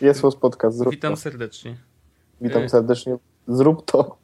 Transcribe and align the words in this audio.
Jest 0.00 0.20
was 0.20 0.36
podcast, 0.36 0.76
zrób 0.76 0.94
Witam 0.94 1.12
to. 1.12 1.16
serdecznie. 1.16 1.76
Witam 2.40 2.62
Y- 2.62 2.68
serdecznie. 2.68 3.16
Zrób 3.48 3.84
to. 3.84 4.16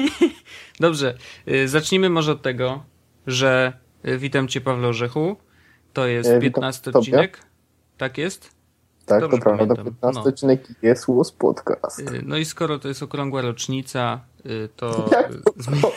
Dobrze, 0.80 1.14
y, 1.48 1.68
zacznijmy 1.68 2.10
może 2.10 2.32
od 2.32 2.42
tego, 2.42 2.82
że 3.26 3.72
y, 4.08 4.18
witam 4.18 4.48
cię 4.48 4.60
Pawle 4.60 4.88
Orzechu. 4.88 5.36
To 5.92 6.06
jest 6.06 6.28
witam 6.30 6.40
15 6.40 6.82
tobie. 6.92 6.98
odcinek. 6.98 7.40
Tak 7.98 8.18
jest? 8.18 8.50
Tak, 9.06 9.20
Dobrze 9.20 9.36
to 9.38 9.42
prawda. 9.42 9.64
pamiętam. 9.66 9.84
15 9.84 10.20
No. 10.22 10.28
odcinek 10.28 10.68
jest 10.82 11.04
was 11.08 11.32
podcast. 11.32 12.02
No 12.22 12.36
i 12.36 12.44
skoro 12.44 12.78
to 12.78 12.88
jest 12.88 13.02
okrągła 13.02 13.42
rocznica, 13.42 14.20
to 14.46 14.54
y, 14.54 14.68
to? 14.76 15.10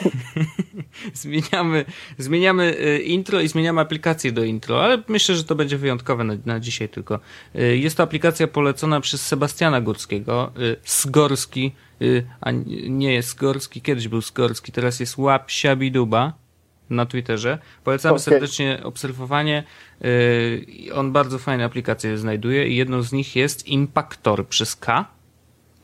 zmieniamy, 1.14 1.86
zmieniamy 2.18 2.78
y, 2.80 3.00
intro 3.00 3.42
i 3.42 3.48
zmieniamy 3.48 3.82
aplikację 3.82 4.32
do 4.32 4.44
intro, 4.44 4.84
ale 4.84 5.04
myślę, 5.08 5.36
że 5.36 5.44
to 5.44 5.56
będzie 5.56 5.78
wyjątkowe 5.78 6.24
na, 6.24 6.34
na 6.46 6.60
dzisiaj 6.60 6.90
tylko. 6.90 7.20
Y, 7.56 7.78
Jest 7.78 7.98
to 7.98 8.04
aplikacja 8.04 8.48
polecona 8.48 9.02
przez 9.02 9.28
Sebastiana 9.28 9.82
Górskiego, 9.82 10.52
Sgorski, 10.84 11.72
a 12.42 12.52
nie 12.90 13.14
jest 13.14 13.30
Sgorski, 13.30 13.82
kiedyś 13.82 14.08
był 14.08 14.22
Sgorski, 14.22 14.72
teraz 14.72 15.00
jest 15.00 15.18
Łap 15.18 15.52
Siabiduba 15.52 16.34
na 16.90 17.06
Twitterze. 17.06 17.60
Polecamy 17.84 18.14
Okej. 18.16 18.24
serdecznie 18.24 18.80
obserwowanie. 18.84 19.64
On 20.94 21.12
bardzo 21.12 21.40
fajne 21.40 21.66
aplikacje 21.66 22.18
znajduje 22.18 22.68
i 22.68 22.76
jedną 22.76 23.02
z 23.02 23.12
nich 23.12 23.36
jest 23.36 23.68
Impactor 23.68 24.48
przez 24.48 24.76
K. 24.76 25.06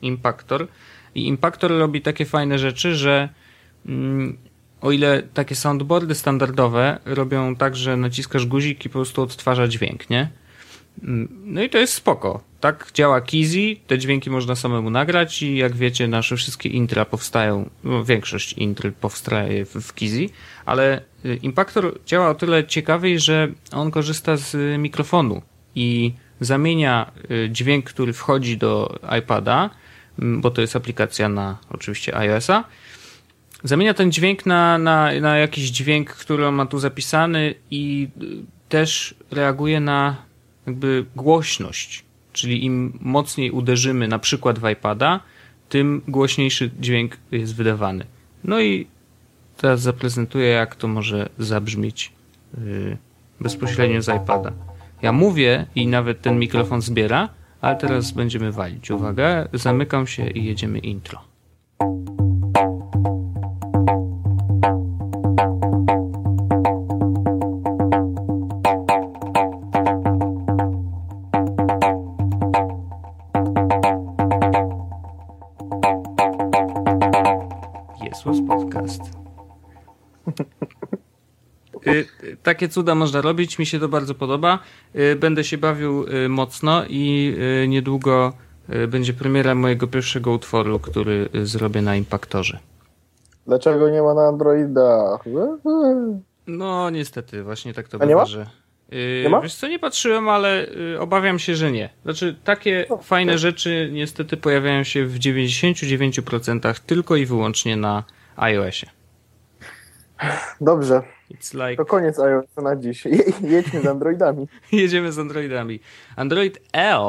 Impactor. 0.02 0.68
I 1.16 1.26
Impactor 1.26 1.70
robi 1.70 2.02
takie 2.02 2.24
fajne 2.24 2.58
rzeczy, 2.58 2.94
że 2.94 3.28
mm, 3.86 4.38
o 4.80 4.92
ile 4.92 5.22
takie 5.22 5.54
soundboardy 5.54 6.14
standardowe 6.14 6.98
robią 7.04 7.56
tak, 7.56 7.76
że 7.76 7.96
naciskasz 7.96 8.46
guzik 8.46 8.84
i 8.86 8.88
po 8.88 8.92
prostu 8.92 9.22
odtwarza 9.22 9.68
dźwięk, 9.68 10.10
nie? 10.10 10.30
Mm, 11.02 11.28
No 11.44 11.62
i 11.62 11.70
to 11.70 11.78
jest 11.78 11.92
spoko. 11.92 12.40
Tak 12.60 12.90
działa 12.94 13.20
Kizi, 13.20 13.80
te 13.86 13.98
dźwięki 13.98 14.30
można 14.30 14.54
samemu 14.54 14.90
nagrać 14.90 15.42
i 15.42 15.56
jak 15.56 15.76
wiecie, 15.76 16.08
nasze 16.08 16.36
wszystkie 16.36 16.68
intra 16.68 17.04
powstają, 17.04 17.70
no, 17.84 18.04
większość 18.04 18.52
intry 18.52 18.92
powstaje 18.92 19.64
w, 19.64 19.74
w 19.74 19.94
Kizi, 19.94 20.30
ale 20.64 21.02
y, 21.24 21.38
Impactor 21.42 21.98
działa 22.06 22.30
o 22.30 22.34
tyle 22.34 22.64
ciekawiej, 22.66 23.20
że 23.20 23.48
on 23.72 23.90
korzysta 23.90 24.36
z 24.36 24.54
y, 24.54 24.78
mikrofonu 24.78 25.42
i 25.74 26.12
zamienia 26.40 27.12
y, 27.30 27.50
dźwięk, 27.50 27.84
który 27.84 28.12
wchodzi 28.12 28.56
do 28.56 28.98
iPada, 29.18 29.70
bo 30.18 30.50
to 30.50 30.60
jest 30.60 30.76
aplikacja 30.76 31.28
na 31.28 31.58
oczywiście 31.70 32.16
iOS-a, 32.16 32.64
zamienia 33.64 33.94
ten 33.94 34.12
dźwięk 34.12 34.46
na, 34.46 34.78
na, 34.78 35.20
na 35.20 35.38
jakiś 35.38 35.70
dźwięk, 35.70 36.10
który 36.10 36.46
on 36.46 36.54
ma 36.54 36.66
tu 36.66 36.78
zapisany 36.78 37.54
i 37.70 38.08
y, 38.22 38.26
też 38.68 39.14
reaguje 39.30 39.80
na 39.80 40.16
jakby 40.66 41.04
głośność. 41.16 42.04
Czyli 42.32 42.64
im 42.64 42.98
mocniej 43.00 43.50
uderzymy 43.50 44.08
na 44.08 44.18
przykład 44.18 44.58
w 44.58 44.70
iPada, 44.70 45.20
tym 45.68 46.02
głośniejszy 46.08 46.70
dźwięk 46.80 47.16
jest 47.32 47.54
wydawany. 47.54 48.06
No 48.44 48.60
i 48.60 48.86
teraz 49.56 49.80
zaprezentuję, 49.80 50.48
jak 50.48 50.76
to 50.76 50.88
może 50.88 51.28
zabrzmieć 51.38 52.12
yy, 52.58 52.96
bezpośrednio 53.40 54.02
z 54.02 54.08
iPada. 54.08 54.52
Ja 55.02 55.12
mówię 55.12 55.66
i 55.74 55.86
nawet 55.86 56.22
ten 56.22 56.38
mikrofon 56.38 56.82
zbiera, 56.82 57.28
ale 57.66 57.76
teraz 57.76 58.10
będziemy 58.10 58.52
walić. 58.52 58.90
Uwaga, 58.90 59.48
zamykam 59.52 60.06
się 60.06 60.30
i 60.30 60.44
jedziemy 60.44 60.78
intro. 60.78 61.20
Takie 82.46 82.68
cuda 82.68 82.94
można 82.94 83.20
robić, 83.20 83.58
mi 83.58 83.66
się 83.66 83.80
to 83.80 83.88
bardzo 83.88 84.14
podoba. 84.14 84.58
Y, 84.96 85.16
Będę 85.16 85.44
się 85.44 85.58
bawił 85.58 86.06
y, 86.24 86.28
mocno 86.28 86.82
i 86.88 87.34
y, 87.64 87.68
niedługo 87.68 88.32
będzie 88.88 89.12
premiera 89.12 89.54
mojego 89.54 89.86
pierwszego 89.86 90.32
utworu, 90.32 90.78
który 90.78 91.28
zrobię 91.42 91.82
na 91.82 91.96
Impaktorze. 91.96 92.58
Dlaczego 93.46 93.90
nie 93.90 94.02
ma 94.02 94.14
na 94.14 94.28
Androidach? 94.28 95.24
No 96.46 96.90
niestety, 96.90 97.42
właśnie 97.42 97.74
tak 97.74 97.88
to 97.88 97.98
A 98.00 98.04
nie 98.04 98.08
bywa, 98.08 98.20
ma? 98.20 98.26
że... 98.26 98.46
y, 99.26 99.28
ma? 99.30 99.40
Wiesz 99.40 99.54
co, 99.54 99.68
nie 99.68 99.78
patrzyłem, 99.78 100.28
ale 100.28 100.66
y, 100.94 101.00
obawiam 101.00 101.38
się, 101.38 101.54
że 101.56 101.72
nie. 101.72 101.90
Znaczy, 102.02 102.36
takie 102.44 102.86
O, 102.88 102.96
fajne 102.96 103.32
tak. 103.32 103.38
rzeczy 103.38 103.90
niestety 103.92 104.36
pojawiają 104.36 104.84
się 104.84 105.06
w 105.06 105.18
99% 105.18 106.80
tylko 106.86 107.16
i 107.16 107.26
wyłącznie 107.26 107.76
na 107.76 108.04
iOSie. 108.36 108.86
Dobrze, 110.60 111.02
It's 111.30 111.54
like... 111.68 111.76
to 111.76 111.84
koniec 111.84 112.18
iOS 112.18 112.44
na 112.62 112.76
dziś. 112.76 113.04
Je, 113.04 113.18
jedźmy 113.42 113.80
z 113.82 113.86
Androidami. 113.86 114.48
Jedziemy 114.72 115.12
z 115.12 115.18
Androidami. 115.18 115.80
Android 116.16 116.58
L. 116.72 117.00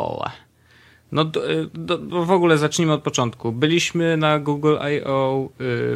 No 1.11 1.25
do, 1.25 1.41
do, 1.73 2.25
w 2.25 2.31
ogóle 2.31 2.57
zacznijmy 2.57 2.93
od 2.93 3.03
początku. 3.03 3.51
Byliśmy 3.51 4.17
na 4.17 4.39
Google 4.39 4.75
I.O. 4.91 5.45
y, 5.45 5.49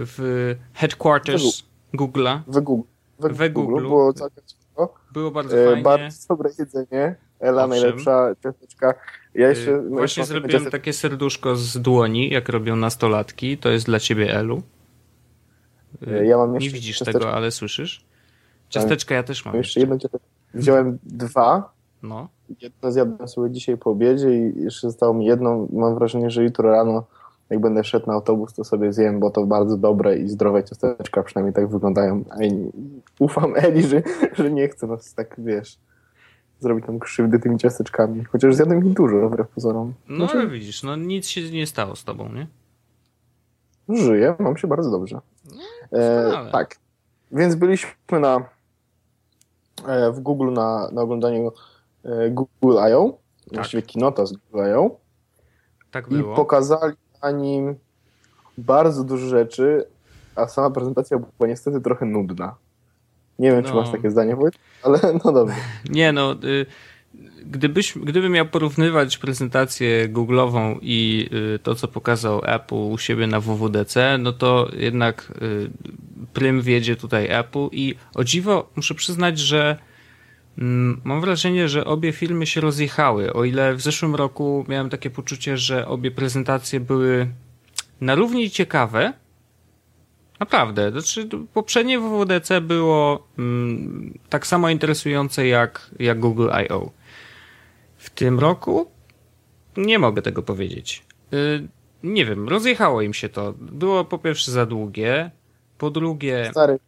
w 0.06 0.56
headquarters 0.74 1.64
Google'a. 1.94 2.40
We 2.48 2.62
Google. 2.62 2.88
We, 3.20 3.30
We 3.30 3.50
Google. 3.50 3.72
Googlu. 3.72 3.90
Było 3.90 4.14
całkiem 4.14 4.44
spoko. 4.48 4.94
Było 5.14 5.32
bardzo 5.32 5.58
E, 5.58 5.66
fajnie. 5.66 5.82
bardzo 5.84 6.28
dobre 6.30 6.50
jedzenie. 6.60 7.16
Ela 7.40 7.66
Owszem. 7.66 7.70
najlepsza 7.82 8.36
ciasteczka. 8.44 8.94
Ja 9.36 9.50
jeszcze... 9.50 9.72
Y, 9.72 9.82
no 9.82 9.90
Właśnie 9.90 10.22
jeszcze 10.22 10.26
zrobiłem 10.26 10.64
ciasteczka- 10.64 10.72
takie 10.72 10.94
serduszko 10.94 11.56
z 11.56 11.78
dłoni, 11.82 12.30
jak 12.30 12.50
robią 12.50 12.76
nastolatki. 12.76 13.58
To 13.58 13.70
jest 13.70 13.86
dla 13.86 14.00
ciebie, 14.00 14.34
Elu. 14.36 14.62
E, 16.08 16.26
Ja 16.26 16.38
mam 16.38 16.50
Nie 16.54 16.58
jeszcze 16.66 16.74
widzisz 16.76 16.98
ciasteczko. 17.00 17.20
tego, 17.20 17.34
ale 17.34 17.52
słyszysz. 17.52 18.06
Ciasteczka 18.72 19.16
ja 19.16 19.24
też 19.24 19.46
mam. 19.46 19.56
Jeszcze 19.56 19.80
jedno. 19.80 19.98
Wziąłem 20.54 20.98
dwa. 21.04 21.72
No. 22.04 22.28
Jedno 22.62 22.92
zjadłem 22.92 23.28
sobie 23.28 23.52
dzisiaj 23.52 23.78
po 23.78 23.90
obiedzie 23.90 24.38
i 24.38 24.64
jeszcze 24.64 24.88
zostało 24.88 25.14
mi 25.14 25.26
jedno. 25.26 25.68
Mam 25.74 25.96
wrażenie, 25.96 26.30
że 26.30 26.44
jutro 26.44 26.72
rano, 26.72 27.04
jak 27.50 27.60
będę 27.60 27.84
szedł 27.84 28.08
na 28.08 28.14
autobus, 28.14 28.54
to 28.54 28.64
sobie 28.64 28.94
zjem, 28.94 29.20
bo 29.20 29.30
to 29.30 29.46
bardzo 29.46 29.78
dobre 29.78 30.18
i 30.18 30.30
zdrowe 30.30 30.64
ciasteczka, 30.64 31.24
przynajmniej 31.24 31.54
tak 31.54 31.68
wyglądają. 31.68 32.24
Ufam 33.20 33.54
Eli, 33.56 33.84
że, 33.88 34.04
że 34.34 34.52
nie 34.52 34.68
chce 34.68 34.88
nas 34.88 35.14
tak, 35.14 35.36
wiesz, 35.38 35.78
zrobić 36.60 36.86
tam 36.86 37.00
krzywdy 37.00 37.40
tymi 37.40 37.58
ciasteczkami. 37.58 38.24
Chociaż 38.24 38.56
zjadłem 38.56 38.88
ich 38.88 38.94
dużo, 38.94 39.30
wbrew 39.30 39.48
pozorom. 39.50 39.94
No 40.10 40.16
Znaczy, 40.18 40.38
ale 40.38 40.48
widzisz, 40.48 40.84
no 40.84 40.96
nic 40.96 41.28
się 41.28 41.52
nie 41.52 41.68
stało 41.68 41.96
z 41.96 42.04
tobą, 42.04 42.30
nie? 42.34 42.48
Żyję, 43.98 44.36
mam 44.40 44.58
się 44.58 44.68
bardzo 44.68 44.92
dobrze. 44.92 45.20
E, 45.92 46.24
doskonale. 46.24 46.52
tak. 46.52 46.76
Więc 47.32 47.56
byliśmy 47.56 47.92
na 48.10 48.36
e, 48.38 48.44
w 50.14 50.20
Google 50.20 50.54
na, 50.54 50.90
na 50.92 51.02
oglądaniu 51.02 51.52
e, 52.06 52.30
Google 52.30 52.78
I.O. 52.90 53.18
Właściwie 53.54 53.84
kinota 53.84 54.26
z 54.26 54.34
Google 54.34 54.70
I.O. 54.70 54.96
Tak 55.92 56.08
I 56.12 56.16
było. 56.16 56.36
pokazali 56.36 56.94
na 57.24 57.32
nim 57.32 57.76
bardzo 58.58 59.04
dużo 59.04 59.28
rzeczy, 59.28 59.86
a 60.36 60.48
sama 60.48 60.70
prezentacja 60.70 61.18
była 61.18 61.48
niestety 61.50 61.82
trochę 61.82 62.06
nudna. 62.06 62.56
Nie 63.40 63.52
wiem, 63.52 63.64
czy 63.64 63.70
No. 63.70 63.76
masz 63.76 63.92
takie 63.92 64.12
zdanie, 64.12 64.36
Wojt, 64.36 64.56
ale 64.84 65.00
no 65.26 65.32
dobrze. 65.32 65.56
Nie 65.90 66.12
no, 66.14 66.32
y, 66.44 66.66
gdybyś, 67.52 67.94
gdybym 67.98 68.32
miał 68.32 68.46
porównywać 68.46 69.18
prezentację 69.18 70.10
Google'ową 70.10 70.80
i 70.82 71.30
y, 71.56 71.60
to, 71.60 71.76
co 71.76 71.88
pokazał 71.88 72.42
Apple 72.46 72.76
u 72.76 72.98
siebie 72.98 73.28
na 73.28 73.40
WWDC, 73.40 74.18
no 74.18 74.34
to 74.34 74.70
jednak 74.74 75.34
y, 75.42 75.70
prym 76.34 76.62
wiedzie 76.62 76.96
tutaj 76.96 77.28
Apple 77.30 77.68
i 77.72 77.96
o 78.16 78.24
dziwo 78.24 78.70
muszę 78.76 78.96
przyznać, 78.96 79.40
że 79.40 79.78
mm, 80.58 81.02
mam 81.04 81.22
wrażenie, 81.22 81.70
że 81.70 81.86
obie 81.86 82.12
filmy 82.12 82.48
się 82.48 82.62
rozjechały. 82.62 83.34
O 83.34 83.44
ile 83.44 83.76
w 83.76 83.82
zeszłym 83.82 84.16
roku 84.16 84.66
miałem 84.68 84.90
takie 84.90 85.10
poczucie, 85.10 85.58
że 85.58 85.88
obie 85.88 86.12
prezentacje 86.12 86.80
były 86.80 87.28
na 88.02 88.16
równi 88.16 88.50
ciekawe, 88.50 89.14
Naprawdę. 90.42 90.92
Znaczy, 90.92 91.30
poprzednie 91.54 92.00
WWDC 92.00 92.62
było 92.62 93.28
mm, 93.40 94.20
tak 94.30 94.48
samo 94.48 94.70
interesujące 94.70 95.48
jak, 95.48 95.92
jak 96.00 96.20
Google 96.20 96.50
I.O. 96.66 96.92
W 98.02 98.10
tym 98.10 98.40
roku 98.40 98.92
nie 99.78 100.00
mogę 100.00 100.22
tego 100.22 100.44
powiedzieć. 100.44 101.06
Y, 101.34 101.68
nie 102.04 102.26
wiem, 102.26 102.50
rozjechało 102.50 103.02
im 103.02 103.14
się 103.14 103.30
to. 103.30 103.54
Było 103.60 104.06
po 104.06 104.18
pierwsze 104.18 104.52
za 104.52 104.66
długie, 104.66 105.32
po 105.78 105.90
drugie, 105.92 106.48
Stary, 106.52 106.80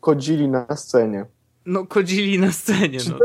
kodzili 0.00 0.48
na 0.48 0.76
scenie. 0.76 1.24
no 1.66 1.86
kodzili 1.86 2.38
na 2.38 2.52
scenie. 2.52 2.98
No. 3.10 3.18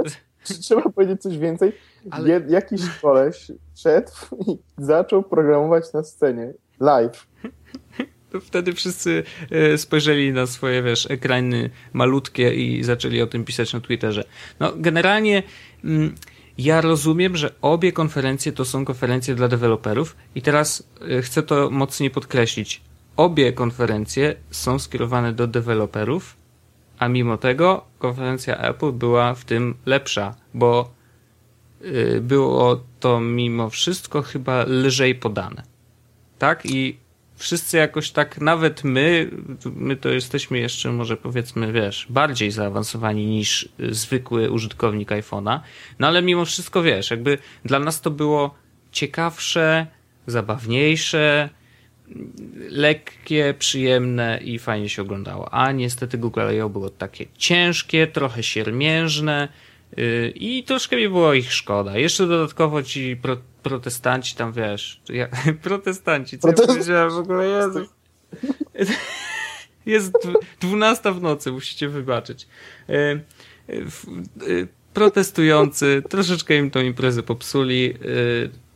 Czy 0.43 0.59
trzeba 0.59 0.81
powiedzieć 0.81 1.21
coś 1.21 1.37
więcej? 1.37 1.71
Ale- 2.11 2.29
Je, 2.29 2.41
jakiś 2.49 2.81
koleś 3.01 3.51
szedł 3.75 4.11
i 4.47 4.57
zaczął 4.77 5.23
programować 5.23 5.93
na 5.93 6.03
scenie. 6.03 6.53
Live. 6.79 7.27
To 8.31 8.39
wtedy 8.39 8.73
wszyscy 8.73 9.23
e, 9.51 9.77
spojrzeli 9.77 10.33
na 10.33 10.45
swoje, 10.47 10.83
wiesz, 10.83 11.11
ekrany 11.11 11.69
malutkie 11.93 12.53
i 12.53 12.83
zaczęli 12.83 13.21
o 13.21 13.27
tym 13.27 13.45
pisać 13.45 13.73
na 13.73 13.79
Twitterze. 13.79 14.23
No, 14.59 14.73
generalnie 14.75 15.43
mm, 15.83 16.15
ja 16.57 16.81
rozumiem, 16.81 17.37
że 17.37 17.53
obie 17.61 17.91
konferencje 17.91 18.51
to 18.51 18.65
są 18.65 18.85
konferencje 18.85 19.35
dla 19.35 19.47
deweloperów 19.47 20.15
i 20.35 20.41
teraz 20.41 20.83
y, 21.01 21.21
chcę 21.21 21.43
to 21.43 21.69
mocniej 21.69 22.11
podkreślić. 22.11 22.81
Obie 23.17 23.53
konferencje 23.53 24.35
są 24.51 24.79
skierowane 24.79 25.33
do 25.33 25.47
deweloperów, 25.47 26.35
a 26.99 27.07
mimo 27.07 27.37
tego 27.37 27.85
konferencja 27.99 28.57
Apple 28.57 28.91
była 28.91 29.33
w 29.33 29.45
tym 29.45 29.75
lepsza, 29.85 30.35
bo 30.53 30.91
y, 31.81 32.21
było 32.21 32.83
to 32.99 33.19
mimo 33.19 33.69
wszystko 33.69 34.21
chyba 34.21 34.65
lżej 34.67 35.15
podane. 35.15 35.63
Tak? 36.39 36.65
I 36.65 36.97
wszyscy 37.35 37.77
jakoś 37.77 38.11
tak, 38.11 38.41
nawet 38.41 38.83
my, 38.83 39.29
my 39.75 39.95
to 39.95 40.09
jesteśmy 40.09 40.59
jeszcze 40.59 40.91
może 40.91 41.17
powiedzmy, 41.17 41.71
wiesz, 41.71 42.07
bardziej 42.09 42.51
zaawansowani 42.51 43.25
niż 43.25 43.69
zwykły 43.89 44.51
użytkownik 44.51 45.09
iPhone'a, 45.09 45.59
no 45.99 46.07
ale 46.07 46.21
mimo 46.21 46.45
wszystko, 46.45 46.83
wiesz, 46.83 47.11
jakby 47.11 47.37
dla 47.65 47.79
nas 47.79 48.01
to 48.01 48.11
było 48.11 48.55
ciekawsze, 48.91 49.87
zabawniejsze, 50.27 51.49
lekkie, 52.69 53.53
przyjemne 53.59 54.39
i 54.43 54.59
fajnie 54.59 54.89
się 54.89 55.01
oglądało. 55.01 55.53
A 55.53 55.71
niestety 55.71 56.17
Google 56.17 56.41
I.O. 56.55 56.69
było 56.69 56.89
takie 56.89 57.25
ciężkie, 57.37 58.07
trochę 58.07 58.43
siermiężne 58.43 59.47
i 60.35 60.63
troszkę 60.63 60.95
mi 60.95 61.09
było 61.09 61.33
ich 61.33 61.53
szkoda. 61.53 61.97
Jeszcze 61.97 62.27
dodatkowo 62.27 62.83
ci 62.83 63.15
pro, 63.15 63.37
protestanci 63.63 64.35
tam, 64.35 64.53
wiesz, 64.53 65.01
ja, 65.09 65.27
protestanci, 65.63 66.39
co 66.39 66.47
Protest... 66.47 66.69
ja 66.69 66.73
powiedziałem 66.73 67.09
w 67.09 67.17
ogóle, 67.17 67.45
Jezu. 67.47 67.85
Jest 69.85 70.13
dwunasta 70.61 71.11
w 71.11 71.21
nocy, 71.21 71.51
musicie 71.51 71.89
wybaczyć. 71.89 72.47
Yy, 72.87 73.21
yy, 74.47 74.67
protestujący, 74.93 76.03
troszeczkę 76.09 76.57
im 76.57 76.71
tą 76.71 76.81
imprezę 76.81 77.23
popsuli, 77.23 77.93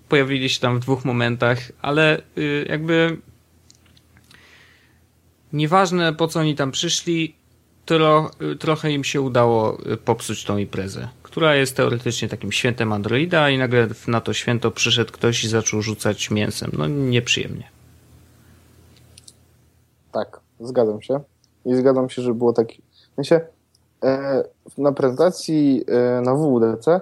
pojawili 0.10 0.50
się 0.50 0.60
tam 0.60 0.78
w 0.78 0.80
dwóch 0.80 1.06
momentach, 1.06 1.60
ale 1.82 2.22
jakby 2.70 3.18
Nieważne 5.54 6.14
po 6.14 6.28
co 6.28 6.40
oni 6.40 6.56
tam 6.56 6.72
przyszli, 6.72 7.36
tro, 7.88 8.32
trochę 8.60 8.92
im 8.92 9.04
się 9.04 9.22
udało 9.22 9.78
y, 9.94 9.98
popsuć 9.98 10.44
tą 10.44 10.58
imprezę, 10.58 11.08
która 11.24 11.56
jest 11.56 11.76
teoretycznie 11.76 12.30
takim 12.30 12.52
świętem 12.52 12.94
Androida 12.94 13.50
i 13.50 13.58
nagle 13.58 13.88
na 14.08 14.22
to 14.22 14.34
święto 14.34 14.72
przyszedł 14.72 15.12
ktoś 15.12 15.44
i 15.44 15.48
zaczął 15.48 15.82
rzucać 15.82 16.32
mięsem. 16.32 16.72
No 16.78 16.88
nieprzyjemnie. 16.88 17.70
Tak, 20.12 20.40
zgadzam 20.60 21.02
się. 21.02 21.20
I 21.66 21.76
zgadzam 21.76 22.10
się, 22.10 22.22
że 22.22 22.34
było 22.34 22.54
tak. 22.54 22.68
Sensie, 23.16 23.42
e, 24.04 24.44
na 24.78 24.92
prezentacji 24.92 25.84
e, 25.88 26.22
na 26.22 26.36
WWDC 26.36 27.02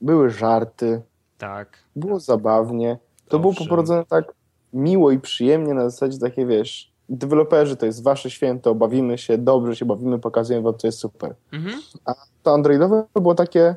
były 0.00 0.30
żarty. 0.30 1.02
Tak. 1.38 1.78
Było 1.96 2.20
zabawnie. 2.20 2.98
To 3.28 3.38
Dobrze. 3.38 3.42
było 3.42 3.54
poprowadzone 3.54 4.04
tak 4.04 4.32
miło 4.72 5.10
i 5.10 5.18
przyjemnie 5.18 5.74
na 5.74 5.90
zasadzie 5.90 6.18
takie, 6.18 6.46
wiesz, 6.46 6.93
deweloperzy 7.08 7.76
to 7.76 7.86
jest 7.86 8.02
wasze 8.02 8.30
święto, 8.30 8.74
bawimy 8.74 9.18
się, 9.18 9.38
dobrze 9.38 9.76
się 9.76 9.84
bawimy, 9.84 10.18
pokazujemy 10.18 10.64
wam, 10.64 10.78
co 10.78 10.86
jest 10.86 10.98
super. 10.98 11.34
Mhm. 11.52 11.80
A 12.04 12.14
to 12.42 12.54
androidowe 12.54 13.04
było 13.14 13.34
takie, 13.34 13.76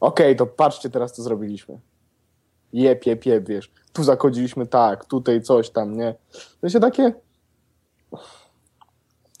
okej, 0.00 0.26
okay, 0.26 0.34
to 0.34 0.46
patrzcie, 0.46 0.90
teraz 0.90 1.12
co 1.12 1.22
zrobiliśmy. 1.22 1.80
Jep, 2.72 3.06
jep, 3.06 3.26
jep, 3.26 3.48
wiesz. 3.48 3.72
Tu 3.92 4.04
zakodziliśmy 4.04 4.66
tak, 4.66 5.04
tutaj 5.04 5.42
coś 5.42 5.70
tam, 5.70 5.96
nie? 5.96 6.14
To 6.60 6.68
się 6.68 6.80
takie... 6.80 7.12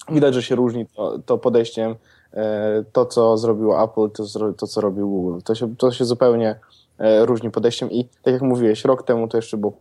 Widać, 0.08 0.34
że 0.34 0.42
się 0.42 0.54
różni 0.54 0.86
to, 0.86 1.18
to 1.18 1.38
podejściem. 1.38 1.94
E, 2.34 2.84
to, 2.92 3.06
co 3.06 3.38
zrobiło 3.38 3.84
Apple, 3.84 4.10
to, 4.10 4.52
to 4.52 4.66
co 4.66 4.80
robił 4.80 5.10
Google. 5.10 5.38
To 5.44 5.54
się, 5.54 5.76
to 5.76 5.92
się 5.92 6.04
zupełnie 6.04 6.60
e, 6.98 7.26
różni 7.26 7.50
podejściem 7.50 7.90
i 7.90 8.04
tak 8.22 8.32
jak 8.34 8.42
mówiłeś, 8.42 8.84
rok 8.84 9.02
temu 9.02 9.28
to 9.28 9.38
jeszcze 9.38 9.56
było 9.56 9.72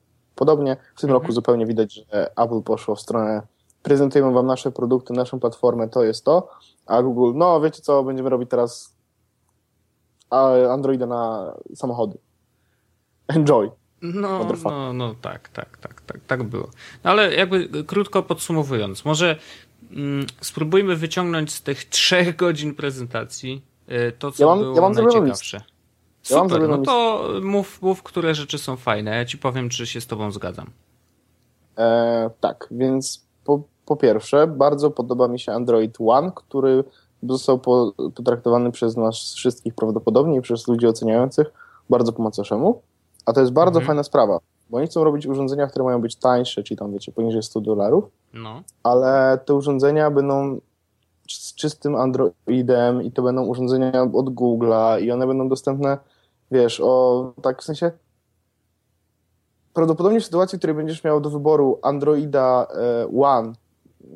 Podobnie 0.42 0.78
w 0.96 1.02
tym 1.02 1.10
mhm. 1.10 1.22
roku 1.22 1.34
zupełnie 1.34 1.66
widać, 1.66 1.94
że 1.94 2.32
Apple 2.38 2.62
poszło 2.62 2.96
w 2.96 3.02
stronę 3.02 3.42
prezentujemy 3.84 4.34
wam 4.34 4.46
nasze 4.46 4.72
produkty, 4.72 5.14
naszą 5.14 5.40
platformę, 5.40 5.90
to 5.90 6.04
jest 6.04 6.26
to, 6.26 6.50
a 6.86 7.02
Google, 7.02 7.38
no 7.38 7.62
wiecie 7.62 7.82
co, 7.82 8.04
będziemy 8.04 8.30
robić 8.30 8.50
teraz 8.50 8.96
Androida 10.70 11.06
na 11.06 11.54
samochody. 11.76 12.18
Enjoy. 13.28 13.72
No, 14.02 14.48
no, 14.64 14.94
no 14.94 15.16
tak, 15.22 15.50
tak, 15.50 15.78
tak, 15.78 16.02
tak, 16.02 16.20
tak 16.28 16.44
było. 16.44 16.70
No 17.04 17.12
ale 17.12 17.36
jakby 17.36 17.84
krótko 17.84 18.24
podsumowując, 18.24 19.06
może 19.06 19.36
mm, 19.92 20.26
spróbujmy 20.42 20.96
wyciągnąć 20.96 21.54
z 21.54 21.62
tych 21.62 21.86
trzech 21.86 22.36
godzin 22.44 22.76
prezentacji 22.76 23.62
y, 23.92 24.12
to, 24.20 24.32
co 24.32 24.44
ja 24.44 24.50
mam, 24.50 24.60
było 24.60 24.76
ja 24.76 24.82
mam 24.82 24.92
najciekawsze. 24.92 25.62
Super, 26.24 26.70
no 26.70 26.78
to 26.78 27.28
mów, 27.42 27.82
mów, 27.82 28.04
które 28.04 28.36
rzeczy 28.36 28.58
są 28.58 28.76
fajne. 28.76 29.12
Ja 29.12 29.26
ci 29.26 29.38
powiem, 29.38 29.70
czy 29.70 29.88
się 29.88 30.02
z 30.02 30.08
tobą 30.08 30.32
zgadzam. 30.32 30.70
E, 31.78 32.30
tak, 32.40 32.68
więc 32.72 33.26
po, 33.46 33.62
po 33.86 33.96
pierwsze, 33.96 34.48
bardzo 34.48 34.92
podoba 34.92 35.28
mi 35.28 35.40
się 35.40 35.52
Android 35.52 35.98
One, 36.00 36.32
który 36.36 36.84
został 37.24 37.60
po, 37.60 37.94
potraktowany 38.16 38.72
przez 38.72 38.98
nas 38.98 39.34
wszystkich 39.34 39.76
prawdopodobnie 39.76 40.38
i 40.38 40.42
przez 40.42 40.68
ludzi 40.68 40.88
oceniających 40.88 41.52
bardzo 41.90 42.14
po 42.14 42.24
macoszemu. 42.24 42.82
A 43.26 43.34
to 43.34 43.40
jest 43.40 43.54
bardzo 43.54 43.80
mhm. 43.80 43.88
fajna 43.88 44.04
sprawa, 44.04 44.40
bo 44.70 44.78
oni 44.78 44.88
chcą 44.88 45.04
robić 45.04 45.28
urządzenia, 45.28 45.68
które 45.68 45.86
mają 45.86 46.02
być 46.02 46.16
tańsze, 46.16 46.64
czyli 46.64 46.78
tam 46.78 46.94
wiecie, 46.94 47.12
poniżej 47.12 47.44
100 47.44 47.62
dolarów, 47.62 48.04
no. 48.34 48.64
ale 48.84 49.40
te 49.46 49.54
urządzenia 49.54 50.12
będą 50.12 50.60
z 51.30 51.56
czystym 51.56 51.96
Androidem 51.96 53.04
i 53.04 53.12
to 53.12 53.22
będą 53.22 53.46
urządzenia 53.46 54.02
od 54.02 54.26
Google'a 54.26 55.02
i 55.02 55.12
one 55.12 55.28
będą 55.28 55.50
dostępne 55.50 55.98
wiesz, 56.52 56.82
o 56.84 57.34
tak 57.42 57.62
w 57.62 57.66
sensie 57.66 57.92
prawdopodobnie 59.74 60.20
w 60.20 60.26
sytuacji, 60.26 60.58
w 60.58 60.60
której 60.60 60.76
będziesz 60.76 61.04
miał 61.04 61.22
do 61.22 61.30
wyboru 61.30 61.80
Androida 61.82 62.68
e, 62.76 63.20
One, 63.22 63.54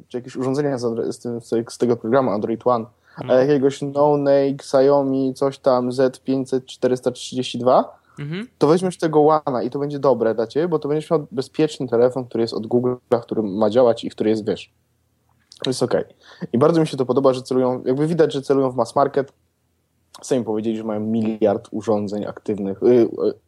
czy 0.07 0.17
jakieś 0.17 0.35
urządzenia 0.35 0.77
z, 0.77 1.19
tym, 1.19 1.41
z 1.69 1.77
tego 1.77 1.97
programu 1.97 2.31
Android 2.31 2.67
One, 2.67 2.85
no. 3.23 3.33
a 3.33 3.37
jakiegoś 3.37 3.81
No-Name, 3.81 4.49
Xiaomi, 4.49 5.33
coś 5.33 5.59
tam 5.59 5.89
Z500-432, 5.89 7.83
mhm. 8.19 8.47
to 8.57 8.67
weźmiesz 8.67 8.97
tego 8.97 9.19
One'a 9.19 9.65
i 9.65 9.69
to 9.69 9.79
będzie 9.79 9.99
dobre 9.99 10.35
dla 10.35 10.47
ciebie, 10.47 10.67
bo 10.67 10.79
to 10.79 10.87
będziesz 10.87 11.11
miał 11.11 11.27
bezpieczny 11.31 11.87
telefon, 11.87 12.25
który 12.25 12.41
jest 12.41 12.53
od 12.53 12.67
Google, 12.67 12.93
który 13.21 13.43
ma 13.43 13.69
działać 13.69 14.03
i 14.03 14.09
który 14.09 14.29
jest, 14.29 14.47
wiesz, 14.47 14.73
jest 15.67 15.83
ok. 15.83 15.93
I 16.53 16.57
bardzo 16.57 16.81
mi 16.81 16.87
się 16.87 16.97
to 16.97 17.05
podoba, 17.05 17.33
że 17.33 17.41
celują, 17.41 17.83
jakby 17.85 18.07
widać, 18.07 18.33
że 18.33 18.41
celują 18.41 18.71
w 18.71 18.75
mass 18.75 18.95
market, 18.95 19.33
Sami 20.21 20.43
powiedzieli, 20.43 20.77
że 20.77 20.83
mają 20.83 20.99
miliard 20.99 21.67
urządzeń 21.71 22.25
aktywnych, 22.25 22.83
y, 22.83 22.87
y, 22.87 23.07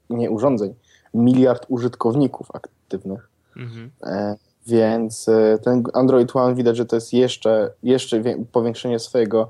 nie 0.09 0.31
urządzeń, 0.31 0.73
miliard 1.13 1.65
użytkowników 1.69 2.47
aktywnych. 2.53 3.29
Mhm. 3.57 3.91
E, 4.03 4.35
więc 4.67 5.29
e, 5.29 5.57
ten 5.63 5.83
Android 5.93 6.35
One 6.35 6.55
widać, 6.55 6.77
że 6.77 6.85
to 6.85 6.95
jest 6.95 7.13
jeszcze, 7.13 7.71
jeszcze 7.83 8.21
powiększenie 8.51 8.99
swojego, 8.99 9.49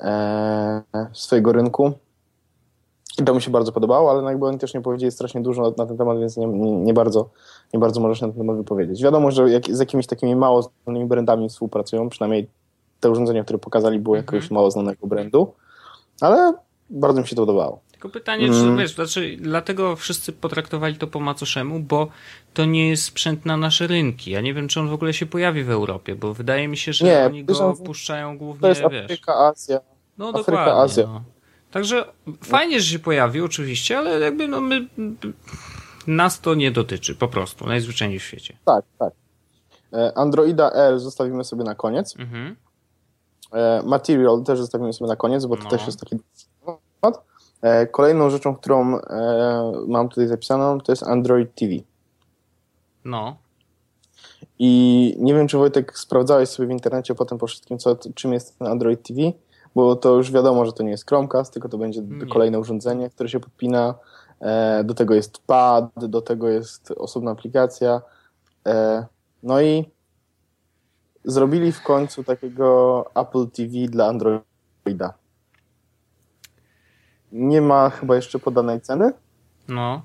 e, 0.00 0.82
swojego 1.12 1.52
rynku. 1.52 1.92
I 3.20 3.24
to 3.24 3.34
mi 3.34 3.42
się 3.42 3.50
bardzo 3.50 3.72
podobało, 3.72 4.10
ale 4.10 4.22
no 4.22 4.28
jakby 4.28 4.46
oni 4.46 4.58
też 4.58 4.74
nie 4.74 4.80
powiedzieli 4.80 5.12
strasznie 5.12 5.40
dużo 5.40 5.74
na, 5.78 5.86
ten 5.86 5.96
temat, 5.96 6.18
więc 6.18 6.36
nie, 6.36 6.46
nie, 6.46 6.72
nie, 6.72 6.94
bardzo, 6.94 7.28
nie 7.74 7.80
bardzo 7.80 8.00
można 8.00 8.14
się 8.14 8.26
na 8.26 8.32
ten 8.32 8.40
temat 8.40 8.56
wypowiedzieć. 8.56 9.02
Wiadomo, 9.02 9.30
że 9.30 9.50
jak, 9.50 9.64
z 9.70 9.78
jakimiś 9.78 10.06
takimi 10.06 10.36
mało 10.36 10.70
znanymi 10.84 11.06
brandami 11.06 11.48
współpracują, 11.48 12.08
przynajmniej 12.08 12.48
te 13.00 13.10
urządzenia, 13.10 13.44
które 13.44 13.58
pokazali, 13.58 13.98
były 13.98 14.18
mhm. 14.18 14.26
jakiegoś 14.26 14.50
mało 14.50 14.70
znanego 14.70 15.06
brandu. 15.06 15.52
Ale 16.20 16.52
bardzo 16.90 17.20
mi 17.20 17.28
się 17.28 17.36
to 17.36 17.42
podobało. 17.42 17.80
Tylko 17.92 18.08
pytanie, 18.08 18.46
mm. 18.46 18.76
czy 18.76 18.82
wiesz, 18.82 18.94
znaczy, 18.94 19.36
dlatego 19.40 19.96
wszyscy 19.96 20.32
potraktowali 20.32 20.96
to 20.96 21.06
po 21.06 21.20
macoszemu, 21.20 21.80
bo 21.80 22.08
to 22.54 22.64
nie 22.64 22.88
jest 22.88 23.04
sprzęt 23.04 23.46
na 23.46 23.56
nasze 23.56 23.86
rynki. 23.86 24.30
Ja 24.30 24.40
nie 24.40 24.54
wiem, 24.54 24.68
czy 24.68 24.80
on 24.80 24.88
w 24.88 24.92
ogóle 24.92 25.14
się 25.14 25.26
pojawi 25.26 25.64
w 25.64 25.70
Europie, 25.70 26.14
bo 26.14 26.34
wydaje 26.34 26.68
mi 26.68 26.76
się, 26.76 26.92
że 26.92 27.04
nie, 27.04 27.26
oni 27.26 27.44
go 27.44 27.74
puszczają 27.84 28.38
głównie, 28.38 28.60
to 28.60 28.68
jest 28.68 28.84
Afryka, 28.84 29.34
Azja. 29.34 29.80
No 30.18 30.28
Afryka, 30.28 30.50
dokładnie. 30.52 30.72
Azja. 30.72 31.06
No. 31.06 31.22
Także 31.70 32.04
fajnie, 32.44 32.80
że 32.80 32.92
się 32.92 32.98
pojawił 32.98 33.44
oczywiście, 33.44 33.98
ale 33.98 34.20
jakby 34.20 34.48
no 34.48 34.60
my 34.60 34.86
nas 36.06 36.40
to 36.40 36.54
nie 36.54 36.70
dotyczy, 36.70 37.14
po 37.14 37.28
prostu, 37.28 37.66
najzwyczajniej 37.66 38.18
w 38.18 38.22
świecie. 38.22 38.56
Tak, 38.64 38.84
tak. 38.98 39.12
E, 39.92 40.18
Androida 40.18 40.70
L 40.70 40.98
zostawimy 40.98 41.44
sobie 41.44 41.64
na 41.64 41.74
koniec. 41.74 42.16
Mhm. 42.18 42.56
E, 43.52 43.82
Material 43.84 44.42
też 44.42 44.58
zostawimy 44.58 44.92
sobie 44.92 45.08
na 45.08 45.16
koniec, 45.16 45.46
bo 45.46 45.56
to 45.56 45.64
no. 45.64 45.70
też 45.70 45.86
jest 45.86 46.00
taki 46.00 46.16
temat. 47.00 47.24
E, 47.62 47.86
kolejną 47.86 48.30
rzeczą, 48.30 48.56
którą 48.56 48.98
e, 48.98 49.72
mam 49.86 50.08
tutaj 50.08 50.28
zapisaną, 50.28 50.80
to 50.80 50.92
jest 50.92 51.02
Android 51.02 51.54
TV. 51.54 51.74
No. 53.04 53.36
I 54.58 55.16
nie 55.18 55.34
wiem, 55.34 55.48
czy 55.48 55.58
Wojtek 55.58 55.98
sprawdzałeś 55.98 56.48
sobie 56.48 56.68
w 56.68 56.70
internecie 56.70 57.14
potem 57.14 57.38
po 57.38 57.46
wszystkim, 57.46 57.78
co, 57.78 57.96
czym 58.14 58.32
jest 58.32 58.58
ten 58.58 58.68
Android 58.68 59.02
TV, 59.02 59.20
bo 59.74 59.96
to 59.96 60.14
już 60.14 60.32
wiadomo, 60.32 60.66
że 60.66 60.72
to 60.72 60.82
nie 60.82 60.90
jest 60.90 61.08
Chromecast, 61.08 61.52
tylko 61.52 61.68
to 61.68 61.78
będzie 61.78 62.00
nie. 62.00 62.26
kolejne 62.26 62.58
urządzenie, 62.58 63.10
które 63.10 63.28
się 63.28 63.40
podpina. 63.40 63.94
Do 64.84 64.94
tego 64.94 65.14
jest 65.14 65.38
pad, 65.38 65.90
do 65.96 66.22
tego 66.22 66.48
jest 66.48 66.90
osobna 66.90 67.30
aplikacja. 67.30 68.02
No 69.42 69.60
i 69.60 69.90
zrobili 71.24 71.72
w 71.72 71.82
końcu 71.82 72.24
takiego 72.24 73.04
Apple 73.14 73.46
TV 73.46 73.72
dla 73.88 74.06
Androida. 74.06 75.14
nie 77.32 77.60
ma 77.60 77.90
chyba 77.90 78.16
jeszcze 78.16 78.38
podanej 78.38 78.80
ceny. 78.80 79.12
No. 79.68 80.02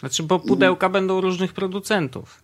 Znaczy, 0.00 0.22
bo 0.22 0.38
pudełka 0.38 0.86
I... 0.86 0.90
będą 0.90 1.20
różnych 1.20 1.52
producentów. 1.52 2.42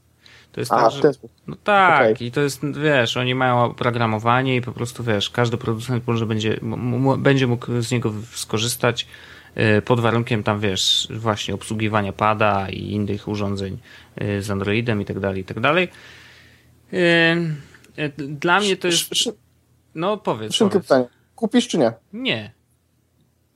To 0.52 0.60
jest 0.60 0.72
A, 0.72 0.90
tak, 0.90 0.92
że... 0.92 1.10
No 1.46 1.56
tak, 1.64 2.12
okay. 2.12 2.26
i 2.26 2.30
to 2.30 2.40
jest, 2.40 2.60
wiesz, 2.82 3.16
oni 3.16 3.34
mają 3.34 3.64
oprogramowanie 3.64 4.56
i 4.56 4.60
po 4.60 4.72
prostu, 4.72 5.04
wiesz, 5.04 5.30
każdy 5.30 5.56
producent 5.56 6.06
może 6.06 6.26
będzie, 6.26 6.60
będzie 7.18 7.46
mógł 7.46 7.80
z 7.80 7.90
niego 7.90 8.12
skorzystać 8.32 9.06
y, 9.78 9.82
pod 9.82 10.00
warunkiem 10.00 10.42
tam, 10.42 10.60
wiesz, 10.60 11.08
właśnie 11.10 11.54
obsługiwania 11.54 12.12
pada 12.12 12.68
i 12.68 12.90
innych 12.90 13.28
urządzeń 13.28 13.78
y, 14.22 14.42
z 14.42 14.50
Androidem 14.50 15.00
i 15.00 15.04
tak 15.04 15.20
dalej, 15.20 15.40
i 15.40 15.44
tak 15.44 15.60
dalej. 15.60 15.88
Y, 17.98 18.12
dla 18.18 18.60
mnie 18.60 18.76
to 18.76 18.88
jest... 18.88 19.10
No 19.94 20.16
powiedz. 20.16 20.54
Szybkie 20.54 20.80
pytanie. 20.80 21.06
Kupisz 21.36 21.68
czy 21.68 21.78
nie? 21.78 21.92
Nie. 22.12 22.52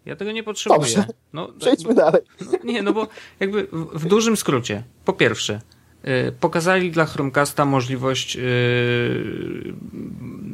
Ja 0.06 0.16
tego 0.16 0.32
nie 0.32 0.42
potrzebuję. 0.42 0.80
Dobrze. 0.80 1.06
No, 1.32 1.48
Przejdźmy 1.60 1.94
dalej. 1.94 2.22
No, 2.40 2.58
nie, 2.64 2.82
no 2.82 2.92
bo 2.92 3.08
jakby 3.40 3.68
w, 3.72 3.98
w 3.98 4.06
dużym 4.06 4.36
skrócie. 4.36 4.82
Po 5.04 5.12
pierwsze, 5.12 5.60
Y, 6.08 6.32
pokazali 6.32 6.90
dla 6.90 7.06
Chromecasta 7.06 7.64
możliwość 7.64 8.36
y, 8.36 9.74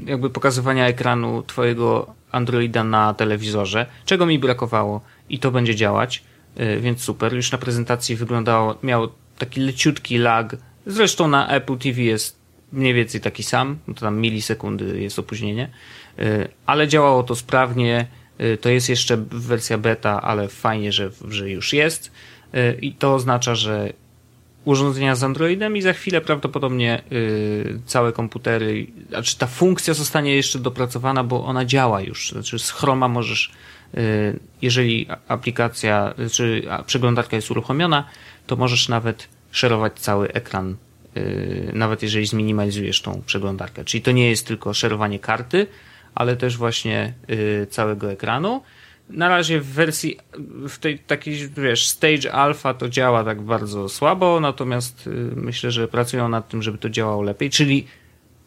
jakby 0.06 0.30
pokazywania 0.30 0.86
ekranu 0.86 1.42
twojego 1.42 2.14
Androida 2.30 2.84
na 2.84 3.14
telewizorze, 3.14 3.86
czego 4.04 4.26
mi 4.26 4.38
brakowało 4.38 5.00
i 5.28 5.38
to 5.38 5.50
będzie 5.50 5.74
działać, 5.74 6.22
y, 6.60 6.80
więc 6.80 7.00
super. 7.00 7.34
Już 7.34 7.52
na 7.52 7.58
prezentacji 7.58 8.16
wyglądało, 8.16 8.78
miał 8.82 9.08
taki 9.38 9.60
leciutki 9.60 10.18
lag, 10.18 10.56
zresztą 10.86 11.28
na 11.28 11.48
Apple 11.48 11.78
TV 11.78 12.00
jest 12.00 12.41
mniej 12.72 12.94
więcej 12.94 13.20
taki 13.20 13.42
sam, 13.42 13.78
to 13.86 14.00
tam 14.00 14.20
milisekundy 14.20 15.00
jest 15.00 15.18
opóźnienie, 15.18 15.68
ale 16.66 16.88
działało 16.88 17.22
to 17.22 17.34
sprawnie, 17.34 18.06
to 18.60 18.68
jest 18.68 18.88
jeszcze 18.88 19.16
wersja 19.30 19.78
beta, 19.78 20.22
ale 20.22 20.48
fajnie, 20.48 20.92
że, 20.92 21.10
że 21.28 21.50
już 21.50 21.72
jest. 21.72 22.12
I 22.80 22.92
to 22.92 23.14
oznacza, 23.14 23.54
że 23.54 23.92
urządzenia 24.64 25.14
z 25.14 25.24
Androidem 25.24 25.76
i 25.76 25.82
za 25.82 25.92
chwilę 25.92 26.20
prawdopodobnie 26.20 27.02
całe 27.86 28.12
komputery, 28.12 28.86
znaczy 29.08 29.38
ta 29.38 29.46
funkcja 29.46 29.94
zostanie 29.94 30.34
jeszcze 30.34 30.58
dopracowana, 30.58 31.24
bo 31.24 31.44
ona 31.44 31.64
działa 31.64 32.00
już. 32.00 32.30
Znaczy 32.30 32.58
z 32.58 32.70
Chroma 32.70 33.08
możesz, 33.08 33.52
jeżeli 34.62 35.06
aplikacja, 35.28 36.14
czy 36.32 36.62
przeglądarka 36.86 37.36
jest 37.36 37.50
uruchomiona, 37.50 38.08
to 38.46 38.56
możesz 38.56 38.88
nawet 38.88 39.28
szerować 39.50 39.92
cały 39.98 40.32
ekran, 40.32 40.76
nawet 41.72 42.02
jeżeli 42.02 42.26
zminimalizujesz 42.26 43.02
tą 43.02 43.22
przeglądarkę. 43.26 43.84
Czyli 43.84 44.02
to 44.02 44.12
nie 44.12 44.30
jest 44.30 44.46
tylko 44.46 44.74
szerowanie 44.74 45.18
karty, 45.18 45.66
ale 46.14 46.36
też 46.36 46.56
właśnie 46.56 47.14
y, 47.30 47.66
całego 47.70 48.12
ekranu 48.12 48.62
na 49.08 49.28
razie 49.28 49.60
w 49.60 49.66
wersji, 49.66 50.18
w 50.68 50.78
tej 50.78 50.98
takiej, 50.98 51.48
wiesz, 51.48 51.88
stage 51.88 52.32
alpha 52.32 52.74
to 52.74 52.88
działa 52.88 53.24
tak 53.24 53.42
bardzo 53.42 53.88
słabo, 53.88 54.40
natomiast 54.40 55.06
y, 55.06 55.10
myślę, 55.36 55.70
że 55.70 55.88
pracują 55.88 56.28
nad 56.28 56.48
tym, 56.48 56.62
żeby 56.62 56.78
to 56.78 56.90
działało 56.90 57.22
lepiej, 57.22 57.50
czyli 57.50 57.86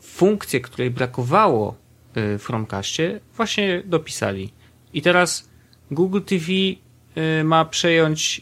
funkcję, 0.02 0.62
której 0.62 0.92
brakowało 0.92 1.76
y, 2.18 2.38
w 2.38 2.46
Chromecastie, 2.46 3.20
właśnie 3.36 3.84
dopisali. 3.86 4.54
I 4.94 5.02
teraz 5.02 5.50
Google 5.92 6.22
TV 6.22 6.52
y, 6.52 7.44
ma 7.44 7.66
przejąć 7.66 8.42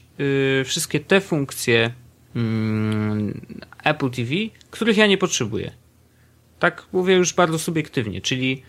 wszystkie 0.66 1.00
te 1.00 1.22
funkcje 1.22 1.94
Apple 3.84 4.10
TV, 4.10 4.32
których 4.72 4.98
ja 4.98 5.08
nie 5.08 5.18
potrzebuję. 5.18 5.72
Tak 6.60 6.86
mówię 6.94 7.16
już 7.16 7.34
bardzo 7.34 7.60
subiektywnie, 7.60 8.22
czyli 8.22 8.64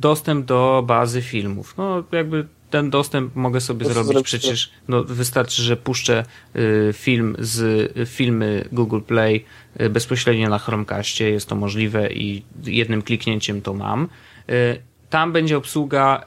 dostęp 0.00 0.46
do 0.46 0.84
bazy 0.86 1.22
filmów. 1.22 1.74
No, 1.76 2.04
jakby 2.12 2.46
ten 2.70 2.90
dostęp 2.90 3.36
mogę 3.36 3.60
sobie 3.60 3.86
to 3.86 3.92
zrobić 3.92 4.24
przecież, 4.24 4.70
no 4.88 5.04
wystarczy, 5.04 5.62
że 5.62 5.76
puszczę 5.76 6.24
y, 6.56 6.92
film 6.92 7.36
z 7.38 8.08
filmy 8.08 8.68
Google 8.72 9.00
Play 9.00 9.44
y, 9.80 9.90
bezpośrednio 9.90 10.48
na 10.48 10.58
Chromecastie, 10.58 11.30
jest 11.30 11.48
to 11.48 11.56
możliwe 11.56 12.12
i 12.12 12.42
jednym 12.64 13.02
kliknięciem 13.02 13.62
to 13.62 13.74
mam. 13.74 14.08
Y, 14.50 14.82
tam 15.10 15.32
będzie 15.32 15.56
obsługa 15.56 16.24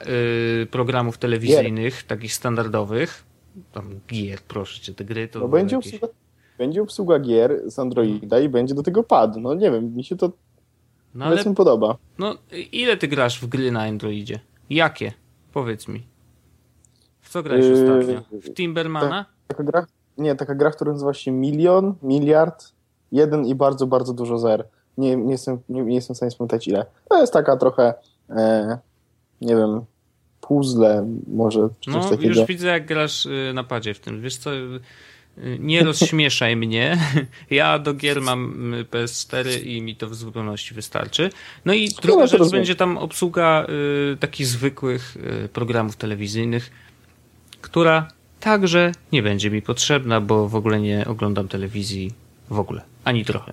programów 0.70 1.18
telewizyjnych, 1.18 2.02
takich 2.02 2.34
standardowych. 2.34 3.24
Tam 3.72 4.00
gier, 4.08 4.40
proszę 4.40 4.80
cię, 4.80 4.94
te 4.94 5.04
gry 5.04 5.28
to. 5.28 5.38
No 5.38 5.48
będzie, 5.48 5.78
obsługa, 5.78 6.08
będzie 6.62 6.82
obsługa 6.82 7.18
gier 7.18 7.62
z 7.66 7.78
Androida 7.78 8.40
i 8.40 8.48
będzie 8.48 8.74
do 8.74 8.82
tego 8.82 9.02
pad. 9.02 9.36
No 9.36 9.54
nie 9.54 9.70
wiem, 9.70 9.94
mi 9.94 10.04
się 10.04 10.16
to 10.16 10.32
no, 11.14 11.24
ale, 11.24 11.54
podoba. 11.54 11.96
No 12.18 12.34
ile 12.72 12.96
ty 12.96 13.08
grasz 13.08 13.40
w 13.40 13.46
gry 13.46 13.72
na 13.72 13.82
Androidzie? 13.82 14.40
Jakie? 14.70 15.12
Powiedz 15.52 15.88
mi. 15.88 16.02
Co 17.22 17.42
grałeś 17.42 17.64
yy, 17.64 17.72
ostatnio? 17.72 18.22
W 18.40 18.54
Timbermana? 18.54 19.26
Taka 19.48 19.62
gra? 19.62 19.86
Nie, 20.18 20.34
taka 20.34 20.54
gra, 20.54 20.70
która 20.70 20.92
nazywa 20.92 21.14
się 21.14 21.30
Milion, 21.30 21.94
Miliard, 22.02 22.72
jeden 23.12 23.46
i 23.46 23.54
bardzo, 23.54 23.86
bardzo 23.86 24.12
dużo 24.12 24.38
zer. 24.38 24.68
Nie, 24.98 25.16
nie, 25.16 25.32
jestem, 25.32 25.58
nie, 25.68 25.82
nie 25.82 25.94
jestem 25.94 26.14
w 26.14 26.16
stanie 26.16 26.30
spamiętać 26.30 26.68
ile. 26.68 26.86
To 27.08 27.20
jest 27.20 27.32
taka 27.32 27.56
trochę, 27.56 27.94
e, 28.30 28.78
nie 29.40 29.56
wiem, 29.56 29.84
puzzle 30.40 31.06
może, 31.26 31.68
czy 31.80 31.90
no, 31.90 32.10
takiego. 32.10 32.28
już 32.28 32.46
widzę, 32.46 32.68
jak 32.68 32.86
grasz 32.86 33.26
y, 33.26 33.52
na 33.54 33.64
padzie 33.64 33.94
w 33.94 34.00
tym. 34.00 34.20
Wiesz 34.20 34.36
co, 34.36 34.50
nie 35.58 35.84
rozśmieszaj 35.84 36.56
mnie. 36.56 36.98
Ja 37.50 37.78
do 37.78 37.94
gier 37.94 38.20
mam 38.20 38.74
y, 38.74 38.84
PS4 38.84 39.66
i 39.66 39.82
mi 39.82 39.96
to 39.96 40.08
w 40.08 40.14
zupełności 40.14 40.74
wystarczy. 40.74 41.30
No 41.64 41.72
i 41.72 41.88
druga 41.88 42.20
no, 42.20 42.26
rzecz 42.26 42.50
będzie 42.50 42.74
tam 42.74 42.98
obsługa 42.98 43.66
y, 44.12 44.16
takich 44.16 44.46
zwykłych 44.46 45.16
y, 45.44 45.48
programów 45.48 45.96
telewizyjnych 45.96 46.70
która 47.62 48.08
także 48.40 48.92
nie 49.12 49.22
będzie 49.22 49.50
mi 49.50 49.62
potrzebna, 49.62 50.20
bo 50.20 50.48
w 50.48 50.54
ogóle 50.54 50.80
nie 50.80 51.06
oglądam 51.06 51.48
telewizji 51.48 52.12
w 52.50 52.58
ogóle, 52.58 52.82
ani 53.04 53.24
trochę. 53.24 53.52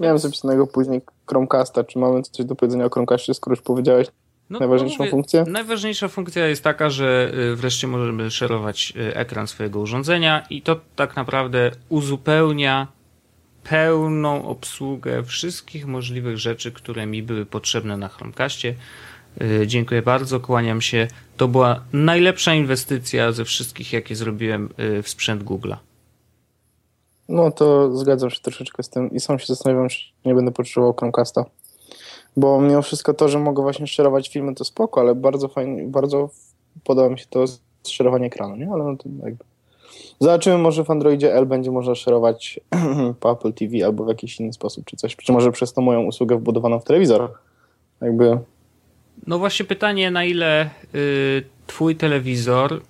Miałem 0.00 0.18
zapisanego 0.18 0.66
później 0.66 1.02
Chromecasta. 1.26 1.84
Czy 1.84 1.98
mamy 1.98 2.22
coś 2.22 2.46
do 2.46 2.54
powiedzenia 2.54 2.84
o 2.84 2.90
Chromecastie, 2.90 3.34
skoro 3.34 3.56
już 3.56 3.62
powiedziałeś 3.62 4.08
no, 4.50 4.58
najważniejszą 4.58 4.98
mówię, 4.98 5.10
funkcję? 5.10 5.44
Najważniejsza 5.48 6.08
funkcja 6.08 6.46
jest 6.46 6.64
taka, 6.64 6.90
że 6.90 7.32
y, 7.52 7.56
wreszcie 7.56 7.86
możemy 7.86 8.30
szerować 8.30 8.92
y, 8.96 9.16
ekran 9.16 9.46
swojego 9.46 9.80
urządzenia 9.80 10.46
i 10.50 10.62
to 10.62 10.80
tak 10.96 11.16
naprawdę 11.16 11.70
uzupełnia 11.88 12.86
pełną 13.64 14.48
obsługę 14.48 15.22
wszystkich 15.22 15.86
możliwych 15.86 16.38
rzeczy, 16.38 16.72
które 16.72 17.06
mi 17.06 17.22
były 17.22 17.46
potrzebne 17.46 17.96
na 17.96 18.08
Chromecastie. 18.08 18.74
Y, 19.42 19.66
dziękuję 19.66 20.02
bardzo, 20.02 20.40
kłaniam 20.40 20.80
się. 20.80 21.08
To 21.36 21.48
była 21.48 21.80
najlepsza 21.92 22.54
inwestycja 22.54 23.32
ze 23.32 23.44
wszystkich, 23.44 23.92
jakie 23.92 24.16
zrobiłem 24.16 24.68
w 25.02 25.08
sprzęt 25.08 25.44
Google'a. 25.44 25.76
No 27.28 27.50
to 27.50 27.96
zgadzam 27.96 28.30
się 28.30 28.40
troszeczkę 28.40 28.82
z 28.82 28.88
tym 28.88 29.10
i 29.10 29.20
sam 29.20 29.38
się 29.38 29.46
zastanawiam, 29.46 29.88
czy 29.88 29.98
nie 30.24 30.34
będę 30.34 30.52
potrzebował 30.52 30.94
Chromecasta. 30.94 31.44
Bo 32.36 32.60
mimo 32.60 32.82
wszystko 32.82 33.14
to, 33.14 33.28
że 33.28 33.38
mogę 33.38 33.62
właśnie 33.62 33.86
szerować 33.86 34.28
filmy, 34.28 34.54
to 34.54 34.64
spoko, 34.64 35.00
ale 35.00 35.14
bardzo 35.14 35.48
fajnie, 35.48 35.82
bardzo 35.82 36.30
podoba 36.84 37.08
mi 37.08 37.18
się 37.18 37.26
to 37.30 37.44
szerowanie 37.86 38.26
ekranu, 38.26 38.56
nie? 38.56 38.70
Ale 38.72 38.84
no 38.84 38.96
to 38.96 39.08
jakby... 39.24 39.44
Zobaczymy, 40.20 40.58
może 40.58 40.84
w 40.84 40.90
Androidzie 40.90 41.34
L 41.34 41.46
będzie 41.46 41.70
można 41.70 41.94
szerować 41.94 42.60
po 43.20 43.32
Apple 43.32 43.52
TV 43.52 43.86
albo 43.86 44.04
w 44.04 44.08
jakiś 44.08 44.40
inny 44.40 44.52
sposób, 44.52 44.84
czy 44.84 44.96
coś. 44.96 45.16
Czy 45.16 45.32
może 45.32 45.52
przez 45.52 45.72
tą 45.72 45.82
moją 45.82 46.02
usługę 46.02 46.36
wbudowaną 46.36 46.80
w 46.80 46.84
telewizor. 46.84 47.32
Jakby 48.00 48.38
no 49.26 49.38
właśnie 49.38 49.64
pytanie, 49.64 50.10
na 50.10 50.24
ile 50.24 50.70
y, 50.94 51.44
twój 51.66 51.96
telewizor 51.96 52.72
y, 52.72 52.80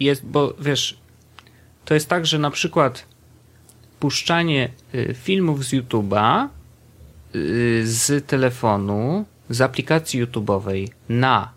jest, 0.00 0.26
bo 0.26 0.54
wiesz, 0.60 0.98
to 1.84 1.94
jest 1.94 2.08
tak, 2.08 2.26
że 2.26 2.38
na 2.38 2.50
przykład 2.50 3.06
puszczanie 4.00 4.70
y, 4.94 5.14
filmów 5.14 5.64
z 5.64 5.72
YouTube'a 5.72 6.48
z 7.84 8.26
telefonu, 8.26 9.24
z 9.50 9.60
aplikacji 9.60 10.26
YouTube'owej 10.26 10.88
na 11.08 11.52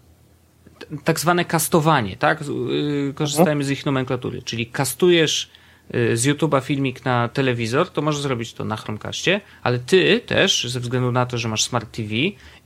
tak 1.04 1.20
zwane 1.20 1.46
kastowanie, 1.46 2.18
tak? 2.18 2.42
Y, 2.42 3.14
korzystajmy 3.16 3.64
z 3.64 3.70
ich 3.70 3.86
nomenklatury, 3.86 4.42
czyli 4.42 4.66
kastujesz 4.66 5.52
Y, 5.96 6.18
z 6.18 6.26
YouTube'a 6.26 6.62
filmik 6.62 7.06
na 7.06 7.28
telewizor, 7.28 7.90
to 7.90 8.02
możesz 8.02 8.22
zrobić 8.22 8.54
to 8.54 8.66
na 8.66 8.78
Chromecastie, 8.78 9.42
ale 9.64 9.80
ty 9.80 10.22
też, 10.26 10.68
ze 10.70 10.80
względu 10.80 11.12
na 11.12 11.26
to, 11.26 11.38
że 11.38 11.48
masz 11.48 11.64
Smart 11.64 11.92
TV 11.92 12.14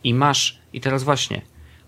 i 0.03 0.13
masz, 0.13 0.59
i 0.73 0.81
teraz 0.81 1.03
właśnie, 1.03 1.41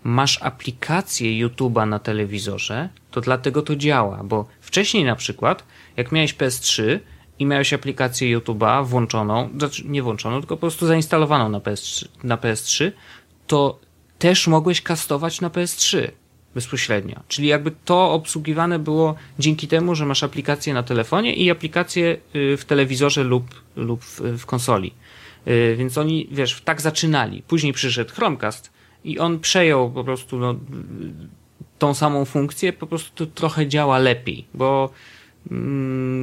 masz 0.04 0.44
aplikację 0.44 1.48
YouTube'a 1.48 1.88
na 1.88 2.00
telewizorze, 2.00 2.90
to 3.12 3.22
dlatego 3.22 3.62
to 3.62 3.76
działa, 3.76 4.24
bo 4.24 4.48
wcześniej 4.62 5.04
na 5.04 5.16
przykład, 5.16 5.64
jak 5.98 6.12
miałeś 6.12 6.36
PS3 6.36 7.00
i 7.40 7.46
miałeś 7.46 7.74
aplikację 7.74 8.38
YouTube'a 8.38 8.86
włączoną, 8.86 9.50
znaczy 9.58 9.84
nie 9.86 10.04
włączoną, 10.04 10.40
tylko 10.40 10.56
po 10.56 10.62
prostu 10.62 10.88
zainstalowaną 10.88 11.50
na 11.50 11.60
PS3, 11.60 12.08
na 12.24 12.38
PS3 12.38 12.92
to 13.48 13.80
też 14.20 14.48
mogłeś 14.48 14.82
kastować 14.82 15.42
na 15.42 15.50
PS3 15.50 16.12
bezpośrednio. 16.56 17.20
Czyli 17.28 17.48
jakby 17.48 17.72
to 17.86 18.12
obsługiwane 18.12 18.80
było 18.80 19.16
dzięki 19.40 19.68
temu, 19.68 19.96
że 19.96 20.06
masz 20.06 20.24
aplikację 20.24 20.74
na 20.74 20.84
telefonie 20.84 21.34
i 21.34 21.52
aplikację 21.52 22.18
y, 22.36 22.58
w 22.58 22.66
telewizorze 22.66 23.24
lub, 23.24 23.64
lub 23.76 24.04
w, 24.04 24.46
konsoli. 24.46 24.94
Y, 25.48 25.76
więc 25.78 25.98
oni, 25.98 26.28
wiesz, 26.32 26.62
tak 26.66 26.82
zaczynali. 26.82 27.44
Później 27.48 27.74
przyszedł 27.74 28.14
Chromecast 28.14 28.72
i 29.04 29.20
on 29.20 29.40
przejął 29.40 29.92
po 29.92 30.04
prostu 30.04 30.40
no, 30.40 30.56
tą 31.80 31.94
samą 31.94 32.26
funkcję, 32.26 32.74
po 32.74 32.88
prostu 32.88 33.26
trochę 33.26 33.68
działa 33.68 34.00
lepiej, 34.00 34.46
bo 34.54 34.90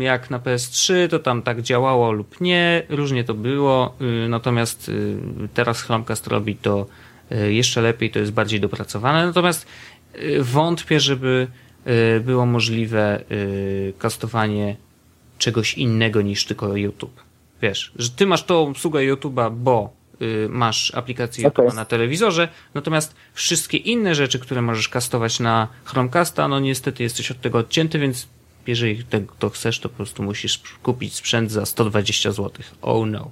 jak 0.01 0.31
na 0.31 0.39
PS3 0.39 1.09
to 1.09 1.19
tam 1.19 1.43
tak 1.43 1.63
działało 1.63 2.13
lub 2.13 2.41
nie, 2.41 2.83
różnie 2.89 3.25
to 3.25 3.35
było, 3.35 3.95
y, 4.25 4.29
natomiast 4.29 4.89
y, 4.89 5.19
teraz 5.55 5.83
Chromecast 5.83 6.27
robi 6.27 6.57
to 6.57 6.87
y, 7.33 7.53
jeszcze 7.53 7.81
lepiej, 7.83 8.11
to 8.11 8.19
jest 8.19 8.33
bardziej 8.33 8.61
dopracowane, 8.61 9.27
natomiast 9.27 9.67
wątpię, 10.41 11.01
żeby 11.01 11.47
było 12.21 12.47
możliwe 12.47 13.25
kastowanie 13.99 14.77
czegoś 15.39 15.79
innego 15.79 16.23
niż 16.23 16.45
tylko 16.45 16.77
YouTube. 16.77 17.21
Wiesz, 17.63 17.93
że 17.97 18.11
ty 18.11 18.27
masz 18.27 18.45
tą 18.45 18.69
obsługę 18.69 19.01
YouTube'a, 19.01 19.53
bo 19.57 19.93
masz 20.49 20.95
aplikację 20.95 21.47
okay. 21.47 21.65
YouTube 21.65 21.77
na 21.77 21.85
telewizorze, 21.85 22.49
natomiast 22.75 23.15
wszystkie 23.33 23.79
inne 23.79 24.15
rzeczy, 24.15 24.39
które 24.39 24.63
możesz 24.63 24.89
kastować 24.89 25.41
na 25.41 25.69
Chromecasta, 25.85 26.49
no 26.49 26.61
niestety 26.61 27.03
jesteś 27.03 27.31
od 27.31 27.41
tego 27.41 27.59
odcięty, 27.59 27.99
więc 27.99 28.29
jeżeli 28.67 29.05
to 29.39 29.51
chcesz, 29.51 29.81
to 29.81 29.89
po 29.89 29.97
prostu 29.97 30.23
musisz 30.23 30.63
kupić 30.83 31.15
sprzęt 31.15 31.51
za 31.51 31.67
120 31.67 32.31
zł. 32.31 32.51
Oh 32.83 33.07
no. 33.07 33.31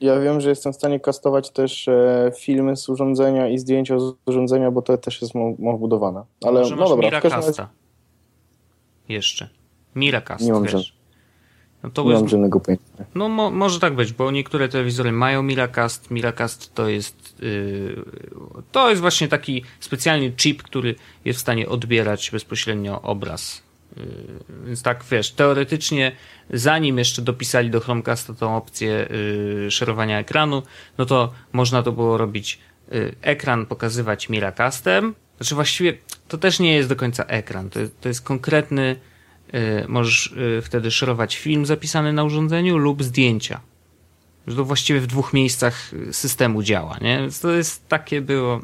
Ja 0.00 0.20
wiem, 0.20 0.40
że 0.40 0.48
jestem 0.48 0.72
w 0.72 0.76
stanie 0.76 1.00
kastować 1.00 1.50
też 1.50 1.88
e, 1.88 2.32
filmy 2.38 2.76
z 2.76 2.88
urządzenia 2.88 3.48
i 3.48 3.58
zdjęcia 3.58 3.98
z 3.98 4.12
urządzenia, 4.26 4.70
bo 4.70 4.82
to 4.82 4.98
też 4.98 5.22
jest 5.22 5.34
wbudowane. 5.74 6.24
Ale 6.44 6.60
Może 6.60 6.76
no 6.76 6.88
dobra, 6.88 7.06
Miracasta. 7.06 7.68
Jeszcze. 9.08 9.48
Miracast, 9.94 10.44
Nie 10.44 10.52
mam 10.52 10.64
wiesz. 10.64 10.96
No 11.82 11.90
to 11.90 12.04
nie 12.04 12.14
mam 12.14 12.28
żadnego 12.28 12.60
pojęcia. 12.60 12.84
No 13.14 13.28
mo, 13.28 13.50
może 13.50 13.80
tak 13.80 13.94
być, 13.94 14.12
bo 14.12 14.30
niektóre 14.30 14.68
telewizory 14.68 15.12
mają 15.12 15.42
Miracast. 15.42 16.10
Miracast 16.10 16.74
to 16.74 16.88
jest 16.88 17.40
yy, 17.40 18.04
to 18.72 18.90
jest 18.90 19.00
właśnie 19.00 19.28
taki 19.28 19.62
specjalny 19.80 20.32
chip, 20.32 20.62
który 20.62 20.94
jest 21.24 21.38
w 21.38 21.42
stanie 21.42 21.68
odbierać 21.68 22.30
bezpośrednio 22.30 23.02
obraz. 23.02 23.65
Yy, 23.96 24.04
więc 24.66 24.82
tak, 24.82 25.04
wiesz, 25.10 25.30
teoretycznie 25.30 26.12
zanim 26.50 26.98
jeszcze 26.98 27.22
dopisali 27.22 27.70
do 27.70 27.80
Chromecasta 27.80 28.34
tą 28.34 28.56
opcję 28.56 29.08
yy, 29.64 29.70
szerowania 29.70 30.18
ekranu, 30.18 30.62
no 30.98 31.06
to 31.06 31.32
można 31.52 31.82
to 31.82 31.92
było 31.92 32.18
robić 32.18 32.58
yy, 32.90 33.14
ekran 33.22 33.66
pokazywać 33.66 34.28
Miracastem. 34.28 35.14
Znaczy 35.36 35.54
właściwie 35.54 35.98
to 36.28 36.38
też 36.38 36.60
nie 36.60 36.74
jest 36.74 36.88
do 36.88 36.96
końca 36.96 37.24
ekran, 37.24 37.70
to, 37.70 37.80
to 38.00 38.08
jest 38.08 38.22
konkretny 38.22 38.96
Y, 39.54 39.84
możesz 39.88 40.26
y, 40.26 40.62
wtedy 40.62 40.90
szerować 40.90 41.36
film 41.36 41.66
zapisany 41.66 42.12
na 42.12 42.24
urządzeniu 42.24 42.78
lub 42.78 43.02
zdjęcia. 43.02 43.60
Że 44.46 44.56
to 44.56 44.64
właściwie 44.64 45.00
w 45.00 45.06
dwóch 45.06 45.32
miejscach 45.32 45.90
systemu 46.12 46.62
działa, 46.62 46.98
nie? 47.00 47.18
Więc 47.18 47.40
to 47.40 47.50
jest 47.50 47.88
takie 47.88 48.20
było 48.20 48.60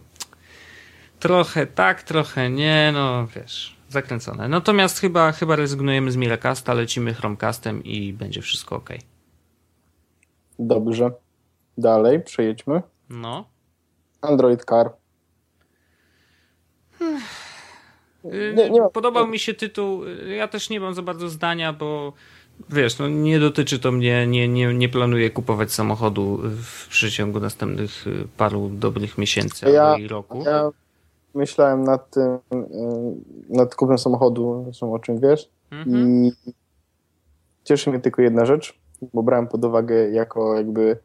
trochę 1.21 1.67
tak, 1.67 2.03
trochę 2.03 2.51
nie, 2.51 2.91
no 2.95 3.27
wiesz, 3.37 3.77
zakręcone. 3.93 4.49
Natomiast 4.49 4.99
chyba, 4.99 5.33
chyba 5.33 5.57
rezygnujemy 5.57 6.13
z 6.13 6.17
Miracasta, 6.17 6.75
lecimy 6.75 7.15
Chromecastem 7.15 7.85
i 7.85 8.13
będzie 8.13 8.43
wszystko 8.43 8.77
ok. 8.77 8.91
Dobrze. 10.59 11.11
Dalej, 11.79 12.23
przejedźmy. 12.23 12.83
No. 13.11 13.49
Android 14.21 14.65
Car. 14.65 14.93
Hmm. 16.99 17.21
Nie, 18.25 18.71
nie 18.71 18.81
Podobał 18.93 19.27
mi 19.27 19.39
się 19.39 19.55
tytuł. 19.55 20.05
Ja 20.37 20.49
też 20.49 20.71
nie 20.71 20.81
mam 20.81 20.95
za 20.95 21.03
bardzo 21.03 21.29
zdania, 21.29 21.73
bo 21.73 22.13
wiesz, 22.71 22.99
no 22.99 23.09
nie 23.09 23.41
dotyczy 23.41 23.79
to 23.79 23.93
mnie, 23.93 24.27
nie, 24.27 24.49
nie, 24.49 24.75
nie 24.75 24.89
planuję 24.89 25.31
kupować 25.31 25.73
samochodu 25.73 26.41
w 26.43 26.89
przeciągu 26.89 27.41
następnych 27.41 28.07
y, 28.07 28.29
paru 28.37 28.69
dobrych 28.69 29.19
miesięcy 29.19 29.71
ja, 29.71 29.85
albo 29.85 30.05
i 30.05 30.09
roku. 30.09 30.43
Ja 30.47 30.71
myślałem 31.35 31.85
nad 31.85 32.11
tym, 32.11 32.31
y, 32.31 32.39
nad 33.49 33.75
kupnem 33.75 33.99
samochodu, 33.99 34.63
zresztą 34.65 34.93
o 34.93 34.99
czym 34.99 35.21
wiesz, 35.21 35.51
mhm. 35.71 35.97
i 35.97 36.33
cieszy 37.65 37.91
mnie 37.91 38.01
tylko 38.01 38.23
jedna 38.23 38.45
rzecz, 38.45 38.81
bo 39.15 39.23
brałem 39.23 39.49
pod 39.49 39.65
uwagę 39.65 40.11
jako 40.11 40.57
jakby 40.57 40.99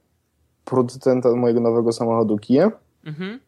producenta 0.65 1.35
mojego 1.35 1.59
nowego 1.59 1.91
samochodu 1.91 2.37
Kia 2.37 2.71
mhm. 3.05 3.39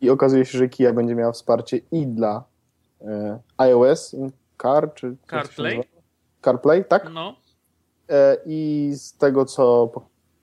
i 0.00 0.10
okazuje 0.10 0.44
się, 0.44 0.58
że 0.58 0.68
Kia 0.68 0.92
będzie 0.92 1.14
miała 1.14 1.32
wsparcie 1.32 1.80
i 1.92 2.06
dla 2.06 2.50
E, 3.02 3.38
iOS 3.58 4.16
Car, 4.62 4.94
czy 4.94 5.16
CarPlay? 5.30 5.82
CarPlay, 6.44 6.84
tak? 6.84 7.10
No. 7.12 7.36
E, 8.08 8.36
I 8.46 8.90
z 8.94 9.12
tego, 9.12 9.44
co 9.44 9.90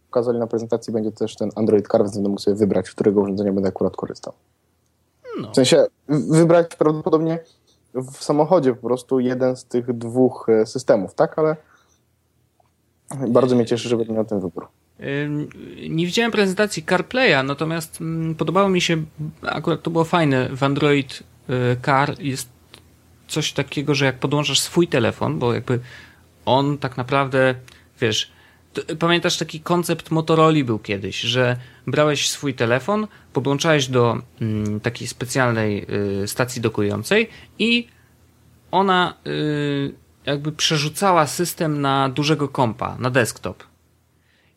pokazali 0.10 0.40
na 0.40 0.48
prezentacji, 0.48 0.94
będzie 0.94 1.12
też 1.12 1.36
ten 1.36 1.50
Android 1.56 1.88
Car, 1.88 2.02
więc 2.02 2.16
będę 2.16 2.30
mógł 2.30 2.42
sobie 2.42 2.58
wybrać, 2.58 2.92
którego 2.92 3.22
urządzenia 3.22 3.54
będę 3.54 3.70
akurat 3.70 3.96
korzystał. 3.96 4.34
No. 5.42 5.52
W 5.52 5.56
sensie 5.56 5.86
wybrać 6.10 6.76
prawdopodobnie 6.76 7.40
w 7.94 8.24
samochodzie 8.24 8.74
po 8.74 8.88
prostu 8.88 9.20
jeden 9.20 9.56
z 9.56 9.66
tych 9.66 9.94
dwóch 9.94 10.50
e, 10.50 10.66
systemów, 10.66 11.14
tak? 11.14 11.40
Ale 11.40 11.56
bardzo 13.28 13.56
mnie 13.56 13.66
cieszy, 13.66 13.90
że 13.90 13.98
będę 13.98 14.14
miał 14.14 14.26
ten 14.26 14.40
wybór. 14.40 14.68
Nie 15.90 16.06
widziałem 16.06 16.32
prezentacji 16.32 16.84
CarPlaya, 16.84 17.44
natomiast 17.44 18.02
mm, 18.02 18.36
podobało 18.36 18.70
mi 18.70 18.82
się, 18.82 19.04
akurat 19.42 19.82
to 19.82 19.92
było 19.92 20.04
fajne, 20.04 20.50
w 20.56 20.64
Android 20.64 21.24
Y, 21.50 21.78
car 21.86 22.20
jest 22.20 22.50
coś 23.28 23.54
takiego, 23.54 23.96
że 23.96 24.06
jak 24.06 24.20
podłączasz 24.20 24.60
swój 24.60 24.88
telefon, 24.88 25.40
bo 25.40 25.54
jakby 25.54 25.80
on 26.46 26.78
tak 26.78 26.98
naprawdę, 26.98 27.56
wiesz, 28.00 28.32
pamiętasz 29.00 29.38
taki 29.38 29.60
koncept 29.60 30.12
Motorola 30.12 30.64
był 30.64 30.80
kiedyś, 30.80 31.20
że 31.22 31.58
brałeś 31.88 32.30
swój 32.30 32.54
telefon, 32.54 33.08
podłączałeś 33.34 33.88
do 33.88 34.18
mm, 34.42 34.80
takiej 34.80 35.08
specjalnej 35.08 35.86
y, 36.24 36.28
stacji 36.28 36.62
dokującej 36.62 37.30
i 37.60 37.88
ona 38.72 39.14
y, 39.28 39.94
jakby 40.26 40.52
przerzucała 40.52 41.28
system 41.28 41.82
na 41.82 42.10
dużego 42.10 42.48
kompa, 42.48 42.98
na 43.00 43.10
desktop. 43.10 43.64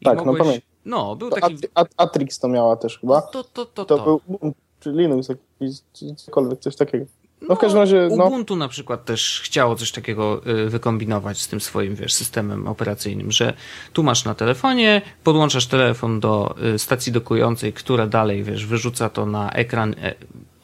I 0.01 0.05
tak, 0.05 0.19
no 0.19 0.25
mogłeś, 0.25 0.39
no 0.39 0.45
pamiętam. 0.45 0.71
No, 0.85 1.17
był 1.17 1.31
taki... 1.31 1.57
Atrix 1.97 2.39
to 2.39 2.49
miała 2.49 2.77
też 2.77 2.99
chyba. 2.99 3.15
No 3.15 3.23
to, 3.33 3.45
to, 3.45 3.67
to, 3.67 3.85
to. 3.85 3.99
to 3.99 4.05
był 4.05 4.21
czy 4.81 4.93
Linux 4.93 5.29
jakiś, 5.29 5.79
czy 5.93 6.15
cokolwiek, 6.15 6.61
coś 6.61 6.77
takiego. 6.77 7.05
No, 7.49 7.57
w 7.57 7.59
każdym 7.59 7.81
razie. 7.81 8.09
No. 8.17 8.25
Ubuntu 8.25 8.57
na 8.57 8.69
przykład 8.69 9.05
też 9.05 9.41
chciało 9.45 9.77
coś 9.77 9.93
takiego 9.93 10.43
y, 10.47 10.71
wykombinować 10.71 11.41
z 11.41 11.49
tym 11.49 11.61
swoim, 11.61 11.95
wiesz, 11.95 12.13
systemem 12.13 12.67
operacyjnym, 12.67 13.33
że 13.33 13.53
tu 13.93 14.03
masz 14.03 14.25
na 14.25 14.35
telefonie, 14.35 15.03
podłączasz 15.25 15.67
telefon 15.67 16.21
do 16.21 16.55
y, 16.75 16.79
stacji 16.79 17.13
dokującej, 17.13 17.73
która 17.73 18.07
dalej, 18.07 18.43
wiesz, 18.43 18.67
wyrzuca 18.67 19.09
to 19.09 19.27
na 19.27 19.51
ekran 19.51 19.95
e, 20.03 20.15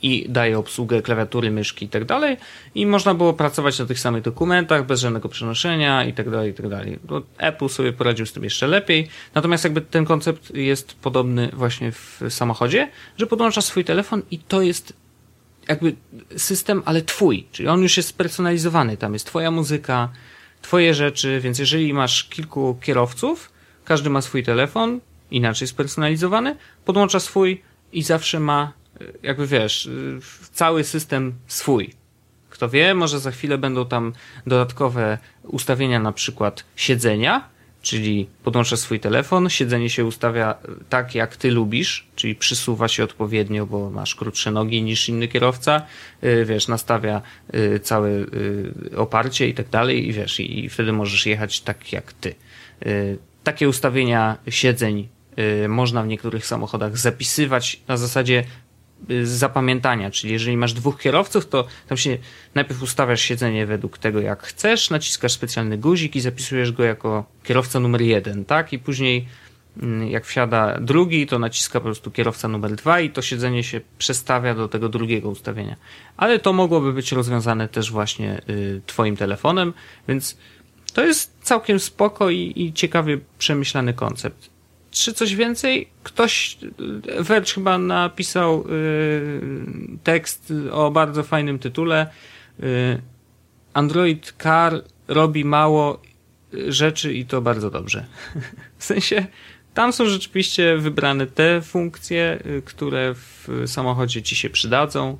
i 0.02 0.26
daje 0.28 0.58
obsługę 0.58 1.02
klawiatury, 1.02 1.50
myszki 1.50 1.86
i 1.86 1.88
tak 1.88 2.04
dalej 2.04 2.36
i 2.74 2.86
można 2.86 3.14
było 3.14 3.32
pracować 3.32 3.78
na 3.78 3.86
tych 3.86 3.98
samych 3.98 4.22
dokumentach 4.22 4.86
bez 4.86 5.00
żadnego 5.00 5.28
przenoszenia 5.28 6.04
i 6.04 6.12
tak 6.12 6.30
dalej, 6.30 6.50
i 6.50 6.54
tak 6.54 6.68
dalej. 6.68 6.98
Apple 7.38 7.68
sobie 7.68 7.92
poradził 7.92 8.26
z 8.26 8.32
tym 8.32 8.44
jeszcze 8.44 8.66
lepiej, 8.66 9.08
natomiast 9.34 9.64
jakby 9.64 9.80
ten 9.80 10.04
koncept 10.04 10.54
jest 10.54 10.94
podobny 10.94 11.50
właśnie 11.52 11.92
w 11.92 12.20
samochodzie, 12.28 12.88
że 13.18 13.26
podłączasz 13.26 13.64
swój 13.64 13.84
telefon 13.84 14.22
i 14.30 14.38
to 14.38 14.62
jest 14.62 15.05
jakby 15.68 15.96
system, 16.36 16.82
ale 16.84 17.02
twój, 17.02 17.46
czyli 17.52 17.68
on 17.68 17.82
już 17.82 17.96
jest 17.96 18.08
spersonalizowany, 18.08 18.96
tam 18.96 19.12
jest 19.12 19.26
twoja 19.26 19.50
muzyka, 19.50 20.08
twoje 20.62 20.94
rzeczy, 20.94 21.40
więc 21.40 21.58
jeżeli 21.58 21.94
masz 21.94 22.24
kilku 22.24 22.78
kierowców, 22.82 23.52
każdy 23.84 24.10
ma 24.10 24.22
swój 24.22 24.42
telefon, 24.42 25.00
inaczej 25.30 25.68
spersonalizowany, 25.68 26.56
podłącza 26.84 27.20
swój 27.20 27.62
i 27.92 28.02
zawsze 28.02 28.40
ma 28.40 28.72
jakby 29.22 29.46
wiesz, 29.46 29.88
cały 30.52 30.84
system 30.84 31.34
swój. 31.46 31.92
Kto 32.50 32.68
wie, 32.68 32.94
może 32.94 33.20
za 33.20 33.30
chwilę 33.30 33.58
będą 33.58 33.86
tam 33.86 34.12
dodatkowe 34.46 35.18
ustawienia, 35.42 35.98
na 36.00 36.12
przykład 36.12 36.64
siedzenia, 36.76 37.48
czyli 37.86 38.26
podłączasz 38.44 38.78
swój 38.78 39.00
telefon, 39.00 39.50
siedzenie 39.50 39.90
się 39.90 40.04
ustawia 40.04 40.54
tak, 40.88 41.14
jak 41.14 41.36
ty 41.36 41.50
lubisz, 41.50 42.06
czyli 42.16 42.34
przysuwa 42.34 42.88
się 42.88 43.04
odpowiednio, 43.04 43.66
bo 43.66 43.90
masz 43.90 44.14
krótsze 44.14 44.50
nogi 44.50 44.82
niż 44.82 45.08
inny 45.08 45.28
kierowca, 45.28 45.82
y, 46.24 46.44
wiesz, 46.44 46.68
nastawia 46.68 47.22
y, 47.54 47.80
całe 47.80 48.10
oparcie 48.96 49.48
i 49.48 49.54
tak 49.54 49.68
dalej, 49.68 50.08
i 50.08 50.12
wiesz, 50.12 50.40
i 50.40 50.68
wtedy 50.68 50.92
możesz 50.92 51.26
jechać 51.26 51.60
tak, 51.60 51.92
jak 51.92 52.12
ty. 52.12 52.34
Takie 53.44 53.68
ustawienia 53.68 54.38
siedzeń 54.48 55.08
można 55.68 56.02
w 56.02 56.06
niektórych 56.06 56.46
samochodach 56.46 56.98
zapisywać 56.98 57.80
na 57.88 57.96
zasadzie 57.96 58.44
z 59.08 59.28
zapamiętania, 59.28 60.10
czyli 60.10 60.32
jeżeli 60.32 60.56
masz 60.56 60.72
dwóch 60.72 61.00
kierowców, 61.00 61.48
to 61.48 61.66
tam 61.88 61.98
się 61.98 62.18
najpierw 62.54 62.82
ustawiasz 62.82 63.20
siedzenie 63.20 63.66
według 63.66 63.98
tego, 63.98 64.20
jak 64.20 64.42
chcesz, 64.42 64.90
naciskasz 64.90 65.32
specjalny 65.32 65.78
guzik 65.78 66.16
i 66.16 66.20
zapisujesz 66.20 66.72
go 66.72 66.84
jako 66.84 67.24
kierowca 67.44 67.80
numer 67.80 68.02
jeden, 68.02 68.44
tak? 68.44 68.72
I 68.72 68.78
później 68.78 69.28
mm, 69.82 70.08
jak 70.08 70.24
wsiada 70.26 70.80
drugi, 70.80 71.26
to 71.26 71.38
naciska 71.38 71.80
po 71.80 71.84
prostu 71.84 72.10
kierowca 72.10 72.48
numer 72.48 72.74
dwa 72.74 73.00
i 73.00 73.10
to 73.10 73.22
siedzenie 73.22 73.64
się 73.64 73.80
przestawia 73.98 74.54
do 74.54 74.68
tego 74.68 74.88
drugiego 74.88 75.28
ustawienia. 75.28 75.76
Ale 76.16 76.38
to 76.38 76.52
mogłoby 76.52 76.92
być 76.92 77.12
rozwiązane 77.12 77.68
też 77.68 77.90
właśnie 77.90 78.40
y, 78.50 78.80
twoim 78.86 79.16
telefonem, 79.16 79.72
więc 80.08 80.36
to 80.92 81.04
jest 81.04 81.36
całkiem 81.42 81.80
spoko 81.80 82.30
i, 82.30 82.52
i 82.56 82.72
ciekawie 82.72 83.18
przemyślany 83.38 83.94
koncept 83.94 84.55
czy 84.96 85.12
coś 85.12 85.34
więcej? 85.34 85.88
Ktoś, 86.02 86.58
Verge 87.18 87.52
chyba 87.52 87.78
napisał 87.78 88.64
tekst 90.04 90.52
o 90.72 90.90
bardzo 90.90 91.22
fajnym 91.22 91.58
tytule. 91.58 92.06
Android 93.72 94.34
Car 94.42 94.84
robi 95.08 95.44
mało 95.44 96.02
rzeczy 96.68 97.14
i 97.14 97.26
to 97.26 97.42
bardzo 97.42 97.70
dobrze. 97.70 98.06
W 98.78 98.84
sensie, 98.84 99.26
tam 99.74 99.92
są 99.92 100.06
rzeczywiście 100.06 100.76
wybrane 100.76 101.26
te 101.26 101.62
funkcje, 101.62 102.42
które 102.64 103.14
w 103.14 103.48
samochodzie 103.66 104.22
ci 104.22 104.36
się 104.36 104.50
przydadzą. 104.50 105.18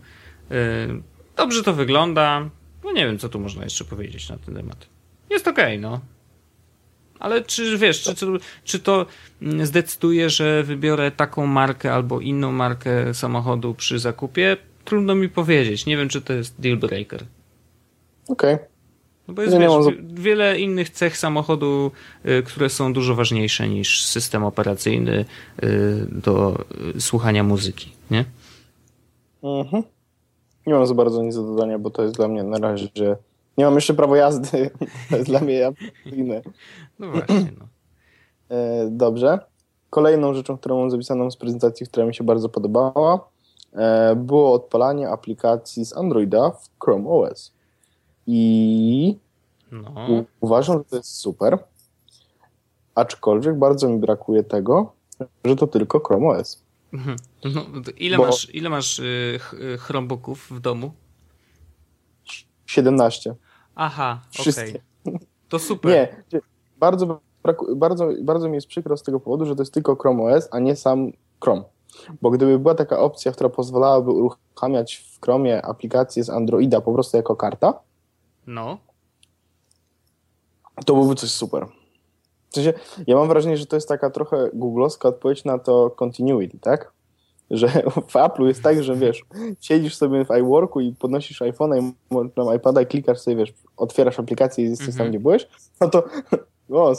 Dobrze 1.37 1.62
to 1.62 1.73
wygląda. 1.73 2.49
No 2.85 2.93
nie 2.93 3.07
wiem, 3.07 3.19
co 3.19 3.29
tu 3.29 3.41
można 3.41 3.65
jeszcze 3.65 3.85
powiedzieć 3.85 4.29
na 4.29 4.39
ten 4.39 4.55
temat. 4.55 4.87
Jest 5.31 5.49
okej, 5.49 5.79
okay, 5.79 5.79
no. 5.79 6.01
Ale 7.20 7.42
czy 7.42 7.79
wiesz, 7.79 8.02
czy, 8.02 8.14
czy, 8.14 8.26
czy 8.64 8.79
to 8.79 9.07
zdecyduje, 9.62 10.31
że 10.31 10.62
wybiorę 10.62 11.11
taką 11.11 11.46
markę 11.46 11.92
albo 11.92 12.20
inną 12.20 12.52
markę 12.52 13.14
samochodu 13.14 13.74
przy 13.74 13.98
zakupie? 13.98 14.57
Trudno 14.85 15.14
mi 15.14 15.29
powiedzieć. 15.29 15.87
Nie 15.87 15.96
wiem, 15.96 16.09
czy 16.09 16.20
to 16.20 16.33
jest 16.33 16.61
deal 16.61 16.76
breaker. 16.76 17.24
Okej. 18.29 18.55
Okay. 18.55 18.66
No 19.29 19.35
bo 19.35 19.42
jest 19.42 19.59
wiesz, 19.59 19.68
mam... 19.68 20.14
wiele 20.14 20.59
innych 20.59 20.90
cech 20.90 21.16
samochodu, 21.16 21.90
y, 22.26 22.42
które 22.42 22.68
są 22.68 22.92
dużo 22.92 23.14
ważniejsze 23.14 23.68
niż 23.68 24.05
system 24.05 24.44
operacyjny 24.44 25.24
y, 25.64 26.07
do 26.12 26.64
y, 26.96 27.00
słuchania 27.00 27.42
muzyki, 27.44 27.92
nie? 28.11 28.24
Mhm. 29.42 29.83
Nie 30.66 30.74
mam 30.74 30.87
za 30.87 30.94
bardzo 30.94 31.22
nic 31.22 31.35
do 31.35 31.42
dodania, 31.42 31.79
bo 31.79 31.90
to 31.90 32.02
jest 32.02 32.14
dla 32.14 32.29
mnie 32.29 32.42
na 32.42 32.59
razie, 32.59 32.88
że 32.94 33.16
nie 33.59 33.64
mam 33.64 33.75
jeszcze 33.75 33.95
prawo 33.95 34.16
jazdy. 34.16 34.71
To 35.11 35.16
jest 35.16 35.29
dla 35.29 35.40
mnie 35.40 35.73
inne. 36.05 36.42
No 36.99 37.11
właśnie, 37.11 37.53
no. 37.59 37.66
E, 38.57 38.88
dobrze. 38.90 39.38
Kolejną 39.90 40.35
rzeczą, 40.35 40.59
którą 40.59 40.81
mam 40.81 40.90
zapisaną 40.90 41.31
z 41.31 41.37
prezentacji, 41.37 41.87
która 41.87 42.07
mi 42.07 42.14
się 42.14 42.25
bardzo 42.25 42.49
podobała, 42.49 43.29
e, 43.73 44.16
było 44.16 44.53
odpalanie 44.53 45.09
aplikacji 45.09 45.85
z 45.85 45.97
Androida 45.97 46.51
w 46.51 46.69
Chrome 46.85 47.09
OS. 47.09 47.53
I 48.27 49.16
no. 49.73 50.25
uważam, 50.40 50.79
że 50.79 50.85
to 50.85 50.97
jest 50.97 51.14
super. 51.14 51.59
Aczkolwiek 52.95 53.59
bardzo 53.59 53.88
mi 53.88 53.99
brakuje 53.99 54.42
tego, 54.42 54.92
że 55.45 55.57
to 55.57 55.66
tylko 55.66 56.01
Chrome 56.01 56.27
OS. 56.27 56.62
Mhm. 56.92 57.16
No, 57.55 57.62
ile, 57.97 58.16
Bo... 58.16 58.27
masz, 58.27 58.55
ile 58.55 58.69
masz 58.69 58.99
y, 58.99 59.38
Chromebooków 59.79 60.51
w 60.51 60.61
domu? 60.61 60.92
17. 62.66 63.35
Aha, 63.77 64.21
okej. 64.41 64.81
Okay. 65.05 65.19
To 65.49 65.59
super. 65.59 65.93
Nie, 65.93 66.41
bardzo, 66.79 67.21
bardzo, 67.77 68.09
bardzo 68.23 68.49
mi 68.49 68.55
jest 68.55 68.67
przykro 68.67 68.97
z 68.97 69.03
tego 69.03 69.21
powodu, 69.21 69.47
że 69.47 69.57
to 69.57 69.62
jest 69.62 69.75
tylko 69.75 69.97
Chrome 69.97 70.23
OS, 70.23 70.49
a 70.51 70.59
nie 70.59 70.77
sam 70.77 71.12
Chrome. 71.41 71.62
Bo 72.23 72.31
gdyby 72.31 72.59
była 72.59 72.75
taka 72.75 72.99
opcja, 72.99 73.33
która 73.33 73.49
pozwalałaby 73.49 74.11
uruchamiać 74.11 74.97
w 74.97 75.25
Chromie 75.25 75.62
aplikacje 75.67 76.25
z 76.25 76.31
Androida 76.31 76.81
po 76.81 76.93
prostu 76.93 77.17
jako 77.17 77.37
karta, 77.37 77.81
no. 78.47 78.79
to 80.87 80.95
byłoby 80.95 81.15
coś 81.15 81.31
super. 81.31 81.67
W 82.51 82.55
sensie, 82.55 82.73
ja 83.07 83.17
mam 83.17 83.29
wrażenie, 83.29 83.57
że 83.57 83.67
to 83.67 83.77
jest 83.77 83.89
taka 83.89 84.11
trochę 84.11 84.51
googlowska 84.55 85.09
odpowiedź 85.09 85.45
na 85.45 85.59
to 85.59 85.91
continuity, 85.91 86.59
tak? 86.59 86.93
Że 87.50 87.68
w 88.09 88.14
Apple'u 88.14 88.46
jest 88.46 88.62
tak, 88.62 88.82
że 88.82 88.96
wiesz, 88.96 89.24
siedzisz 89.61 89.96
sobie 89.96 90.24
w 90.24 90.30
iWorku 90.40 90.80
i 90.80 90.92
podnosisz 90.92 91.40
iPhone'a 91.40 91.82
i 91.82 91.92
tam 92.30 92.56
iPada 92.56 92.82
i 92.82 92.87
klikasz 92.87 93.18
sobie, 93.18 93.37
wiesz, 93.37 93.52
otwierasz 93.76 94.20
aplikację 94.20 94.64
i 94.64 94.68
jesteś 94.70 94.88
mm 94.88 94.94
-hmm. 94.94 94.98
tam, 94.98 95.06
mhm. 95.06 95.11
gdzie 95.11 95.22
byłeś, 95.22 95.48
no 95.80 95.88
to 95.88 96.04
o, 96.70 96.94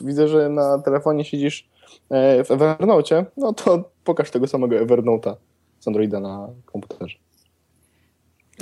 widzę, 0.00 0.28
że 0.28 0.48
na 0.48 0.78
telefonie 0.78 1.24
siedzisz 1.24 1.68
e, 2.10 2.44
w 2.44 2.50
Evernote, 2.50 3.26
no 3.36 3.52
to 3.52 3.90
pokaż 4.04 4.30
tego 4.30 4.46
samego 4.46 4.76
Evernote'a 4.76 5.34
z 5.80 5.88
Androida 5.88 6.20
na 6.20 6.48
komputerze. 6.66 7.18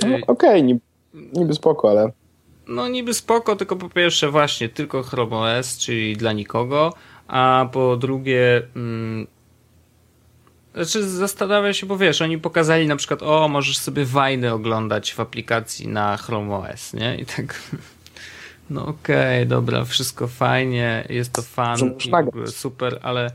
No, 0.01 0.07
Okej, 0.07 0.23
okay, 0.27 0.61
niby, 0.61 0.81
niby 1.33 1.53
spoko, 1.53 1.89
ale 1.89 2.11
no 2.67 2.87
niby 2.87 3.13
spoko, 3.13 3.55
tylko 3.55 3.75
po 3.75 3.89
pierwsze 3.89 4.31
właśnie 4.31 4.69
tylko 4.69 5.03
Chrome 5.03 5.35
OS, 5.35 5.77
czyli 5.77 6.17
dla 6.17 6.33
nikogo, 6.33 6.93
a 7.27 7.69
po 7.71 7.97
drugie 7.97 8.61
mm, 8.75 9.27
znaczy 10.75 11.09
zastanawia 11.09 11.73
się, 11.73 11.85
bo 11.85 11.97
wiesz, 11.97 12.21
oni 12.21 12.37
pokazali 12.37 12.87
na 12.87 12.95
przykład, 12.95 13.23
o, 13.23 13.47
możesz 13.47 13.77
sobie 13.77 14.05
wajny 14.05 14.53
oglądać 14.53 15.13
w 15.13 15.19
aplikacji 15.19 15.87
na 15.87 16.17
Chrome 16.17 16.55
OS, 16.55 16.93
nie? 16.93 17.15
I 17.15 17.25
tak 17.25 17.61
no 18.69 18.85
okej, 18.85 19.37
okay, 19.37 19.45
dobra, 19.45 19.85
wszystko 19.85 20.27
fajnie, 20.27 21.05
jest 21.09 21.33
to 21.33 21.41
fan 21.41 21.77
super, 22.47 22.99
ale 23.01 23.31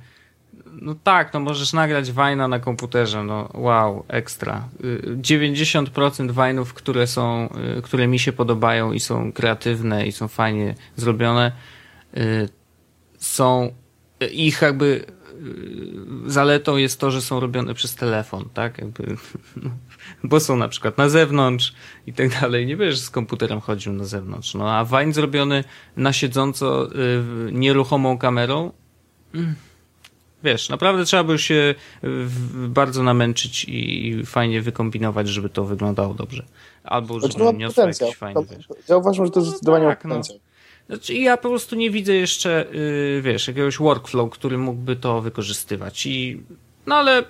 no 0.73 0.95
tak, 1.05 1.35
no 1.35 1.41
możesz 1.41 1.73
nagrać 1.73 2.13
wajna 2.13 2.49
na 2.49 2.59
komputerze, 2.59 3.25
no 3.25 3.49
wow, 3.55 4.05
ekstra. 4.09 4.69
90% 5.17 6.31
wajnów, 6.31 6.75
które 6.75 7.07
są, 7.07 7.49
y, 7.79 7.83
które 7.83 8.07
mi 8.07 8.19
się 8.19 8.33
podobają 8.33 8.93
i 8.93 9.01
są 9.01 9.33
kreatywne 9.33 10.07
i 10.07 10.13
są 10.13 10.29
fajnie 10.29 10.75
zrobione, 10.97 11.53
y, 12.17 12.49
są 13.19 13.73
ich 14.33 14.63
jakby 14.63 14.85
y, 14.87 15.05
zaletą 16.27 16.77
jest 16.77 17.01
to, 17.01 17.11
że 17.11 17.23
są 17.23 17.41
robione 17.41 17.75
przez 17.75 17.95
telefon, 17.95 18.49
tak? 18.55 18.79
Jakby, 18.79 19.17
bo 20.25 20.41
są 20.41 20.57
na 20.57 20.69
przykład 20.69 20.99
na 20.99 21.09
zewnątrz 21.09 21.75
i 22.07 22.13
tak 22.13 22.41
dalej. 22.41 22.67
Nie 22.67 22.77
wiesz, 22.77 22.99
z 22.99 23.11
komputerem 23.11 23.61
chodził 23.61 23.93
na 23.93 24.05
zewnątrz. 24.05 24.55
No 24.55 24.71
a 24.71 24.85
wajn 24.85 25.13
zrobiony 25.13 25.65
na 25.97 26.13
siedząco 26.13 26.89
nieruchomą 27.53 28.19
kamerą. 28.19 28.73
Mm 29.35 29.55
wiesz, 30.45 30.69
naprawdę 30.69 31.05
trzeba 31.05 31.25
by 31.25 31.39
się 31.39 31.75
bardzo 32.55 33.03
namęczyć 33.03 33.65
i 33.69 34.23
fajnie 34.27 34.63
wykombinować, 34.63 35.29
żeby 35.29 35.49
to 35.49 35.65
wyglądało 35.65 36.15
dobrze. 36.15 36.45
Albo 36.85 37.21
żeby 37.21 37.33
znaczy, 37.33 37.57
niosło 37.57 37.87
jakiś 37.87 38.17
fajny, 38.17 38.41
wiesz. 38.51 38.69
Że 38.69 39.01
to 39.01 39.11
jest 39.11 39.37
no 39.37 39.43
zdecydowanie 39.43 39.87
tak, 39.87 40.05
no. 40.05 40.21
Znaczy, 40.91 41.15
ja 41.15 41.37
po 41.37 41.49
prostu 41.49 41.77
nie 41.77 41.91
widzę 41.91 42.15
jeszcze, 42.15 42.67
yy, 42.73 43.23
wiesz, 43.23 43.49
jakiegoś 43.49 43.79
workflow, 43.79 44.31
który 44.31 44.59
mógłby 44.59 44.97
to 44.97 45.21
wykorzystywać. 45.21 46.07
I, 46.07 46.43
no 46.87 46.95
ale 46.95 47.25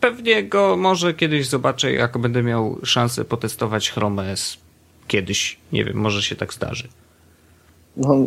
pewnie 0.00 0.44
go 0.44 0.76
może 0.76 1.14
kiedyś 1.14 1.48
zobaczę, 1.48 1.92
jak 1.92 2.18
będę 2.18 2.42
miał 2.42 2.78
szansę 2.82 3.24
potestować 3.24 3.90
Chrome 3.90 4.32
OS. 4.32 4.58
Kiedyś, 5.06 5.58
nie 5.72 5.84
wiem, 5.84 5.96
może 5.96 6.22
się 6.22 6.36
tak 6.36 6.54
zdarzy. 6.54 6.88
No, 7.96 8.26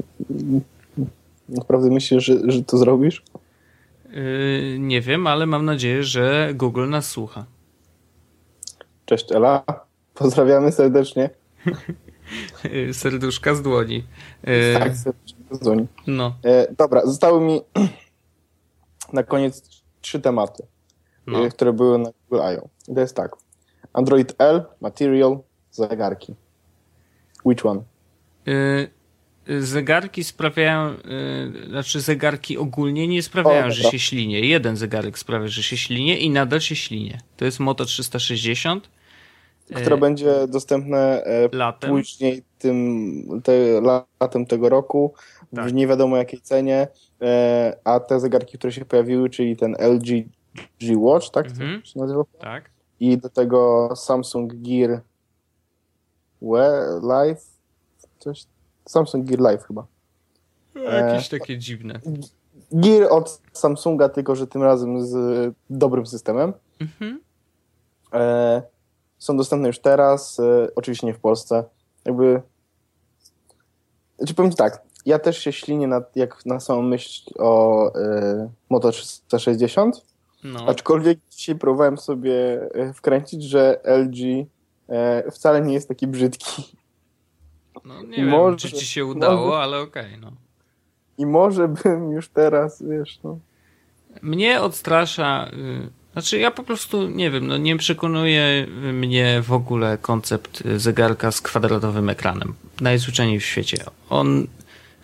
naprawdę 1.50 1.90
myślisz, 1.90 2.26
że, 2.26 2.52
że 2.52 2.64
to 2.64 2.78
zrobisz? 2.78 3.24
Yy, 4.12 4.80
nie 4.80 5.02
wiem, 5.02 5.28
ale 5.28 5.46
mam 5.46 5.66
nadzieję, 5.66 6.04
że 6.04 6.52
Google 6.56 6.90
nas 6.90 7.10
słucha. 7.10 7.46
Cześć 9.06 9.32
Ela, 9.32 9.64
pozdrawiamy 10.14 10.72
serdecznie. 10.72 11.30
Serduszka 12.94 13.56
z 13.56 13.62
dłoni. 13.62 14.04
Yy, 14.44 14.80
tak, 14.80 14.96
serduszka 14.96 15.56
z 15.56 15.60
dłoni. 15.60 15.88
No. 16.08 16.36
Yy, 16.44 16.76
dobra, 16.78 17.06
zostały 17.06 17.42
mi 17.42 17.62
na 19.14 19.24
koniec 19.24 19.84
trzy 20.02 20.22
tematy, 20.22 20.64
no. 21.28 21.44
Yy, 21.44 21.50
które 21.50 21.74
były 21.74 21.98
na 21.98 22.10
Google 22.30 22.44
I.O. 22.54 22.70
I 22.88 22.96
to 22.96 23.02
jest 23.02 23.16
tak. 23.16 23.36
Android 23.94 24.36
L, 24.38 24.64
Material, 24.82 25.40
zegarki. 25.72 26.36
Which 27.46 27.66
one? 27.66 27.82
Zegarki 29.60 30.24
sprawiają, 30.24 30.96
znaczy 31.68 32.02
zegarki 32.02 32.58
ogólnie 32.58 33.08
nie 33.08 33.24
sprawiają, 33.24 33.66
o, 33.66 33.72
że 33.72 33.84
się 33.84 34.00
ślinie. 34.00 34.40
Jeden 34.40 34.78
zegarek 34.78 35.20
sprawia, 35.20 35.48
że 35.48 35.64
się 35.64 35.78
ślinie 35.78 36.18
i 36.20 36.30
nadal 36.30 36.62
się 36.62 36.76
ślinie. 36.76 37.22
To 37.38 37.46
jest 37.46 37.60
Moto 37.60 37.86
360. 37.86 38.90
Które 39.66 39.96
y, 39.96 40.00
będzie 40.00 40.48
dostępne 40.48 41.24
e, 41.24 41.50
latem. 41.52 41.90
później 41.90 42.44
tym, 42.60 43.42
te, 43.44 43.54
latem 44.20 44.46
tego 44.46 44.70
roku 44.70 45.14
tak. 45.56 45.68
w 45.68 45.74
nie 45.74 45.88
wiadomo 45.88 46.18
jakiej 46.18 46.42
cenie, 46.42 46.88
e, 47.22 47.78
a 47.84 48.00
te 48.00 48.20
zegarki, 48.20 48.58
które 48.58 48.74
się 48.74 48.86
pojawiły, 48.86 49.30
czyli 49.30 49.58
ten 49.58 49.76
LG 49.80 50.26
G 50.82 50.98
Watch, 50.98 51.30
tak? 51.30 51.46
Mhm. 51.46 51.86
się 51.86 52.00
nazywa? 52.00 52.24
Tak. 52.40 52.70
I 53.00 53.18
do 53.18 53.30
tego 53.30 53.90
Samsung 53.96 54.54
Gear 54.54 55.02
Live, 57.02 57.46
coś 58.20 58.46
Samsung 58.86 59.26
Gear 59.26 59.40
Live 59.40 59.64
chyba. 59.64 59.86
Jakieś 60.76 61.34
e, 61.34 61.40
takie 61.40 61.58
dziwne. 61.58 62.00
Gear 62.72 63.08
od 63.12 63.42
Samsunga, 63.54 64.10
tylko 64.10 64.36
że 64.36 64.48
tym 64.48 64.64
razem 64.64 65.06
z 65.06 65.16
dobrym 65.70 66.06
systemem. 66.06 66.54
Mhm. 66.80 67.22
E, 68.14 68.62
są 69.24 69.38
dostępne 69.38 69.68
już 69.68 69.80
teraz, 69.80 70.40
e, 70.40 70.68
oczywiście 70.76 71.08
nie 71.08 71.14
w 71.14 71.20
Polsce. 71.20 71.64
Jakby. 72.06 72.42
Znaczy 74.18 74.34
powiem 74.34 74.52
tak, 74.52 74.82
ja 75.06 75.20
też 75.20 75.38
się 75.38 75.52
ślinię 75.52 75.88
na, 75.88 76.02
jak 76.16 76.46
na 76.46 76.60
samą 76.60 76.82
myśl 76.82 77.32
o 77.40 77.88
e, 77.96 78.50
Moto 78.70 78.92
360. 78.92 80.06
No. 80.44 80.66
Aczkolwiek 80.68 81.20
dzisiaj 81.30 81.56
próbowałem 81.56 81.98
sobie 81.98 82.62
e, 82.74 82.94
wkręcić, 82.94 83.44
że 83.44 83.80
LG 83.84 84.48
e, 84.90 85.32
wcale 85.32 85.62
nie 85.62 85.74
jest 85.74 85.88
taki 85.88 86.08
brzydki. 86.08 86.78
No 87.86 88.04
nie 88.04 88.26
może, 88.26 88.50
wiem, 88.50 88.58
czy 88.58 88.72
ci 88.72 88.86
się 88.86 89.06
udało, 89.06 89.46
może, 89.46 89.58
ale 89.58 89.80
okej, 89.80 90.06
okay, 90.06 90.18
no. 90.18 90.32
I 91.18 91.26
może 91.26 91.68
bym 91.68 92.12
już 92.12 92.30
teraz, 92.30 92.84
wiesz, 92.84 93.20
no. 93.24 93.40
Mnie 94.22 94.62
odstrasza. 94.62 95.48
Y, 95.54 96.03
znaczy, 96.14 96.38
ja 96.38 96.52
po 96.52 96.64
prostu 96.64 97.10
nie 97.10 97.32
wiem, 97.32 97.48
no 97.48 97.58
nie 97.58 97.78
przekonuje 97.78 98.68
mnie 98.94 99.42
w 99.42 99.52
ogóle 99.52 99.98
koncept 99.98 100.64
zegarka 100.78 101.32
z 101.32 101.42
kwadratowym 101.42 102.10
ekranem. 102.10 102.54
Najzwyczajniej 102.82 103.40
w 103.40 103.46
świecie. 103.46 103.78
On, 104.10 104.48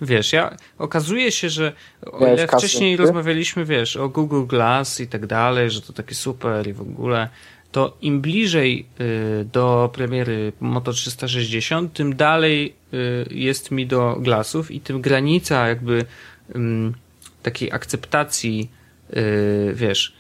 wiesz, 0.02 0.34
ja 0.34 0.58
okazuje 0.78 1.32
się, 1.32 1.50
że 1.50 1.74
o 2.12 2.28
ile 2.28 2.48
wcześniej 2.48 2.98
rozmawialiśmy, 2.98 3.66
wiesz, 3.66 3.98
o 3.98 4.10
Google 4.10 4.46
Glass 4.46 5.00
i 5.00 5.08
tak 5.08 5.26
dalej, 5.26 5.72
że 5.72 5.82
to 5.82 5.94
takie 5.94 6.16
super 6.16 6.68
i 6.68 6.74
w 6.74 6.82
ogóle, 6.82 7.30
to 7.72 7.98
im 8.02 8.22
bliżej 8.22 8.86
y, 9.02 9.46
do 9.46 9.90
premiery 9.94 10.54
Moto 10.60 10.94
360, 10.94 11.94
tym 11.94 12.16
dalej 12.16 12.74
y, 12.94 13.28
jest 13.32 13.72
mi 13.72 13.88
do 13.88 14.18
Glassów 14.20 14.72
i 14.72 14.80
tym 14.82 15.02
granica 15.02 15.68
jakby 15.68 16.06
takiej 17.44 17.72
akceptacji, 17.72 18.70
y, 19.14 19.72
wiesz, 19.76 20.19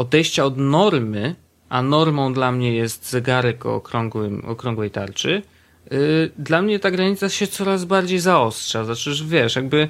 odejścia 0.00 0.44
od 0.44 0.56
normy, 0.56 1.34
a 1.68 1.82
normą 1.82 2.32
dla 2.32 2.52
mnie 2.52 2.74
jest 2.74 3.10
zegarek 3.10 3.66
o 3.66 3.74
okrągłym, 3.74 4.44
okrągłej 4.46 4.90
tarczy, 4.90 5.42
dla 6.38 6.62
mnie 6.62 6.78
ta 6.78 6.90
granica 6.90 7.28
się 7.28 7.46
coraz 7.46 7.84
bardziej 7.84 8.18
zaostrza. 8.18 8.84
Znaczy, 8.84 9.14
że 9.14 9.24
wiesz, 9.24 9.56
jakby 9.56 9.88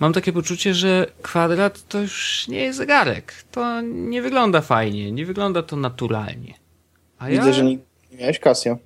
mam 0.00 0.12
takie 0.12 0.32
poczucie, 0.32 0.74
że 0.74 1.06
kwadrat 1.22 1.88
to 1.88 2.00
już 2.00 2.48
nie 2.48 2.58
jest 2.58 2.78
zegarek. 2.78 3.32
To 3.50 3.80
nie 3.80 4.22
wygląda 4.22 4.60
fajnie, 4.60 5.12
nie 5.12 5.26
wygląda 5.26 5.62
to 5.62 5.76
naturalnie. 5.76 6.54
A 7.18 7.28
Widzę, 7.28 7.46
ja... 7.46 7.52
że 7.52 7.64
nie 7.64 7.78
miałeś 8.12 8.38
Casio. 8.38 8.78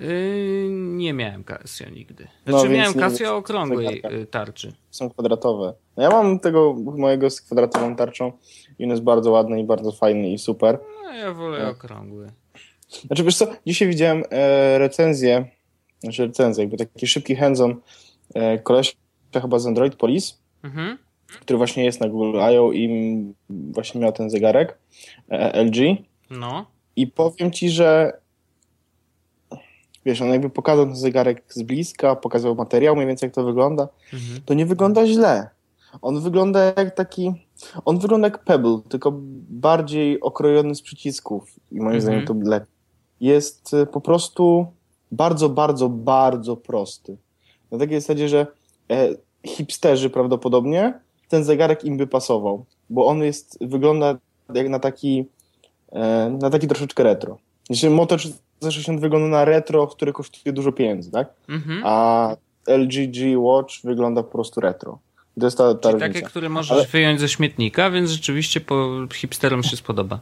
Yy, 0.00 0.68
nie 0.70 1.12
miałem 1.12 1.44
Casio 1.44 1.90
nigdy. 1.90 2.28
No, 2.46 2.52
znaczy 2.52 2.68
no, 2.68 2.76
miałem 2.76 2.94
Casio 2.94 3.36
okrągłej 3.36 4.02
y, 4.22 4.26
tarczy. 4.26 4.72
Są 4.90 5.10
kwadratowe. 5.10 5.74
No 5.96 6.02
ja 6.02 6.10
mam 6.10 6.38
tego 6.38 6.74
mojego 6.74 7.30
z 7.30 7.40
kwadratową 7.40 7.96
tarczą 7.96 8.32
i 8.78 8.84
on 8.84 8.90
jest 8.90 9.02
bardzo 9.02 9.30
ładny 9.30 9.60
i 9.60 9.64
bardzo 9.64 9.92
fajny 9.92 10.30
i 10.30 10.38
super. 10.38 10.78
No 11.04 11.12
ja 11.12 11.32
wolę 11.32 11.62
no. 11.62 11.70
okrągły. 11.70 12.26
Znaczy 13.06 13.24
wiesz 13.24 13.36
co, 13.36 13.46
dzisiaj 13.66 13.88
widziałem 13.88 14.22
e, 14.30 14.78
recenzję, 14.78 15.44
znaczy 16.00 16.26
recenzję, 16.26 16.64
jakby 16.64 16.76
taki 16.76 17.06
szybki 17.06 17.36
hands-on 17.36 17.80
e, 18.34 18.62
chyba 19.42 19.58
z 19.58 19.66
Android 19.66 19.96
Police, 19.96 20.34
mhm. 20.62 20.98
który 21.40 21.56
właśnie 21.56 21.84
jest 21.84 22.00
na 22.00 22.08
Google 22.08 22.38
I.O. 22.52 22.72
i 22.72 23.24
właśnie 23.50 24.00
miał 24.00 24.12
ten 24.12 24.30
zegarek 24.30 24.78
e, 25.28 25.64
LG. 25.64 25.76
No. 26.30 26.66
I 26.96 27.06
powiem 27.06 27.50
ci, 27.50 27.70
że 27.70 28.19
wiesz, 30.06 30.22
on 30.22 30.28
jakby 30.28 30.50
pokazał 30.50 30.86
ten 30.86 30.96
zegarek 30.96 31.44
z 31.48 31.62
bliska, 31.62 32.16
pokazał 32.16 32.54
materiał, 32.54 32.96
mniej 32.96 33.08
więcej 33.08 33.26
jak 33.26 33.34
to 33.34 33.44
wygląda, 33.44 33.88
mhm. 34.12 34.40
to 34.44 34.54
nie 34.54 34.66
wygląda 34.66 35.06
źle. 35.06 35.48
On 36.02 36.20
wygląda 36.20 36.64
jak 36.64 36.94
taki, 36.94 37.32
on 37.84 37.98
wygląda 37.98 38.26
jak 38.26 38.44
Pebble, 38.44 38.78
tylko 38.88 39.12
bardziej 39.50 40.20
okrojony 40.20 40.74
z 40.74 40.82
przycisków 40.82 41.56
i 41.72 41.74
moim 41.74 41.86
mhm. 41.86 42.00
zdaniem 42.00 42.26
to 42.26 42.50
lepiej. 42.50 42.74
Jest 43.20 43.74
e, 43.74 43.86
po 43.86 44.00
prostu 44.00 44.66
bardzo, 45.12 45.48
bardzo, 45.48 45.88
bardzo 45.88 46.56
prosty. 46.56 47.16
Na 47.70 47.78
takiej 47.78 48.00
zasadzie, 48.00 48.28
że 48.28 48.46
e, 48.90 49.08
hipsterzy 49.46 50.10
prawdopodobnie, 50.10 51.00
ten 51.28 51.44
zegarek 51.44 51.84
im 51.84 51.96
by 51.96 52.06
pasował, 52.06 52.64
bo 52.90 53.06
on 53.06 53.22
jest, 53.22 53.58
wygląda 53.60 54.18
jak 54.54 54.68
na 54.68 54.78
taki, 54.78 55.24
e, 55.92 56.30
na 56.40 56.50
taki 56.50 56.68
troszeczkę 56.68 57.02
retro. 57.02 57.38
Znaczy 57.66 57.90
Moto 57.90 58.16
360 58.60 59.00
wygląda 59.00 59.28
na 59.28 59.44
retro, 59.44 59.86
który 59.86 60.12
kosztuje 60.12 60.52
dużo 60.52 60.72
pieniędzy, 60.72 61.10
tak? 61.10 61.28
Mhm. 61.48 61.82
A 61.84 62.36
LG 62.66 63.10
G 63.10 63.38
Watch 63.38 63.74
wygląda 63.84 64.22
po 64.22 64.30
prostu 64.32 64.60
retro. 64.60 64.98
To 65.40 65.46
jest 65.46 65.58
ta, 65.58 65.74
ta 65.74 65.94
Takie, 65.94 66.22
które 66.22 66.48
możesz 66.48 66.72
Ale... 66.72 66.86
wyjąć 66.86 67.20
ze 67.20 67.28
śmietnika, 67.28 67.90
więc 67.90 68.10
rzeczywiście 68.10 68.60
po 68.60 69.06
hipsterom 69.12 69.62
się 69.62 69.76
spodoba. 69.76 70.20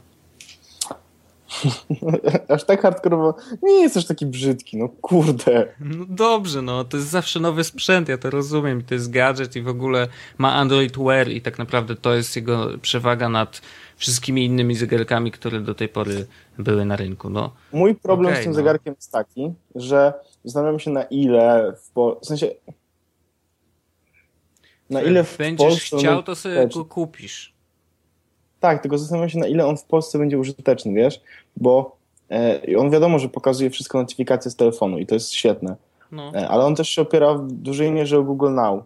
Aż 2.49 2.63
tak 2.63 2.81
hardkorowo 2.81 3.35
nie 3.61 3.81
jest 3.81 3.97
aż 3.97 4.05
taki 4.05 4.25
brzydki, 4.25 4.77
no 4.77 4.89
kurde. 5.01 5.67
No 5.79 6.05
dobrze, 6.09 6.61
no 6.61 6.83
to 6.83 6.97
jest 6.97 7.09
zawsze 7.09 7.39
nowy 7.39 7.63
sprzęt, 7.63 8.09
ja 8.09 8.17
to 8.17 8.29
rozumiem. 8.29 8.83
To 8.83 8.93
jest 8.93 9.11
gadżet 9.11 9.55
i 9.55 9.61
w 9.61 9.67
ogóle 9.67 10.07
ma 10.37 10.53
Android 10.53 10.97
Wear 10.97 11.29
i 11.29 11.41
tak 11.41 11.59
naprawdę 11.59 11.95
to 11.95 12.13
jest 12.13 12.35
jego 12.35 12.67
przewaga 12.81 13.29
nad 13.29 13.61
wszystkimi 13.95 14.45
innymi 14.45 14.75
zegarkami, 14.75 15.31
które 15.31 15.59
do 15.61 15.75
tej 15.75 15.89
pory 15.89 16.27
były 16.57 16.85
na 16.85 16.95
rynku. 16.95 17.29
No. 17.29 17.53
Mój 17.71 17.95
problem 17.95 18.27
okay, 18.27 18.41
z 18.41 18.43
tym 18.43 18.51
no. 18.51 18.55
zegarkiem 18.55 18.93
jest 18.95 19.11
taki, 19.11 19.53
że 19.75 20.13
zastanawiam 20.43 20.79
się 20.79 20.91
na 20.91 21.03
ile 21.03 21.73
w, 21.83 21.91
po... 21.91 22.19
w 22.23 22.25
sensie 22.25 22.47
na 24.89 25.01
ile 25.01 25.23
w 25.23 25.37
Będziesz 25.37 25.67
Polsce 25.67 25.97
chciał, 25.97 26.23
to 26.23 26.35
sobie 26.35 26.67
go 26.67 26.85
kupisz. 26.85 27.58
Tak, 28.59 28.81
tylko 28.81 28.97
zastanawiam 28.97 29.29
się, 29.29 29.39
na 29.39 29.47
ile 29.47 29.65
on 29.65 29.77
w 29.77 29.83
Polsce 29.83 30.19
będzie 30.19 30.39
użyteczny, 30.39 30.93
wiesz? 30.93 31.21
Bo 31.57 31.95
e, 32.31 32.61
on 32.77 32.89
wiadomo, 32.89 33.19
że 33.19 33.29
pokazuje 33.29 33.69
wszystko 33.69 33.97
notyfikacje 33.97 34.51
z 34.51 34.55
telefonu 34.55 34.99
i 34.99 35.05
to 35.05 35.15
jest 35.15 35.33
świetne. 35.33 35.75
No. 36.11 36.31
E, 36.35 36.47
ale 36.47 36.65
on 36.65 36.75
też 36.75 36.89
się 36.89 37.01
opiera 37.01 37.33
w 37.33 37.51
dużej 37.51 37.91
mierze 37.91 38.17
o 38.17 38.23
Google 38.23 38.53
Now, 38.53 38.83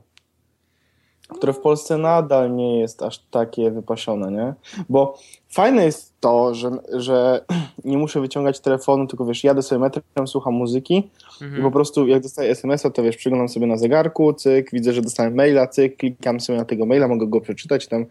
które 1.30 1.54
w 1.54 1.60
Polsce 1.60 1.98
nadal 1.98 2.56
nie 2.56 2.80
jest 2.80 3.04
aż 3.04 3.20
takie 3.20 3.72
wypasione, 3.72 4.32
nie? 4.32 4.54
Bo 4.90 5.18
fajne 5.50 5.86
jest 5.86 6.14
to, 6.20 6.56
że, 6.56 6.72
że 6.94 7.46
nie 7.86 7.98
muszę 7.98 8.22
wyciągać 8.22 8.60
telefonu, 8.60 9.08
tylko 9.08 9.26
wiesz, 9.26 9.44
jadę 9.44 9.62
sobie 9.62 9.80
metrem, 9.80 10.28
słucham 10.28 10.54
muzyki 10.54 11.10
mhm. 11.42 11.60
i 11.60 11.64
po 11.64 11.72
prostu 11.72 12.08
jak 12.08 12.24
dostaję 12.24 12.52
SMS-a, 12.52 12.90
to 12.90 13.04
wiesz, 13.04 13.18
przyglądam 13.18 13.50
sobie 13.50 13.68
na 13.68 13.78
zegarku, 13.78 14.34
cyk, 14.34 14.72
widzę, 14.74 14.94
że 14.94 15.02
dostałem 15.02 15.36
maila, 15.36 15.68
cyk, 15.68 15.98
klikam 15.98 16.40
sobie 16.40 16.60
na 16.60 16.66
tego 16.66 16.86
maila, 16.86 17.08
mogę 17.08 17.28
go 17.28 17.42
przeczytać, 17.42 17.88
tam 17.88 18.06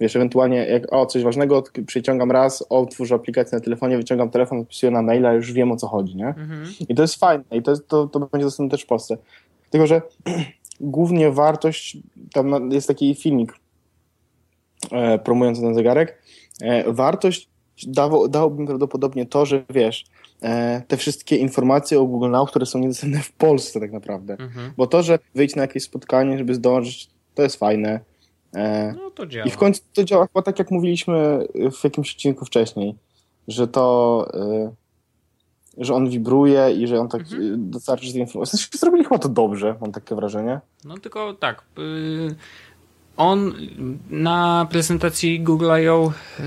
Wiesz, 0.00 0.16
ewentualnie 0.16 0.56
jak 0.56 0.92
o 0.92 1.06
coś 1.06 1.22
ważnego, 1.22 1.62
przyciągam 1.86 2.30
raz, 2.30 2.64
otwórzę 2.68 3.14
aplikację 3.14 3.58
na 3.58 3.64
telefonie, 3.64 3.96
wyciągam 3.96 4.30
telefon, 4.30 4.64
wpisuję 4.64 4.92
na 4.92 5.02
maila, 5.02 5.32
już 5.32 5.52
wiem 5.52 5.72
o 5.72 5.76
co 5.76 5.88
chodzi, 5.88 6.16
nie? 6.16 6.26
Mhm. 6.26 6.66
I 6.88 6.94
to 6.94 7.02
jest 7.02 7.14
fajne 7.14 7.44
i 7.52 7.62
to, 7.62 7.70
jest, 7.70 7.88
to, 7.88 8.06
to 8.06 8.20
będzie 8.20 8.44
dostępne 8.44 8.70
też 8.70 8.82
w 8.82 8.86
Polsce. 8.86 9.16
Tylko, 9.70 9.86
że 9.86 10.02
głównie 10.80 11.30
wartość, 11.30 11.96
tam 12.32 12.70
jest 12.70 12.88
taki 12.88 13.14
filmik 13.14 13.52
e, 14.92 15.18
promujący 15.18 15.60
ten 15.60 15.74
zegarek, 15.74 16.22
e, 16.60 16.92
wartość 16.92 17.48
dało, 17.86 18.28
dałbym 18.28 18.66
prawdopodobnie 18.66 19.26
to, 19.26 19.46
że 19.46 19.64
wiesz, 19.70 20.04
e, 20.42 20.82
te 20.88 20.96
wszystkie 20.96 21.36
informacje 21.36 22.00
o 22.00 22.04
Google 22.04 22.30
Now, 22.30 22.50
które 22.50 22.66
są 22.66 22.78
niedostępne 22.78 23.20
w 23.20 23.32
Polsce 23.32 23.80
tak 23.80 23.92
naprawdę. 23.92 24.36
Mhm. 24.40 24.72
Bo 24.76 24.86
to, 24.86 25.02
że 25.02 25.18
wyjść 25.34 25.56
na 25.56 25.62
jakieś 25.62 25.82
spotkanie, 25.82 26.38
żeby 26.38 26.54
zdążyć, 26.54 27.08
to 27.34 27.42
jest 27.42 27.56
fajne. 27.56 28.00
E, 28.54 28.92
no 28.96 29.10
to 29.10 29.26
działa. 29.26 29.46
I 29.46 29.50
w 29.50 29.56
końcu 29.56 29.82
to 29.94 30.04
działa 30.04 30.26
chyba 30.26 30.42
tak, 30.42 30.58
jak 30.58 30.70
mówiliśmy 30.70 31.46
w 31.72 31.84
jakimś 31.84 32.14
odcinku 32.14 32.44
wcześniej, 32.44 32.94
że 33.48 33.68
to, 33.68 34.26
e, 34.34 34.72
że 35.78 35.94
on 35.94 36.10
wibruje 36.10 36.72
i 36.72 36.86
że 36.86 37.00
on 37.00 37.08
tak 37.08 37.20
mhm. 37.20 37.70
dostarczy 37.70 38.12
tej 38.12 38.20
informacji. 38.20 38.58
Znaczy, 38.58 38.78
zrobili 38.78 39.04
chyba 39.04 39.18
to 39.18 39.28
dobrze, 39.28 39.76
mam 39.80 39.92
takie 39.92 40.14
wrażenie. 40.14 40.60
No 40.84 40.98
tylko 40.98 41.34
tak, 41.34 41.64
y, 41.78 42.34
on 43.16 43.54
na 44.10 44.66
prezentacji 44.70 45.40
Google 45.40 45.70
I.O. 45.82 46.12
Y, 46.40 46.42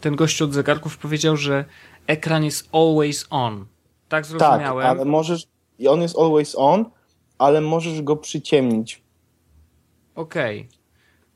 ten 0.00 0.16
gościu 0.16 0.44
od 0.44 0.52
zegarków 0.52 0.98
powiedział, 0.98 1.36
że 1.36 1.64
ekran 2.06 2.44
jest 2.44 2.68
always 2.72 3.26
on. 3.30 3.66
Tak 4.08 4.26
zrozumiałem. 4.26 4.82
Tak, 4.82 4.96
ale 4.98 5.04
możesz, 5.04 5.46
i 5.78 5.88
on 5.88 6.02
jest 6.02 6.18
always 6.18 6.54
on, 6.58 6.84
ale 7.38 7.60
możesz 7.60 8.02
go 8.02 8.16
przyciemnić. 8.16 9.02
Okej. 10.14 10.60
Okay. 10.60 10.83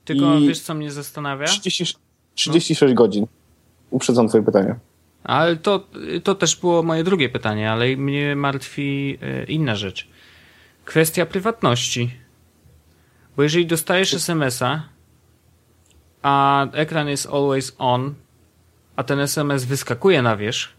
Tylko 0.09 0.39
I 0.39 0.49
wiesz, 0.49 0.61
co 0.61 0.75
mnie 0.75 0.91
zastanawia? 0.91 1.47
30, 1.47 1.95
36 2.35 2.81
no. 2.91 2.95
godzin. 2.95 3.27
Uprzedzam 3.91 4.29
twoje 4.29 4.45
pytanie. 4.45 4.75
Ale 5.25 5.57
to, 5.57 5.87
to 6.25 6.35
też 6.35 6.57
było 6.57 6.83
moje 6.83 7.05
drugie 7.05 7.29
pytanie, 7.29 7.71
ale 7.71 7.97
mnie 7.97 8.37
martwi 8.37 9.19
e, 9.23 9.45
inna 9.45 9.77
rzecz. 9.77 10.09
Kwestia 10.85 11.27
prywatności. 11.27 12.11
Bo 13.37 13.43
jeżeli 13.43 13.67
dostajesz 13.67 14.15
SMS-a, 14.15 14.83
a 16.23 16.67
ekran 16.73 17.09
jest 17.09 17.27
always 17.27 17.73
on, 17.79 18.15
a 18.97 19.05
ten 19.05 19.21
SMS 19.21 19.65
wyskakuje 19.65 20.23
na 20.23 20.37
wierzch, 20.37 20.71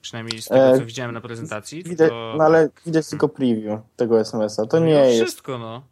przynajmniej 0.00 0.42
z 0.42 0.48
tego, 0.48 0.76
co 0.76 0.82
e, 0.82 0.86
widziałem 0.86 1.12
na 1.14 1.20
prezentacji. 1.20 1.82
Widać, 1.82 2.10
to... 2.10 2.34
No 2.38 2.44
ale 2.44 2.68
widać 2.86 3.08
tylko 3.08 3.28
preview 3.28 3.80
tego 3.96 4.20
SMS-a. 4.20 4.66
To 4.66 4.78
nie 4.78 4.94
no, 4.94 5.04
jest. 5.04 5.22
Wszystko, 5.22 5.58
no. 5.58 5.82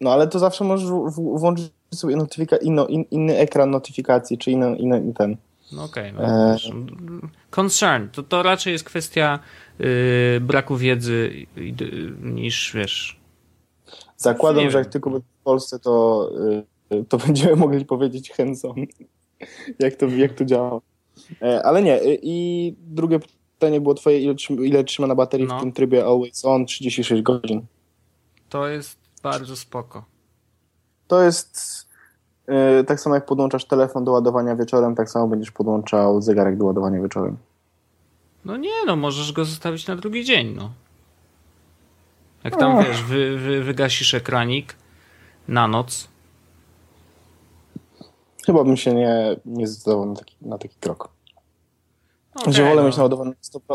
No 0.00 0.12
ale 0.12 0.28
to 0.28 0.38
zawsze 0.38 0.64
możesz 0.64 0.88
włączyć 1.16 1.70
sobie 1.94 2.16
notyfika- 2.16 2.62
inno, 2.62 2.86
in, 2.86 3.04
inny 3.10 3.36
ekran 3.36 3.70
notyfikacji, 3.70 4.38
czy 4.38 4.50
inny, 4.50 4.76
inny 4.76 5.14
ten. 5.14 5.36
No 5.72 5.84
okej. 5.84 6.10
Okay, 6.10 6.26
no, 6.28 6.54
e... 6.54 6.56
Concern. 7.50 8.08
To, 8.08 8.22
to 8.22 8.42
raczej 8.42 8.72
jest 8.72 8.84
kwestia 8.84 9.38
yy, 9.78 9.86
braku 10.40 10.76
wiedzy 10.76 11.46
yy, 11.56 11.72
niż 12.22 12.72
wiesz. 12.74 13.20
Zakładam, 14.16 14.70
że 14.70 14.78
jak 14.78 14.86
tylko 14.86 15.10
w 15.10 15.22
Polsce, 15.44 15.78
to, 15.78 16.30
yy, 16.90 17.04
to 17.04 17.18
będziemy 17.26 17.56
mogli 17.56 17.84
powiedzieć 17.84 18.30
hands-on, 18.30 18.74
jak 19.78 19.96
to, 19.96 20.06
jak 20.06 20.32
to 20.32 20.44
działa. 20.44 20.80
E, 21.42 21.62
ale 21.62 21.82
nie. 21.82 22.02
Y, 22.02 22.18
I 22.22 22.74
drugie 22.78 23.20
pytanie 23.58 23.80
było 23.80 23.94
twoje, 23.94 24.20
ile, 24.20 24.34
ile 24.64 24.84
trzyma 24.84 25.08
na 25.08 25.14
baterii 25.14 25.46
no. 25.46 25.58
w 25.58 25.60
tym 25.60 25.72
trybie 25.72 26.04
always 26.04 26.44
on? 26.44 26.66
36 26.66 27.22
godzin. 27.22 27.66
To 28.48 28.68
jest 28.68 29.07
bardzo 29.22 29.56
spoko. 29.56 30.04
To 31.06 31.22
jest 31.22 31.86
yy, 32.48 32.84
tak 32.84 33.00
samo 33.00 33.14
jak 33.14 33.26
podłączasz 33.26 33.64
telefon 33.64 34.04
do 34.04 34.12
ładowania 34.12 34.56
wieczorem, 34.56 34.94
tak 34.94 35.10
samo 35.10 35.28
będziesz 35.28 35.50
podłączał 35.50 36.22
zegarek 36.22 36.56
do 36.56 36.64
ładowania 36.64 37.00
wieczorem. 37.00 37.36
No 38.44 38.56
nie, 38.56 38.84
no 38.86 38.96
możesz 38.96 39.32
go 39.32 39.44
zostawić 39.44 39.86
na 39.86 39.96
drugi 39.96 40.24
dzień, 40.24 40.54
no. 40.56 40.70
Jak 42.44 42.56
tam, 42.56 42.84
wiesz, 42.84 43.02
wy, 43.02 43.38
wy, 43.38 43.64
wygasisz 43.64 44.14
ekranik 44.14 44.76
na 45.48 45.68
noc. 45.68 46.08
Chyba 48.46 48.64
bym 48.64 48.76
się 48.76 48.94
nie, 48.94 49.36
nie 49.44 49.66
zdecydował 49.66 50.06
na 50.06 50.14
taki, 50.16 50.36
na 50.42 50.58
taki 50.58 50.76
krok. 50.80 51.08
Okay, 52.34 52.52
że 52.52 52.62
wolę 52.62 52.82
no. 52.82 52.86
mieć 52.86 52.96
naładowany 52.96 53.34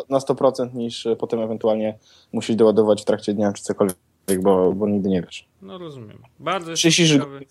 na 0.09 0.17
100%, 0.19 0.73
niż 0.73 1.07
potem 1.19 1.39
ewentualnie 1.39 1.97
musisz 2.33 2.55
doładować 2.55 3.01
w 3.01 3.05
trakcie 3.05 3.33
dnia 3.33 3.53
czy 3.53 3.63
cokolwiek, 3.63 3.97
bo, 4.41 4.73
bo 4.73 4.87
nigdy 4.87 5.09
nie 5.09 5.21
wiesz. 5.21 5.45
No 5.61 5.77
rozumiem. 5.77 6.17
Bardzo 6.39 6.73
36, 6.73 7.13
ciekawy. 7.13 7.45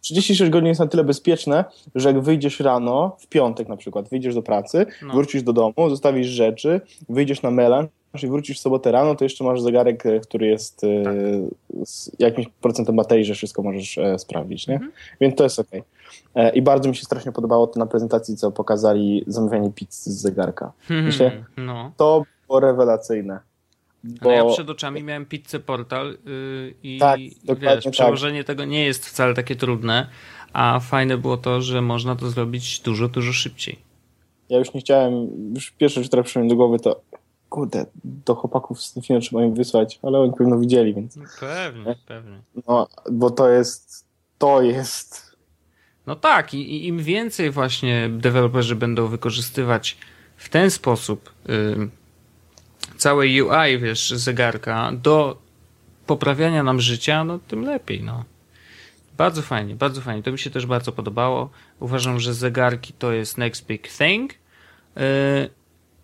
36 0.00 0.50
godzin 0.50 0.66
jest 0.68 0.80
na 0.80 0.86
tyle 0.86 1.04
bezpieczne, 1.04 1.64
że 1.94 2.08
jak 2.08 2.20
wyjdziesz 2.20 2.60
rano, 2.60 3.16
w 3.20 3.26
piątek 3.26 3.68
na 3.68 3.76
przykład, 3.76 4.08
wyjdziesz 4.08 4.34
do 4.34 4.42
pracy, 4.42 4.86
No. 5.02 5.14
wrócisz 5.14 5.42
do 5.42 5.52
domu, 5.52 5.74
zostawisz 5.88 6.26
rzeczy, 6.26 6.80
wyjdziesz 7.08 7.42
na 7.42 7.50
melanż 7.50 7.88
i 8.22 8.26
wrócisz 8.26 8.58
w 8.58 8.60
sobotę 8.60 8.92
rano, 8.92 9.14
to 9.14 9.24
jeszcze 9.24 9.44
masz 9.44 9.60
zegarek, 9.60 10.06
e, 10.06 10.20
który 10.20 10.46
jest 10.46 10.84
e, 10.84 11.02
Tak. 11.04 11.14
z 11.84 12.10
jakimś 12.18 12.46
procentem 12.60 12.96
baterii, 12.96 13.24
że 13.24 13.34
wszystko 13.34 13.62
możesz 13.62 13.98
e, 13.98 14.18
sprawdzić, 14.18 14.66
nie? 14.68 14.74
Mhm. 14.74 14.92
Więc 15.20 15.34
to 15.36 15.44
jest 15.44 15.58
ok. 15.58 15.68
I 16.54 16.62
bardzo 16.62 16.88
mi 16.88 16.96
się 16.96 17.04
strasznie 17.04 17.32
podobało 17.32 17.66
to 17.66 17.78
na 17.80 17.86
prezentacji, 17.86 18.36
co 18.36 18.50
pokazali 18.50 19.24
zamawianie 19.26 19.70
pizzy 19.72 20.12
z 20.12 20.20
zegarka. 20.20 20.72
Myślę, 20.90 21.44
No. 21.56 21.92
to 21.96 22.22
było 22.46 22.60
rewelacyjne. 22.60 23.38
Bo 24.04 24.28
No 24.28 24.30
ja 24.30 24.44
przed 24.44 24.70
oczami 24.70 25.02
miałem 25.02 25.26
pizzę 25.26 25.60
portal 25.60 26.18
yy, 26.24 26.74
i 26.82 26.98
Tak, 26.98 27.20
wiesz, 27.58 27.84
tak. 27.84 27.92
przełożenie 27.92 28.44
tego 28.44 28.64
nie 28.64 28.84
jest 28.84 29.06
wcale 29.06 29.34
takie 29.34 29.56
trudne, 29.56 30.08
a 30.52 30.80
fajne 30.80 31.18
było 31.18 31.36
to, 31.36 31.62
że 31.62 31.82
można 31.82 32.16
to 32.16 32.30
zrobić 32.30 32.80
dużo, 32.80 33.08
dużo 33.08 33.32
szybciej. 33.32 33.78
ja 34.48 34.58
już 34.58 34.74
nie 34.74 34.80
chciałem, 34.80 35.28
już 35.54 35.70
pierwsze, 35.70 36.04
co 36.08 36.22
przyszło 36.22 36.42
mi 36.42 36.48
do 36.48 36.56
głowy, 36.56 36.78
to 36.80 37.00
kurde, 37.48 37.86
do 38.04 38.34
chłopaków 38.34 38.82
z 38.82 38.86
Snifina 38.86 39.20
trzeba 39.20 39.44
im 39.44 39.54
wysłać, 39.54 39.98
ale 40.02 40.18
oni 40.20 40.32
pewno 40.32 40.58
widzieli, 40.58 40.94
więc 40.94 41.16
No, 41.16 41.24
pewnie, 41.40 41.96
pewnie. 42.06 42.38
no, 42.68 42.88
bo 43.12 43.30
to 43.30 43.48
jest, 43.48 44.06
to 44.38 44.62
jest 44.62 45.34
No 46.06 46.16
tak, 46.16 46.54
i, 46.54 46.58
i 46.76 46.86
im 46.86 46.98
więcej 46.98 47.50
właśnie 47.50 48.08
deweloperzy 48.12 48.76
będą 48.76 49.06
wykorzystywać 49.06 49.96
w 50.36 50.48
ten 50.48 50.70
sposób 50.70 51.32
ym, 51.48 51.90
całej 53.04 53.42
UI, 53.42 53.78
wiesz, 53.78 54.10
zegarka 54.10 54.92
do 54.92 55.38
poprawiania 56.06 56.62
nam 56.62 56.80
życia, 56.80 57.24
no 57.24 57.38
tym 57.38 57.62
lepiej, 57.62 58.02
no. 58.02 58.24
Bardzo 59.16 59.42
fajnie, 59.42 59.74
bardzo 59.74 60.00
fajnie. 60.00 60.22
To 60.22 60.32
mi 60.32 60.38
się 60.38 60.50
też 60.50 60.66
bardzo 60.66 60.92
podobało. 60.92 61.50
Uważam, 61.80 62.20
że 62.20 62.34
zegarki 62.34 62.92
to 62.92 63.12
jest 63.12 63.38
next 63.38 63.66
big 63.66 63.88
thing. 63.88 64.32
Yy, 64.96 65.02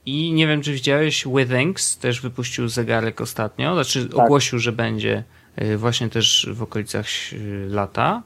I 0.07 0.33
nie 0.33 0.47
wiem, 0.47 0.63
czy 0.63 0.73
widziałeś, 0.73 1.27
Withings 1.37 1.99
też 1.99 2.21
wypuścił 2.21 2.69
zegarek 2.69 3.21
ostatnio. 3.21 3.75
Znaczy 3.75 4.07
Tak. 4.09 4.19
ogłosił, 4.19 4.59
że 4.59 4.73
będzie 4.73 5.25
yy, 5.57 5.79
właśnie 5.79 6.09
też 6.09 6.49
w 6.53 6.63
okolicach 6.63 7.07
yy, 7.33 7.67
lata. 7.69 8.23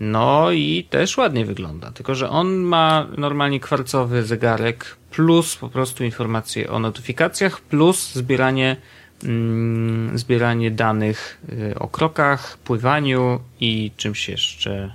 No 0.00 0.52
i 0.52 0.86
też 0.90 1.16
ładnie 1.16 1.44
wygląda. 1.44 1.90
Tylko, 1.90 2.14
że 2.14 2.30
on 2.30 2.54
ma 2.56 3.06
normalnie 3.18 3.60
kwarcowy 3.60 4.22
zegarek, 4.22 4.96
plus 5.10 5.56
po 5.56 5.68
prostu 5.68 6.04
informacje 6.04 6.70
o 6.70 6.78
notyfikacjach, 6.78 7.60
plus 7.60 8.12
zbieranie, 8.12 8.76
mm, 9.24 10.18
zbieranie 10.18 10.70
danych 10.70 11.40
y, 11.72 11.78
o 11.78 11.88
krokach, 11.88 12.58
pływaniu 12.58 13.40
i 13.60 13.90
czymś 13.96 14.28
jeszcze. 14.28 14.94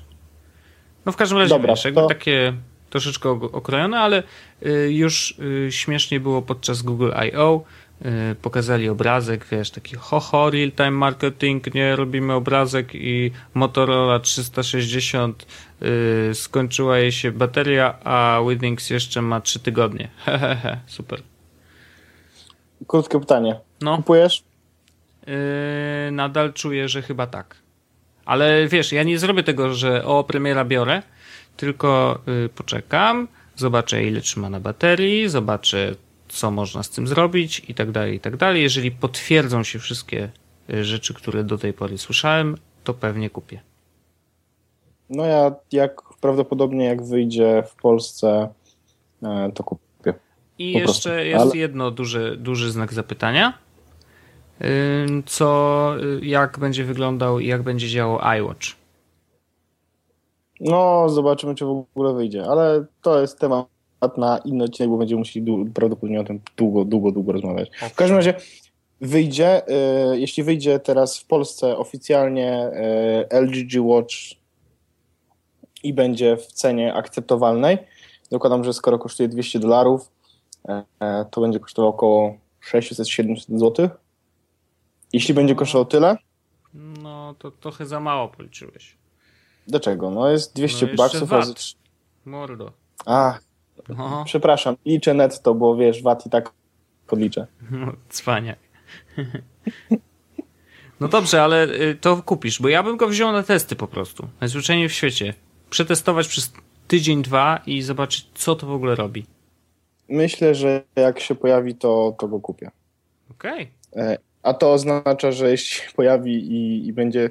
No 1.05 1.11
w 1.11 1.15
każdym 1.15 1.37
razie 1.37 1.49
Dobra, 1.49 1.73
wiesz, 1.73 1.85
jakby 1.85 2.01
to- 2.01 2.07
takie 2.07 2.53
troszeczkę 2.89 3.29
okrojone, 3.29 3.99
ale 3.99 4.23
y, 4.65 4.93
już 4.93 5.35
y, 5.39 5.71
śmiesznie 5.71 6.19
było 6.19 6.41
podczas 6.41 6.81
Google 6.81 7.11
I.O. 7.27 7.63
y, 8.05 8.35
Pokazali 8.41 8.89
obrazek, 8.89 9.45
wiesz, 9.51 9.71
taki 9.71 9.95
ho 9.95 10.19
ho, 10.19 10.49
real 10.49 10.71
time 10.71 10.91
marketing, 10.91 11.73
nie 11.73 11.95
robimy 11.95 12.33
obrazek 12.33 12.95
i 12.95 13.31
Motorola 13.53 14.19
360 14.19 15.45
y, 15.81 16.35
skończyła 16.35 16.97
jej 16.97 17.11
się 17.11 17.31
bateria, 17.31 17.99
a 18.03 18.39
Withings 18.49 18.89
jeszcze 18.89 19.21
ma 19.21 19.41
3 19.41 19.59
tygodnie. 19.59 20.09
Hehehe, 20.25 20.79
super. 20.87 21.21
krótkie 22.87 23.19
pytanie. 23.19 23.59
No, 23.81 23.97
Kupujesz? 23.97 24.43
Yy, 25.27 26.11
nadal 26.11 26.53
czuję, 26.53 26.89
że 26.89 27.01
chyba 27.01 27.27
tak. 27.27 27.55
Ale 28.25 28.67
wiesz, 28.67 28.91
ja 28.91 29.03
nie 29.03 29.19
zrobię 29.19 29.43
tego, 29.43 29.73
że 29.73 30.05
o 30.05 30.23
premiera 30.23 30.65
biorę, 30.65 31.01
tylko 31.57 32.19
yy, 32.27 32.49
poczekam, 32.49 33.27
zobaczę 33.55 34.03
ile 34.03 34.21
trzyma 34.21 34.49
na 34.49 34.59
baterii, 34.59 35.29
zobaczę 35.29 35.95
co 36.29 36.51
można 36.51 36.83
z 36.83 36.89
tym 36.89 37.07
zrobić 37.07 37.61
i 37.67 37.73
tak 37.73 37.91
dalej, 37.91 38.15
i 38.15 38.19
tak 38.19 38.37
dalej. 38.37 38.61
Jeżeli 38.61 38.91
potwierdzą 38.91 39.63
się 39.63 39.79
wszystkie 39.79 40.29
y, 40.69 40.83
rzeczy, 40.83 41.13
które 41.13 41.43
do 41.43 41.57
tej 41.57 41.73
pory 41.73 41.97
słyszałem, 41.97 42.57
to 42.83 42.93
pewnie 42.93 43.29
kupię. 43.29 43.61
No 45.09 45.25
ja 45.25 45.51
jak 45.71 46.01
prawdopodobnie 46.21 46.85
jak 46.85 47.03
wyjdzie 47.03 47.63
w 47.67 47.75
Polsce, 47.81 48.49
e, 49.23 49.51
to 49.55 49.63
kupię. 49.63 50.13
I 50.57 50.73
Po 50.73 50.79
jeszcze 50.79 51.09
prostu, 51.09 51.09
jest 51.25 51.41
ale- 51.45 51.57
jedno 51.57 51.91
duży, 51.91 52.37
duży 52.37 52.71
znak 52.71 52.93
zapytania. 52.93 53.53
Co, 55.25 55.93
y, 56.21 56.25
jak 56.25 56.59
będzie 56.59 56.83
wyglądał 56.83 57.39
i 57.39 57.47
jak 57.47 57.63
będzie 57.63 57.89
działał 57.89 58.19
iWatch. 58.39 58.67
No, 60.59 61.09
zobaczymy, 61.09 61.55
czy 61.55 61.65
w 61.65 61.69
ogóle 61.69 62.13
wyjdzie, 62.13 62.45
ale 62.45 62.85
to 63.01 63.21
jest 63.21 63.39
temat 63.39 63.67
na 64.17 64.37
inny 64.37 64.63
odcinek, 64.63 64.89
bo 64.89 64.97
będziemy 64.97 65.19
musieli 65.19 65.45
prawdopodobnie 65.73 66.21
o 66.21 66.23
tym 66.23 66.39
długo, 66.57 66.85
długo, 66.85 67.11
długo 67.11 67.31
rozmawiać. 67.31 67.71
W 67.91 67.95
każdym 67.95 68.17
razie 68.17 68.33
wyjdzie, 69.01 69.67
e, 69.67 70.19
jeśli 70.19 70.43
wyjdzie 70.43 70.79
teraz 70.79 71.17
w 71.17 71.25
Polsce 71.25 71.77
oficjalnie 71.77 72.51
e, 72.51 73.41
LG 73.41 73.81
Watch 73.81 74.15
i 75.83 75.93
będzie 75.93 76.37
w 76.37 76.45
cenie 76.47 76.93
akceptowalnej, 76.93 77.77
dokładam, 78.31 78.63
że 78.63 78.73
skoro 78.73 78.99
kosztuje 78.99 79.29
200 79.29 79.59
dolarów, 79.59 80.11
e, 80.99 81.25
to 81.31 81.41
będzie 81.41 81.59
kosztowało 81.59 81.93
około 81.93 82.37
600-700 82.71 83.59
zł. 83.59 83.89
Jeśli 85.13 85.33
będzie 85.33 85.55
kosztowało 85.55 85.85
tyle, 85.85 86.17
No, 86.73 87.35
to 87.39 87.51
trochę 87.51 87.85
za 87.85 87.99
mało 87.99 88.27
policzyłeś. 88.27 88.97
dlaczego? 89.67 90.11
No 90.11 90.29
jest 90.29 90.55
200 90.55 90.85
No 90.87 90.95
baksów 90.95 91.31
razy 91.31 91.53
3. 91.53 91.75
Mordo. 92.25 92.71
Ach, 93.05 93.41
No, 93.89 94.23
Przepraszam, 94.25 94.75
liczę 94.85 95.13
netto, 95.13 95.53
bo 95.55 95.75
wiesz, 95.75 96.03
VAT 96.03 96.25
i 96.25 96.29
tak 96.29 96.51
podliczę. 97.07 97.47
no 97.71 97.93
cwaniak. 98.09 98.59
No 100.99 101.07
dobrze, 101.07 101.43
ale 101.43 101.63
y, 101.63 101.95
to 102.01 102.23
kupisz, 102.23 102.61
bo 102.61 102.69
ja 102.69 102.83
bym 102.83 102.97
go 102.97 103.07
wziął 103.07 103.31
na 103.31 103.43
testy 103.43 103.75
po 103.75 103.87
prostu. 103.87 104.27
Najzwyczajniej 104.41 104.89
w 104.89 104.93
świecie. 104.93 105.33
Przetestować 105.69 106.27
przez 106.27 106.53
tydzień, 106.87 107.21
dwa 107.21 107.61
i 107.65 107.81
zobaczyć, 107.81 108.27
co 108.33 108.55
to 108.55 108.67
w 108.67 108.71
ogóle 108.71 108.95
robi. 108.95 109.25
Myślę, 110.09 110.55
że 110.55 110.83
jak 110.95 111.19
się 111.19 111.35
pojawi, 111.35 111.75
to, 111.75 112.15
to 112.19 112.27
go 112.27 112.39
kupię. 112.39 112.71
Okej. 113.31 113.71
E, 113.95 114.17
A 114.43 114.53
to 114.53 114.73
oznacza, 114.73 115.31
że 115.31 115.51
jeśli 115.51 115.85
się 115.85 115.91
pojawi 115.95 116.33
i, 116.35 116.87
i 116.87 116.93
będzie 116.93 117.29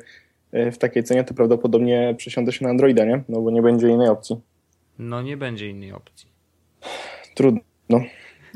e, 0.53 0.71
w 0.73 0.79
takiej 0.79 1.05
cenie, 1.05 1.25
to 1.25 1.35
prawdopodobnie 1.35 2.15
przesiądę 2.19 2.53
się 2.53 2.65
na 2.65 2.71
Androida, 2.71 3.05
nie? 3.05 3.23
No 3.29 3.41
bo 3.41 3.51
nie 3.51 3.63
będzie 3.63 3.89
innej 3.89 4.09
opcji. 4.09 4.37
No 4.99 5.23
nie 5.23 5.37
będzie 5.37 5.69
innej 5.71 5.93
opcji. 5.93 6.28
Trudno. 7.35 8.01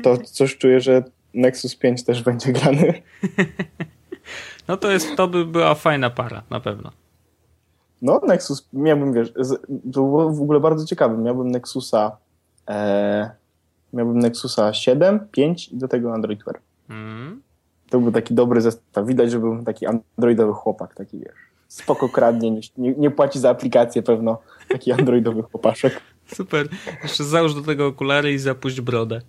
To 0.03 0.17
coś 0.17 0.57
czuję, 0.57 0.79
że 0.79 1.03
Nexus 1.33 1.75
5 1.75 2.03
też 2.03 2.23
będzie 2.23 2.51
grany. 2.51 2.93
No 4.67 4.77
to 4.77 4.91
jest, 4.91 5.15
to 5.15 5.27
by 5.27 5.45
była 5.45 5.75
fajna 5.75 6.09
para, 6.09 6.43
na 6.49 6.59
pewno. 6.59 6.91
No, 8.01 8.21
Nexus, 8.27 8.69
miałbym, 8.73 9.13
wiesz, 9.13 9.33
to 9.93 10.01
było 10.01 10.29
w 10.29 10.41
ogóle 10.41 10.59
bardzo 10.59 10.85
ciekawe. 10.85 11.17
Miałbym 11.17 11.51
Nexusa 11.51 12.17
e, 12.69 13.31
miałbym 13.93 14.19
Nexusa 14.19 14.73
7, 14.73 15.27
5 15.31 15.69
i 15.69 15.77
do 15.77 15.87
tego 15.87 16.13
Android 16.13 16.43
Wear. 16.43 16.59
Mm. 16.89 17.41
To 17.89 17.99
był 17.99 18.11
taki 18.11 18.33
dobry 18.33 18.61
zestaw. 18.61 19.07
Widać, 19.07 19.31
że 19.31 19.39
był 19.39 19.63
taki 19.63 19.85
androidowy 19.85 20.53
chłopak, 20.53 20.95
taki 20.95 21.19
wiesz. 21.19 21.35
Spoko 21.67 22.09
kradnie, 22.09 22.51
nie, 22.51 22.61
nie, 22.77 22.93
nie 22.97 23.11
płaci 23.11 23.39
za 23.39 23.49
aplikację 23.49 24.03
pewno. 24.03 24.37
Taki 24.69 24.91
androidowy 24.91 25.43
chłopaszek. 25.43 26.01
Super. 26.33 26.67
Jeszcze 27.03 27.23
załóż 27.23 27.53
do 27.55 27.61
tego 27.61 27.87
okulary 27.87 28.33
i 28.33 28.37
zapuść 28.37 28.81
brodę. 28.81 29.21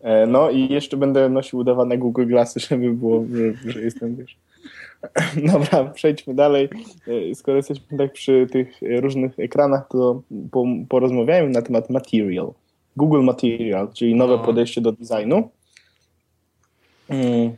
E, 0.00 0.26
no 0.26 0.50
i 0.50 0.72
jeszcze 0.72 0.96
będę 0.96 1.28
nosił 1.28 1.58
udawane 1.58 1.98
Google 1.98 2.26
Glassy, 2.26 2.60
żeby 2.60 2.90
było, 2.90 3.24
że, 3.34 3.72
że 3.72 3.80
jestem, 3.80 4.16
wiesz. 4.16 4.36
Dobra, 5.52 5.84
przejdźmy 5.84 6.34
dalej. 6.34 6.68
E, 7.30 7.34
Skoro 7.34 7.56
jesteśmy 7.56 7.98
tak 7.98 8.12
przy 8.12 8.46
tych 8.52 8.80
różnych 9.00 9.38
ekranach, 9.38 9.88
to 9.88 10.22
po, 10.50 10.64
porozmawiajmy 10.88 11.48
na 11.50 11.62
temat 11.62 11.90
Material. 11.90 12.52
Google 12.96 13.22
Material, 13.22 13.92
czyli 13.92 14.14
nowe 14.14 14.36
No. 14.36 14.44
podejście 14.44 14.80
do 14.80 14.92
designu. 14.92 15.50
Mm. 17.08 17.56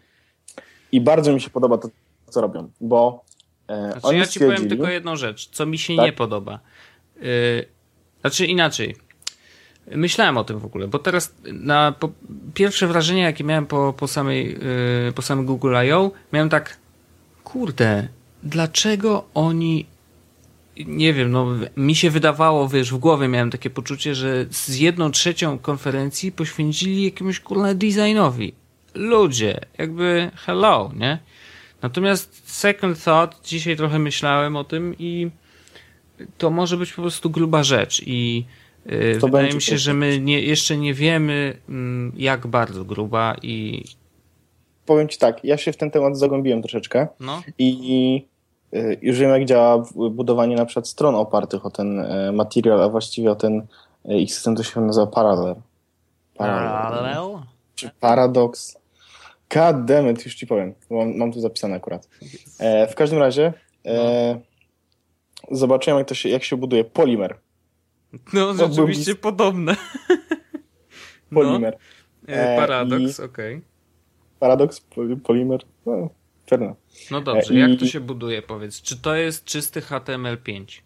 I 0.93 1.01
bardzo 1.01 1.33
mi 1.33 1.41
się 1.41 1.51
podoba 1.51 1.79
to, 1.79 1.89
co 2.31 2.41
robią, 2.41 2.71
bo 2.81 3.25
E, 3.69 4.01
znaczy, 4.01 4.17
ja 4.17 4.27
ci 4.27 4.41
powiem 4.41 4.69
tylko 4.69 4.89
jedną 4.89 5.17
rzecz, 5.17 5.49
co 5.49 5.67
mi 5.67 5.79
się 5.79 5.97
tak? 5.97 6.07
nie 6.07 6.13
podoba. 6.13 6.61
Znaczy 8.23 8.47
inaczej. 8.47 8.97
Myślałem 9.91 10.39
o 10.39 10.45
tym 10.45 10.59
w 10.59 10.65
ogóle, 10.65 10.89
bo 10.89 10.99
teraz 10.99 11.35
na 11.45 11.93
po, 11.93 12.11
pierwsze 12.55 12.87
wrażenie, 12.87 13.23
jakie 13.23 13.45
miałem 13.45 13.67
po, 13.67 13.93
po, 13.93 14.09
samej, 14.09 14.59
yy, 15.07 15.13
po 15.15 15.23
samym 15.23 15.47
Google 15.47 15.75
I.O., 15.87 16.11
miałem 16.33 16.49
tak, 16.49 16.77
kurde, 17.45 18.09
dlaczego 18.43 19.25
oni 19.35 19.87
nie 20.77 21.13
wiem, 21.13 21.31
no 21.31 21.47
mi 21.77 21.95
się 21.95 22.11
wydawało, 22.11 22.69
wiesz, 22.69 22.93
w 22.93 22.97
głowie 22.97 23.29
miałem 23.29 23.51
takie 23.51 23.71
poczucie, 23.71 24.15
że 24.15 24.47
z 24.51 24.79
jedną 24.79 25.11
trzecią 25.11 25.59
konferencji 25.59 26.33
poświęcili 26.33 27.05
jakiemuś 27.05 27.41
kurna 27.41 27.75
designowi. 27.75 28.55
Ludzie, 28.95 29.61
jakby 29.79 30.31
hello, 30.35 30.93
nie? 30.97 31.19
Natomiast 31.83 32.51
second 32.51 33.05
thought, 33.05 33.47
dzisiaj 33.47 33.77
trochę 33.77 33.99
myślałem 33.99 34.57
o 34.57 34.65
tym 34.65 34.95
i 34.99 35.31
to 36.39 36.51
może 36.51 36.77
być 36.77 36.93
po 36.93 37.03
prostu 37.03 37.31
gruba 37.31 37.63
rzecz 37.63 38.03
i 38.07 38.45
yy, 38.87 39.19
wydaje 39.19 39.55
mi 39.55 39.63
się, 39.63 39.79
że 39.79 39.95
my 39.95 40.21
nie, 40.21 40.41
jeszcze 40.41 40.77
nie 40.77 40.95
wiemy 40.95 41.59
mm, 41.69 42.13
jak 42.17 42.47
bardzo 42.47 42.85
gruba 42.85 43.37
i 43.43 43.85
powiem 44.87 45.09
ci 45.09 45.19
tak, 45.19 45.45
ja 45.45 45.57
się 45.57 45.73
w 45.73 45.77
ten 45.77 45.91
temat 45.91 46.19
zagłębiłem 46.19 46.63
troszeczkę 46.63 47.09
no. 47.21 47.43
i 47.59 48.33
Y, 48.75 48.99
już 49.03 49.19
wiem, 49.19 49.31
jak 49.31 49.45
działa 49.45 49.85
budowanie 49.95 50.57
na 50.57 50.67
przykład 50.67 50.89
stron 50.89 51.15
opartych 51.15 51.67
o 51.67 51.71
ten 51.71 52.01
e, 52.01 52.33
material, 52.33 52.83
a 52.83 52.89
właściwie 52.89 53.31
o 53.31 53.35
ten 53.35 53.67
e, 54.05 54.19
ich 54.19 54.35
system, 54.35 54.57
to 54.57 54.63
się 54.63 54.81
nazywa 54.81 55.07
Parallel. 55.07 55.55
Parallel? 56.37 57.39
Czy 57.75 57.91
Paradox? 58.01 58.79
God 59.51 59.85
damn 59.85 60.11
it, 60.11 60.25
już 60.25 60.35
ci 60.35 60.47
powiem. 60.47 60.75
Mam, 60.91 61.17
mam 61.17 61.33
tu 61.33 61.41
zapisane 61.41 61.77
akurat. 61.77 62.09
E, 62.59 62.87
w 62.87 62.95
każdym 62.95 63.19
razie 63.19 63.53
e, 63.85 64.35
no. 64.35 64.41
Zobaczyłem, 65.53 65.99
jak, 65.99 66.09
to 66.09 66.15
się, 66.15 66.29
jak 66.29 66.45
się 66.45 66.57
buduje 66.57 66.85
polimer. 66.85 67.39
No, 68.33 68.55
rzeczywiście 68.55 69.13
był... 69.13 69.23
podobne. 69.23 69.77
Polimer. 71.35 71.79
No. 72.29 72.35
E, 72.35 72.57
paradox, 72.57 73.21
okej. 73.21 73.57
Okay. 73.57 73.69
Paradox, 74.39 74.87
polimer. 75.25 75.61
No, 75.87 76.11
no 77.11 77.21
dobrze, 77.21 77.55
I... 77.55 77.59
jak 77.59 77.79
to 77.79 77.87
się 77.87 78.01
buduje, 78.01 78.43
powiedz? 78.43 78.83
Czy 78.83 79.01
to 79.01 79.15
jest 79.15 79.45
czysty 79.45 79.81
HTML5? 79.81 80.81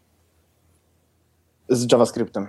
Z 1.69 1.93
JavaScriptem. 1.93 2.47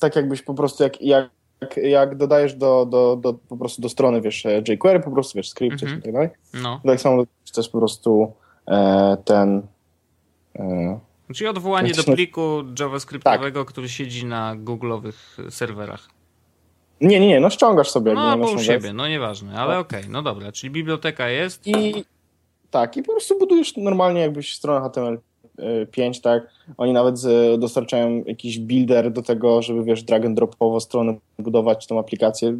Tak 0.00 0.16
jakbyś 0.16 0.42
po 0.42 0.54
prostu, 0.54 0.82
jak, 0.82 1.02
jak, 1.02 1.30
jak 1.76 2.16
dodajesz 2.16 2.54
do, 2.54 2.86
do, 2.86 3.16
do, 3.16 3.34
po 3.34 3.56
prostu 3.56 3.82
do 3.82 3.88
strony, 3.88 4.20
wiesz, 4.20 4.44
jQuery, 4.68 5.00
po 5.00 5.10
prostu, 5.10 5.38
wiesz, 5.38 5.48
skrypt 5.48 5.82
mhm. 5.82 6.00
i 6.00 6.02
tak 6.02 6.12
dalej. 6.12 6.28
No. 6.54 6.80
Tak 6.86 7.00
samo 7.00 7.24
jest 7.56 7.72
po 7.72 7.78
prostu 7.78 8.32
e, 8.68 9.16
ten... 9.24 9.62
E, 10.58 11.00
Czyli 11.32 11.48
odwołanie 11.48 11.92
do 11.92 12.04
pliku 12.04 12.64
JavaScriptowego, 12.80 13.60
tak. 13.60 13.72
który 13.72 13.88
siedzi 13.88 14.24
na 14.24 14.56
googlowych 14.56 15.38
serwerach. 15.50 16.08
Nie, 17.02 17.20
nie, 17.20 17.28
nie, 17.28 17.40
no 17.40 17.50
ściągasz 17.50 17.90
sobie. 17.90 18.14
No, 18.14 18.20
albo 18.20 18.52
u 18.52 18.58
siebie, 18.58 18.92
no 18.92 19.08
nieważne, 19.08 19.54
ale 19.54 19.78
okej, 19.78 20.00
okay, 20.00 20.12
no 20.12 20.22
dobra, 20.22 20.52
czyli 20.52 20.70
biblioteka 20.70 21.28
jest. 21.28 21.66
I, 21.66 22.04
tak, 22.70 22.96
i 22.96 23.02
po 23.02 23.12
prostu 23.12 23.38
budujesz 23.38 23.76
normalnie 23.76 24.20
jakbyś 24.20 24.54
stronę 24.54 24.88
HTML5, 24.88 26.20
tak? 26.20 26.42
Oni 26.76 26.92
nawet 26.92 27.16
dostarczają 27.58 28.24
jakiś 28.26 28.58
builder 28.58 29.12
do 29.12 29.22
tego, 29.22 29.62
żeby 29.62 29.84
wiesz, 29.84 30.02
drag 30.02 30.24
and 30.24 30.36
dropowo 30.36 30.80
stronę 30.80 31.14
budować, 31.38 31.86
tą 31.86 31.98
aplikację. 31.98 32.58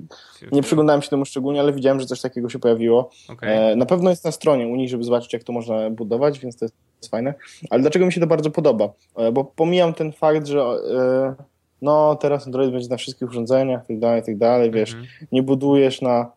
Nie 0.53 0.63
przyglądałem 0.63 1.03
się 1.03 1.09
temu 1.09 1.25
szczególnie, 1.25 1.61
ale 1.61 1.73
widziałem, 1.73 2.01
że 2.01 2.07
coś 2.07 2.21
takiego 2.21 2.49
się 2.49 2.59
pojawiło. 2.59 3.11
Okay. 3.29 3.51
E, 3.51 3.77
na 3.77 3.87
pewno 3.87 4.11
jest 4.11 4.25
na 4.25 4.33
stronie 4.33 4.67
u 4.67 4.77
nich, 4.77 4.91
żeby 4.91 5.05
zobaczyć, 5.05 5.33
jak 5.33 5.45
to 5.45 5.53
można 5.53 5.91
budować, 5.91 6.39
więc 6.39 6.57
to 6.57 6.65
jest 6.65 6.75
fajne. 7.09 7.35
Ale 7.71 7.83
dlaczego 7.83 8.07
mi 8.07 8.13
się 8.13 8.21
to 8.21 8.27
bardzo 8.27 8.51
podoba? 8.51 8.93
E, 9.17 9.33
bo 9.33 9.45
pomijam 9.45 9.95
ten 9.95 10.13
fakt, 10.13 10.47
że 10.47 10.61
e, 10.61 11.35
no 11.83 12.15
teraz 12.15 12.47
Android 12.47 12.73
będzie 12.73 12.89
na 12.89 12.97
wszystkich 12.97 13.29
urządzeniach, 13.29 13.87
tak 13.87 13.99
dalej, 13.99 14.23
tak 14.23 14.37
dalej, 14.39 14.71
wiesz, 14.71 14.93
mm 14.93 15.05
-hmm. 15.05 15.27
nie 15.33 15.43
budujesz 15.43 16.03
na 16.03 16.31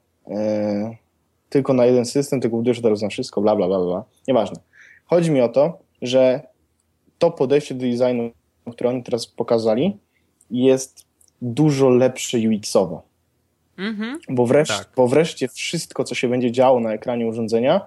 tylko 1.49 1.73
na 1.73 1.85
jeden 1.85 2.05
system, 2.05 2.41
tylko 2.41 2.57
budujesz 2.57 2.81
teraz 2.81 3.01
na 3.01 3.09
wszystko, 3.09 3.41
bla, 3.41 3.55
bla, 3.55 3.67
bla, 3.67 3.79
bla. 3.79 4.03
Nieważne. 4.27 4.59
Chodzi 5.05 5.31
mi 5.31 5.41
o 5.41 5.49
to, 5.49 5.77
że 6.01 6.41
to 7.19 7.31
podejście 7.31 7.75
do 7.75 7.81
designu, 7.81 8.31
które 8.71 8.89
oni 8.89 9.03
teraz 9.03 9.27
pokazali, 9.27 9.97
jest 10.51 11.05
dużo 11.41 11.89
lepsze 11.89 12.37
UX-owo. 12.37 13.01
Mhm. 13.77 14.19
Bo, 14.29 14.47
tak. 14.47 14.89
bo 14.95 15.07
wreszcie 15.07 15.47
wszystko, 15.47 16.03
co 16.03 16.15
się 16.15 16.27
będzie 16.27 16.51
działo 16.51 16.79
na 16.79 16.93
ekranie 16.93 17.27
urządzenia, 17.27 17.81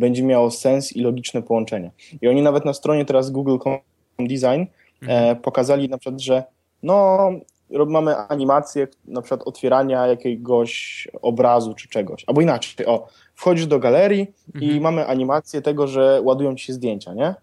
będzie 0.00 0.22
miało 0.22 0.50
sens 0.50 0.92
i 0.96 1.00
logiczne 1.00 1.42
połączenie. 1.42 1.90
I 2.22 2.28
oni 2.28 2.42
nawet 2.42 2.64
na 2.64 2.72
stronie 2.72 3.04
teraz 3.04 3.30
Google.com 3.30 3.78
Design 4.18 4.64
mhm. 5.02 5.28
e, 5.28 5.36
pokazali 5.36 5.88
na 5.88 5.98
przykład, 5.98 6.20
że 6.20 6.44
no, 6.82 7.18
mamy 7.86 8.16
animację 8.16 8.88
na 9.04 9.22
przykład 9.22 9.42
otwierania 9.48 10.06
jakiegoś 10.06 11.08
obrazu 11.22 11.74
czy 11.74 11.88
czegoś. 11.88 12.24
Albo 12.26 12.40
inaczej, 12.40 12.86
o, 12.86 13.06
wchodzisz 13.34 13.66
do 13.66 13.78
galerii 13.78 14.26
mhm. 14.54 14.72
i 14.72 14.80
mamy 14.80 15.06
animację 15.06 15.62
tego, 15.62 15.86
że 15.86 16.20
ładują 16.24 16.54
ci 16.54 16.64
się 16.66 16.72
zdjęcia, 16.72 17.14
nie? 17.14 17.34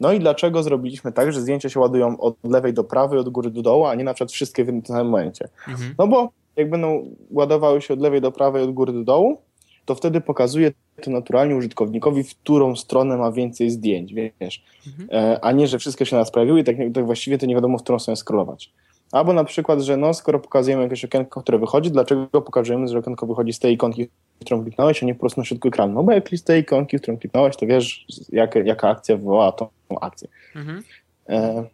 No 0.00 0.12
i 0.12 0.18
dlaczego 0.18 0.62
zrobiliśmy 0.62 1.12
tak, 1.12 1.32
że 1.32 1.40
zdjęcia 1.40 1.68
się 1.68 1.80
ładują 1.80 2.20
od 2.20 2.36
lewej 2.44 2.74
do 2.74 2.84
prawej, 2.84 3.18
od 3.18 3.28
góry 3.28 3.50
do 3.50 3.62
dołu, 3.62 3.84
a 3.84 3.94
nie 3.94 4.04
na 4.04 4.14
przykład 4.14 4.32
wszystkie 4.32 4.64
w 4.64 4.66
tym 4.66 4.86
samym 4.86 5.06
momencie? 5.06 5.48
Mhm. 5.68 5.94
No 5.98 6.06
bo 6.06 6.30
jak 6.56 6.70
będą 6.70 7.16
ładowały 7.30 7.82
się 7.82 7.94
od 7.94 8.00
lewej 8.00 8.20
do 8.20 8.32
prawej, 8.32 8.62
od 8.62 8.70
góry 8.70 8.92
do 8.92 9.04
dołu, 9.04 9.38
to 9.84 9.94
wtedy 9.94 10.20
pokazuje 10.20 10.72
to 11.02 11.10
naturalnie 11.10 11.56
użytkownikowi, 11.56 12.24
w 12.24 12.34
którą 12.34 12.76
stronę 12.76 13.16
ma 13.16 13.32
więcej 13.32 13.70
zdjęć, 13.70 14.14
wiesz. 14.14 14.64
Mhm. 14.86 15.08
E, 15.12 15.44
a 15.44 15.52
nie, 15.52 15.66
że 15.66 15.78
wszystkie 15.78 16.06
się 16.06 16.16
nas 16.16 16.30
pojawiły 16.30 16.60
i 16.60 16.64
tak, 16.64 16.76
tak 16.94 17.06
właściwie 17.06 17.38
to 17.38 17.46
nie 17.46 17.54
wiadomo, 17.54 17.78
w 17.78 17.82
którą 17.82 17.98
stronę 17.98 18.16
scrollować. 18.16 18.72
Albo 19.12 19.32
na 19.32 19.44
przykład, 19.44 19.80
że 19.80 19.96
no, 19.96 20.14
skoro 20.14 20.40
pokazujemy 20.40 20.82
jakieś 20.82 21.04
okienko, 21.04 21.40
które 21.40 21.58
wychodzi, 21.58 21.90
dlaczego 21.90 22.42
pokażemy, 22.42 22.88
że 22.88 22.98
okienko 22.98 23.26
wychodzi 23.26 23.52
z 23.52 23.58
tej 23.58 23.74
ikonki, 23.74 24.08
którą 24.40 24.62
kliknąłeś, 24.62 25.02
a 25.02 25.06
nie 25.06 25.14
po 25.14 25.20
prostu 25.20 25.40
na 25.40 25.44
środku 25.44 25.68
ekranu? 25.68 25.94
No 25.94 26.02
bo 26.02 26.12
jak 26.12 26.28
z 26.28 26.44
tej 26.44 26.62
ikonki, 26.62 26.96
którą 26.96 27.18
kliknąłeś, 27.18 27.56
to 27.56 27.66
wiesz, 27.66 28.06
jak, 28.32 28.54
jaka 28.54 28.88
akcja 28.88 29.16
wywołała 29.16 29.52
tą 29.52 29.68
akcję. 30.00 30.28
Mhm. 30.56 30.82
E, 31.28 31.64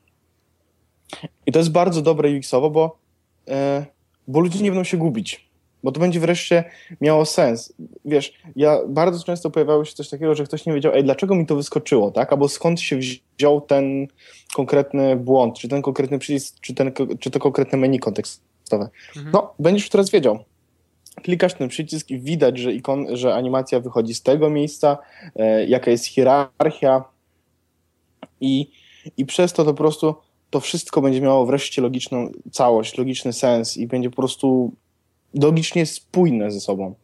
I 1.46 1.52
to 1.52 1.58
jest 1.58 1.72
bardzo 1.72 2.02
dobre 2.02 2.28
UX-owo, 2.28 2.70
bo, 2.70 2.98
e, 3.48 3.86
bo 4.28 4.40
ludzie 4.40 4.62
nie 4.62 4.70
będą 4.70 4.84
się 4.84 4.96
gubić 4.96 5.49
bo 5.82 5.92
to 5.92 6.00
będzie 6.00 6.20
wreszcie 6.20 6.64
miało 7.00 7.26
sens. 7.26 7.72
Wiesz, 8.04 8.32
ja 8.56 8.78
bardzo 8.88 9.24
często 9.24 9.50
pojawiało 9.50 9.84
się 9.84 9.94
coś 9.94 10.08
takiego, 10.08 10.34
że 10.34 10.44
ktoś 10.44 10.66
nie 10.66 10.72
wiedział, 10.72 10.92
ej, 10.94 11.04
dlaczego 11.04 11.34
mi 11.34 11.46
to 11.46 11.56
wyskoczyło, 11.56 12.10
tak? 12.10 12.32
Albo 12.32 12.48
skąd 12.48 12.80
się 12.80 12.98
wziął 13.38 13.60
ten 13.60 14.06
konkretny 14.54 15.16
błąd, 15.16 15.58
czy 15.58 15.68
ten 15.68 15.82
konkretny 15.82 16.18
przycisk, 16.18 16.60
czy, 16.60 16.74
ten, 16.74 16.92
czy 17.20 17.30
to 17.30 17.38
konkretne 17.38 17.78
menu 17.78 17.98
kontekstowe. 17.98 18.88
Mhm. 19.16 19.32
No, 19.32 19.54
będziesz 19.58 19.82
już 19.82 19.90
teraz 19.90 20.10
wiedział. 20.10 20.38
Klikasz 21.22 21.54
ten 21.54 21.68
przycisk 21.68 22.10
i 22.10 22.20
widać, 22.20 22.58
że, 22.58 22.72
ikon, 22.72 23.16
że 23.16 23.34
animacja 23.34 23.80
wychodzi 23.80 24.14
z 24.14 24.22
tego 24.22 24.50
miejsca, 24.50 24.98
e, 25.36 25.66
jaka 25.66 25.90
jest 25.90 26.04
hierarchia 26.04 27.04
i, 28.40 28.70
i 29.16 29.26
przez 29.26 29.52
to 29.52 29.64
to 29.64 29.70
po 29.70 29.78
prostu 29.78 30.14
to 30.50 30.60
wszystko 30.60 31.00
będzie 31.00 31.20
miało 31.20 31.46
wreszcie 31.46 31.82
logiczną 31.82 32.32
całość, 32.50 32.98
logiczny 32.98 33.32
sens 33.32 33.76
i 33.76 33.86
będzie 33.86 34.10
po 34.10 34.16
prostu 34.16 34.72
logicznie 35.34 35.86
spójne 35.86 36.50
ze 36.50 36.60
sobą. 36.60 36.94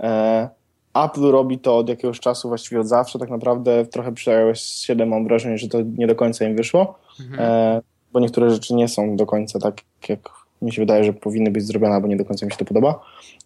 E, 0.00 0.48
Apple 0.94 1.30
robi 1.30 1.58
to 1.58 1.76
od 1.76 1.88
jakiegoś 1.88 2.20
czasu, 2.20 2.48
właściwie 2.48 2.80
od 2.80 2.88
zawsze, 2.88 3.18
tak 3.18 3.30
naprawdę 3.30 3.86
trochę 3.86 4.12
przy 4.12 4.30
iOS 4.30 4.80
7 4.80 5.08
mam 5.08 5.24
wrażenie, 5.24 5.58
że 5.58 5.68
to 5.68 5.78
nie 5.96 6.06
do 6.06 6.14
końca 6.14 6.44
im 6.44 6.56
wyszło, 6.56 6.98
mhm. 7.20 7.40
e, 7.40 7.82
bo 8.12 8.20
niektóre 8.20 8.50
rzeczy 8.50 8.74
nie 8.74 8.88
są 8.88 9.16
do 9.16 9.26
końca 9.26 9.58
tak, 9.58 9.80
jak 10.08 10.30
mi 10.62 10.72
się 10.72 10.82
wydaje, 10.82 11.04
że 11.04 11.12
powinny 11.12 11.50
być 11.50 11.64
zrobione, 11.64 12.00
bo 12.00 12.08
nie 12.08 12.16
do 12.16 12.24
końca 12.24 12.46
mi 12.46 12.52
się 12.52 12.58
to 12.58 12.64
podoba. 12.64 13.00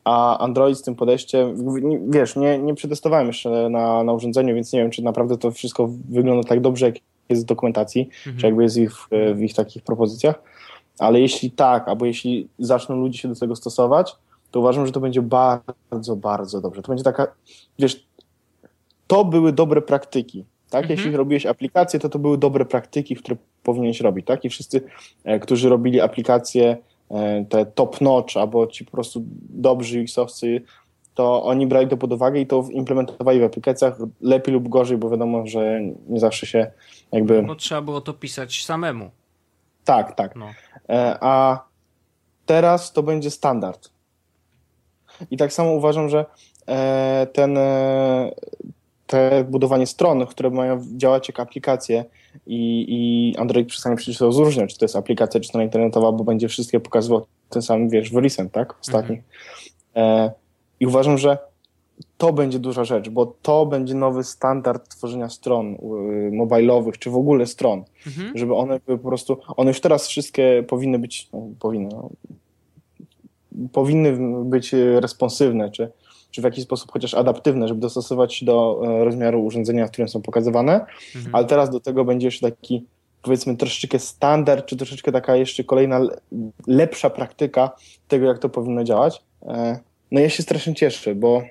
A 0.04 0.38
Android 0.38 0.78
z 0.78 0.82
tym 0.82 0.94
podejściem, 0.94 1.56
wiesz, 2.10 2.36
nie, 2.36 2.58
nie 2.58 2.74
przetestowałem 2.74 3.26
jeszcze 3.26 3.68
na, 3.68 4.04
na 4.04 4.12
urządzeniu, 4.12 4.54
więc 4.54 4.72
nie 4.72 4.82
wiem, 4.82 4.90
czy 4.90 5.02
naprawdę 5.02 5.38
to 5.38 5.50
wszystko 5.50 5.88
wygląda 6.08 6.48
tak 6.48 6.60
dobrze, 6.60 6.86
jak 6.86 6.94
jest 7.28 7.42
w 7.42 7.46
dokumentacji, 7.46 8.08
mhm. 8.18 8.36
czy 8.36 8.46
jakby 8.46 8.62
jest 8.62 8.76
ich 8.76 8.92
w 9.34 9.42
ich 9.42 9.54
takich 9.54 9.82
propozycjach. 9.82 10.42
Ale 10.98 11.20
jeśli 11.20 11.50
tak, 11.50 11.88
albo 11.88 12.06
jeśli 12.06 12.48
zaczną 12.58 12.96
ludzie 12.96 13.18
się 13.18 13.28
do 13.28 13.34
tego 13.34 13.56
stosować, 13.56 14.16
to 14.50 14.60
uważam, 14.60 14.86
że 14.86 14.92
to 14.92 15.00
będzie 15.00 15.22
bardzo, 15.22 16.16
bardzo 16.16 16.60
dobrze. 16.60 16.82
To 16.82 16.88
będzie 16.88 17.04
taka, 17.04 17.26
wiesz, 17.78 18.06
to 19.06 19.24
były 19.24 19.52
dobre 19.52 19.82
praktyki, 19.82 20.44
tak? 20.70 20.82
Mhm. 20.82 20.98
Jeśli 20.98 21.16
robiłeś 21.16 21.46
aplikacje, 21.46 22.00
to 22.00 22.08
to 22.08 22.18
były 22.18 22.38
dobre 22.38 22.64
praktyki, 22.64 23.16
które 23.16 23.36
powinieneś 23.62 24.00
robić, 24.00 24.26
tak? 24.26 24.44
I 24.44 24.48
wszyscy, 24.48 24.80
e, 25.24 25.38
którzy 25.38 25.68
robili 25.68 26.00
aplikacje 26.00 26.76
e, 27.10 27.44
te 27.44 27.66
top 27.66 28.00
notch, 28.00 28.36
albo 28.36 28.66
ci 28.66 28.84
po 28.84 28.90
prostu 28.90 29.24
dobrzy 29.50 30.00
UX-owcy, 30.02 30.60
to 31.14 31.44
oni 31.44 31.66
brali 31.66 31.88
to 31.88 31.96
pod 31.96 32.12
uwagę 32.12 32.40
i 32.40 32.46
to 32.46 32.64
implementowali 32.70 33.40
w 33.40 33.44
aplikacjach 33.44 33.98
lepiej 34.20 34.54
lub 34.54 34.68
gorzej, 34.68 34.98
bo 34.98 35.10
wiadomo, 35.10 35.46
że 35.46 35.80
nie 36.08 36.20
zawsze 36.20 36.46
się 36.46 36.70
jakby... 37.12 37.42
No 37.42 37.54
trzeba 37.54 37.82
było 37.82 38.00
to 38.00 38.12
pisać 38.12 38.64
samemu. 38.64 39.10
Tak, 39.84 40.14
tak. 40.14 40.36
No. 40.36 40.46
E, 40.88 41.18
a 41.20 41.64
teraz 42.46 42.92
to 42.92 43.02
będzie 43.02 43.30
standard. 43.30 43.90
I 45.30 45.36
tak 45.36 45.52
samo 45.52 45.70
uważam, 45.70 46.08
że 46.08 46.24
e, 46.68 47.26
ten, 47.32 47.58
e, 47.58 48.30
te 49.06 49.44
budowanie 49.44 49.86
stron, 49.86 50.26
które 50.26 50.50
mają 50.50 50.84
działać 50.96 51.28
jak 51.28 51.40
aplikacje 51.40 52.04
i, 52.46 52.86
i 52.88 53.36
Android 53.38 53.68
przestanie 53.68 53.96
przecież 53.96 54.18
to 54.18 54.26
rozróżniać, 54.26 54.72
czy 54.72 54.78
to 54.78 54.84
jest 54.84 54.96
aplikacja, 54.96 55.40
czy 55.40 55.48
strona 55.48 55.64
internetowa, 55.64 56.12
bo 56.12 56.24
będzie 56.24 56.48
wszystkie 56.48 56.80
pokazywał 56.80 57.26
ten 57.50 57.62
sam, 57.62 57.88
wiesz, 57.88 58.12
w 58.12 58.16
recent, 58.16 58.52
tak? 58.52 58.74
Ostatni. 58.80 59.22
Mhm. 59.94 60.30
I 60.80 60.86
uważam, 60.86 61.18
że 61.18 61.38
to 62.18 62.32
będzie 62.32 62.58
duża 62.58 62.84
rzecz, 62.84 63.08
bo 63.08 63.34
to 63.42 63.66
będzie 63.66 63.94
nowy 63.94 64.24
standard 64.24 64.88
tworzenia 64.88 65.28
stron 65.28 65.74
y, 65.74 65.76
mobilowych, 66.32 66.98
czy 66.98 67.10
w 67.10 67.16
ogóle 67.16 67.46
stron, 67.46 67.84
mhm. 68.06 68.38
żeby 68.38 68.54
one 68.54 68.80
były 68.86 68.98
po 68.98 69.08
prostu, 69.08 69.36
one 69.56 69.70
już 69.70 69.80
teraz 69.80 70.06
wszystkie 70.06 70.64
powinny 70.68 70.98
być, 70.98 71.28
no, 71.32 71.48
powinny, 71.60 71.88
no, 71.92 72.10
powinny 73.72 74.16
być 74.44 74.72
responsywne, 75.00 75.70
czy, 75.70 75.90
czy 76.30 76.40
w 76.40 76.44
jakiś 76.44 76.64
sposób 76.64 76.92
chociaż 76.92 77.14
adaptywne, 77.14 77.68
żeby 77.68 77.80
dostosować 77.80 78.34
się 78.34 78.46
do 78.46 78.82
e, 78.84 79.04
rozmiaru 79.04 79.44
urządzenia, 79.44 79.86
w 79.86 79.90
którym 79.90 80.08
są 80.08 80.22
pokazywane, 80.22 80.86
mhm. 81.16 81.34
ale 81.34 81.44
teraz 81.44 81.70
do 81.70 81.80
tego 81.80 82.04
będzie 82.04 82.26
jeszcze 82.26 82.50
taki 82.50 82.86
powiedzmy 83.22 83.56
troszeczkę 83.56 83.98
standard, 83.98 84.66
czy 84.66 84.76
troszeczkę 84.76 85.12
taka 85.12 85.36
jeszcze 85.36 85.64
kolejna 85.64 86.00
lepsza 86.66 87.10
praktyka 87.10 87.70
tego, 88.08 88.26
jak 88.26 88.38
to 88.38 88.48
powinno 88.48 88.84
działać. 88.84 89.22
E, 89.42 89.78
no 90.10 90.20
ja 90.20 90.28
się 90.28 90.42
strasznie 90.42 90.74
cieszę, 90.74 91.14
bo 91.14 91.42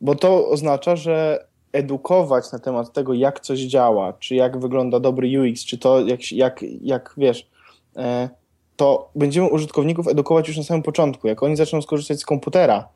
bo 0.00 0.14
to 0.14 0.48
oznacza, 0.48 0.96
że 0.96 1.44
edukować 1.72 2.52
na 2.52 2.58
temat 2.58 2.92
tego, 2.92 3.14
jak 3.14 3.40
coś 3.40 3.60
działa, 3.60 4.12
czy 4.12 4.34
jak 4.34 4.58
wygląda 4.58 5.00
dobry 5.00 5.40
UX, 5.40 5.64
czy 5.64 5.78
to 5.78 6.00
jak, 6.00 6.32
jak, 6.32 6.64
jak 6.82 7.14
wiesz, 7.16 7.50
e, 7.96 8.28
to 8.76 9.10
będziemy 9.14 9.48
użytkowników 9.48 10.08
edukować 10.08 10.48
już 10.48 10.56
na 10.56 10.62
samym 10.62 10.82
początku. 10.82 11.28
Jak 11.28 11.42
oni 11.42 11.56
zaczną 11.56 11.82
skorzystać 11.82 12.20
z 12.20 12.26
komputera 12.26 12.88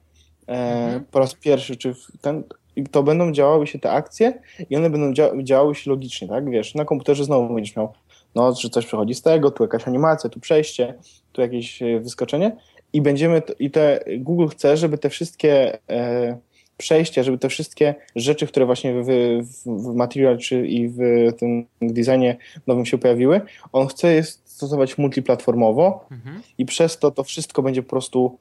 e, 0.48 0.52
mhm. 0.52 1.04
po 1.04 1.18
raz 1.18 1.34
pierwszy, 1.34 1.76
czy 1.76 1.94
ten, 2.20 2.44
to 2.90 3.02
będą 3.02 3.32
działały 3.32 3.66
się 3.66 3.78
te 3.78 3.90
akcje 3.90 4.40
i 4.70 4.76
one 4.76 4.90
będą 4.90 5.12
działały 5.42 5.74
się 5.74 5.90
logicznie, 5.90 6.28
tak? 6.28 6.50
Wiesz, 6.50 6.74
na 6.74 6.84
komputerze 6.84 7.24
znowu 7.24 7.54
będziesz 7.54 7.76
miał, 7.76 7.92
no, 8.34 8.54
że 8.54 8.70
coś 8.70 8.86
przechodzi 8.86 9.14
z 9.14 9.22
tego, 9.22 9.50
tu 9.50 9.62
jakaś 9.62 9.88
animacja, 9.88 10.30
tu 10.30 10.40
przejście, 10.40 10.94
tu 11.32 11.40
jakieś 11.40 11.82
wyskoczenie 12.00 12.56
i 12.94 13.02
będziemy, 13.02 13.42
i 13.58 13.70
te, 13.70 14.04
Google 14.18 14.46
chce, 14.46 14.76
żeby 14.76 14.98
te 14.98 15.10
wszystkie 15.10 15.78
e, 15.90 16.38
przejścia, 16.76 17.22
żeby 17.22 17.38
te 17.38 17.48
wszystkie 17.48 17.94
rzeczy, 18.16 18.46
które 18.46 18.66
właśnie 18.66 19.02
w, 19.02 19.06
w, 19.42 19.64
w 19.64 19.94
Material 19.94 20.38
czy 20.38 20.66
i 20.66 20.88
w 20.88 20.98
tym 21.38 21.66
designie 21.82 22.36
nowym 22.66 22.86
się 22.86 22.98
pojawiły, 22.98 23.40
on 23.72 23.86
chce 23.86 24.14
je 24.14 24.22
stosować 24.22 24.98
multiplatformowo 24.98 26.06
mhm. 26.10 26.42
i 26.58 26.66
przez 26.66 26.98
to 26.98 27.10
to 27.10 27.24
wszystko 27.24 27.62
będzie 27.62 27.82
po 27.82 27.90
prostu 27.90 28.38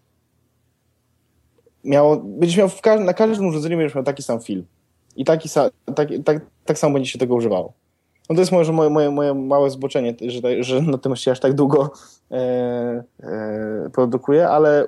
miało, 1.83 2.17
będziesz 2.17 2.57
miał 2.57 2.69
ka 2.81 2.99
na 2.99 3.13
każdym 3.13 3.47
urządzeniu 3.47 3.77
będziesz 3.77 3.95
miał 3.95 4.03
taki 4.03 4.23
sam 4.23 4.41
film 4.41 4.65
i 5.15 5.25
taki 5.25 5.49
sa, 5.49 5.69
tak, 5.95 6.09
tak, 6.25 6.45
tak 6.65 6.77
samo 6.79 6.93
będzie 6.93 7.09
się 7.09 7.19
tego 7.19 7.35
używało. 7.35 7.73
No 8.33 8.35
to 8.35 8.41
jest 8.41 8.51
może 8.51 8.71
moje, 8.73 8.89
moje, 8.89 9.11
moje 9.11 9.33
małe 9.33 9.69
zboczenie, 9.69 10.15
że, 10.27 10.63
że 10.63 10.81
na 10.81 10.97
tym 10.97 11.15
się 11.15 11.31
aż 11.31 11.39
tak 11.39 11.53
długo 11.53 11.91
e, 12.31 12.35
e, 13.23 13.89
produkuję, 13.93 14.49
ale 14.49 14.87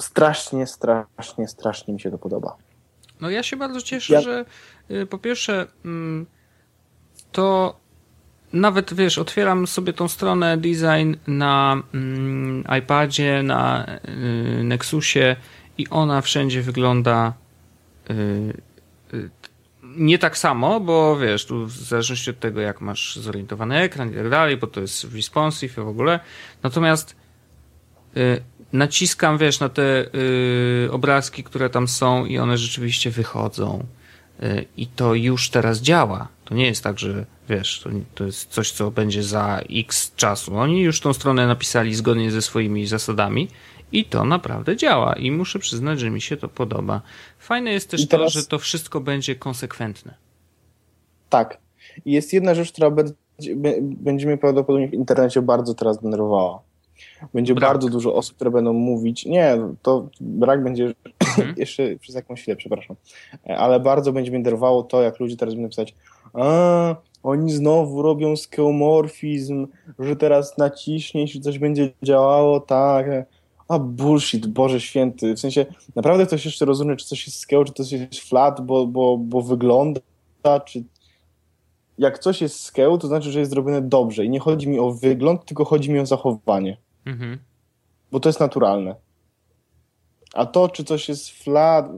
strasznie, 0.00 0.66
strasznie, 0.66 1.48
strasznie 1.48 1.94
mi 1.94 2.00
się 2.00 2.10
to 2.10 2.18
podoba. 2.18 2.56
No 3.20 3.30
ja 3.30 3.42
się 3.42 3.56
bardzo 3.56 3.80
cieszę, 3.80 4.14
ja... 4.14 4.20
że 4.20 4.44
y, 4.90 5.06
po 5.06 5.18
pierwsze 5.18 5.66
mm, 5.84 6.26
to 7.32 7.76
nawet 8.52 8.94
wiesz, 8.94 9.18
otwieram 9.18 9.66
sobie 9.66 9.92
tą 9.92 10.08
stronę 10.08 10.56
design 10.56 11.14
na 11.26 11.82
mm, 11.94 12.64
iPadzie, 12.78 13.42
na 13.42 13.86
y, 14.60 14.64
Nexusie 14.64 15.36
i 15.78 15.88
ona 15.88 16.20
wszędzie 16.20 16.62
wygląda 16.62 17.32
y, 18.10 18.52
nie 19.98 20.18
tak 20.18 20.38
samo, 20.38 20.80
bo 20.80 21.16
wiesz, 21.16 21.46
tu 21.46 21.66
w 21.66 21.72
zależności 21.72 22.30
od 22.30 22.40
tego, 22.40 22.60
jak 22.60 22.80
masz 22.80 23.16
zorientowany 23.16 23.76
ekran 23.76 24.12
i 24.12 24.14
tak 24.14 24.30
dalej, 24.30 24.56
bo 24.56 24.66
to 24.66 24.80
jest 24.80 25.14
responsive 25.14 25.74
w 25.74 25.88
ogóle. 25.88 26.20
Natomiast 26.62 27.16
y, 28.16 28.42
naciskam, 28.72 29.38
wiesz, 29.38 29.60
na 29.60 29.68
te 29.68 30.06
y, 30.84 30.88
obrazki, 30.92 31.44
które 31.44 31.70
tam 31.70 31.88
są 31.88 32.24
i 32.24 32.38
one 32.38 32.58
rzeczywiście 32.58 33.10
wychodzą. 33.10 33.86
Y, 34.42 34.64
I 34.76 34.86
to 34.86 35.14
już 35.14 35.50
teraz 35.50 35.80
działa. 35.80 36.28
To 36.44 36.54
nie 36.54 36.66
jest 36.66 36.84
tak, 36.84 36.98
że 36.98 37.26
wiesz, 37.48 37.80
to, 37.80 37.90
to 38.14 38.24
jest 38.24 38.50
coś, 38.50 38.70
co 38.70 38.90
będzie 38.90 39.22
za 39.22 39.60
x 39.70 40.12
czasu. 40.16 40.56
Oni 40.56 40.80
już 40.80 41.00
tą 41.00 41.12
stronę 41.12 41.46
napisali 41.46 41.94
zgodnie 41.94 42.30
ze 42.30 42.42
swoimi 42.42 42.86
zasadami 42.86 43.48
i 43.92 44.04
to 44.04 44.24
naprawdę 44.24 44.76
działa 44.76 45.12
i 45.12 45.30
muszę 45.30 45.58
przyznać, 45.58 46.00
że 46.00 46.10
mi 46.10 46.20
się 46.20 46.36
to 46.36 46.48
podoba. 46.48 47.02
Fajne 47.38 47.72
jest 47.72 47.90
też 47.90 48.08
teraz... 48.08 48.32
to, 48.32 48.40
że 48.40 48.46
to 48.46 48.58
wszystko 48.58 49.00
będzie 49.00 49.36
konsekwentne. 49.36 50.14
Tak. 51.28 51.58
I 52.04 52.12
jest 52.12 52.32
jedna 52.32 52.54
rzecz, 52.54 52.72
która 52.72 52.90
będzie 53.80 54.26
mnie 54.26 54.38
prawdopodobnie 54.38 54.88
w 54.88 54.94
internecie 54.94 55.42
bardzo 55.42 55.74
teraz 55.74 56.02
denerwowała. 56.02 56.60
Będzie 57.34 57.54
brak. 57.54 57.70
bardzo 57.70 57.88
dużo 57.88 58.14
osób, 58.14 58.36
które 58.36 58.50
będą 58.50 58.72
mówić, 58.72 59.26
nie, 59.26 59.58
to 59.82 60.08
brak 60.20 60.64
będzie 60.64 60.94
mhm. 61.20 61.54
jeszcze 61.58 61.96
przez 61.96 62.14
jakąś 62.14 62.42
chwilę, 62.42 62.56
przepraszam, 62.56 62.96
ale 63.56 63.80
bardzo 63.80 64.12
będzie 64.12 64.30
mnie 64.30 64.42
denerwowało 64.42 64.82
to, 64.82 65.02
jak 65.02 65.20
ludzie 65.20 65.36
teraz 65.36 65.54
będą 65.54 65.68
pisać, 65.68 65.94
a, 66.34 66.96
oni 67.22 67.52
znowu 67.52 68.02
robią 68.02 68.36
skeomorfizm, 68.36 69.66
że 69.98 70.16
teraz 70.16 70.58
naciśniesz 70.58 71.34
i 71.34 71.40
coś 71.40 71.58
będzie 71.58 71.90
działało, 72.02 72.60
tak, 72.60 73.06
a 73.68 73.78
bullshit, 73.78 74.46
Boże 74.46 74.80
Święty. 74.80 75.34
W 75.34 75.40
sensie, 75.40 75.66
naprawdę 75.96 76.26
ktoś 76.26 76.44
jeszcze 76.44 76.64
rozumie, 76.64 76.96
czy 76.96 77.06
coś 77.06 77.26
jest 77.26 77.38
scale, 77.38 77.64
czy 77.64 77.72
coś 77.72 77.92
jest 77.92 78.20
flat, 78.20 78.60
bo, 78.60 78.86
bo, 78.86 79.18
bo 79.18 79.42
wygląda, 79.42 80.00
czy... 80.66 80.84
Jak 81.98 82.18
coś 82.18 82.40
jest 82.40 82.60
scale, 82.60 82.98
to 82.98 83.06
znaczy, 83.06 83.32
że 83.32 83.38
jest 83.38 83.50
zrobione 83.50 83.82
dobrze. 83.82 84.24
I 84.24 84.30
nie 84.30 84.40
chodzi 84.40 84.68
mi 84.68 84.78
o 84.78 84.90
wygląd, 84.90 85.44
tylko 85.44 85.64
chodzi 85.64 85.90
mi 85.90 85.98
o 85.98 86.06
zachowanie. 86.06 86.76
Mhm. 87.06 87.38
Bo 88.12 88.20
to 88.20 88.28
jest 88.28 88.40
naturalne. 88.40 88.94
A 90.34 90.46
to, 90.46 90.68
czy 90.68 90.84
coś 90.84 91.08
jest 91.08 91.30
flat... 91.30 91.90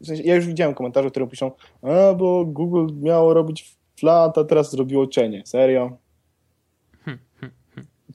W 0.00 0.06
sensie, 0.06 0.22
ja 0.22 0.34
już 0.34 0.46
widziałem 0.46 0.74
komentarze, 0.74 1.10
które 1.10 1.26
piszą, 1.26 1.50
a 1.82 2.14
bo 2.14 2.44
Google 2.44 2.86
miało 2.94 3.34
robić 3.34 3.76
flat, 3.96 4.38
a 4.38 4.44
teraz 4.44 4.70
zrobiło 4.70 5.06
cienie. 5.06 5.42
Serio? 5.46 5.96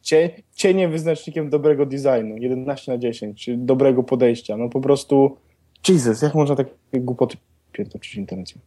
Cie, 0.06 0.30
cienie 0.56 0.88
wyznacznikiem 0.90 1.50
dobrego 1.50 1.86
designu, 1.86 2.38
11 2.38 2.92
na 2.92 2.98
10, 2.98 3.46
czy 3.46 3.58
dobrego 3.58 4.04
podejścia. 4.04 4.58
No 4.58 4.70
po 4.70 4.82
prostu, 4.82 5.38
Jesus, 5.90 6.22
jak 6.22 6.36
można 6.36 6.56
takie 6.56 6.72
głupoty 6.94 7.38
pierdolić 7.72 8.10
w 8.10 8.16
internecie? 8.16 8.60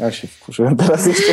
Ja 0.00 0.12
się 0.12 0.28
wkurzyłem 0.28 0.76
teraz 0.76 1.06
jeszcze. 1.06 1.32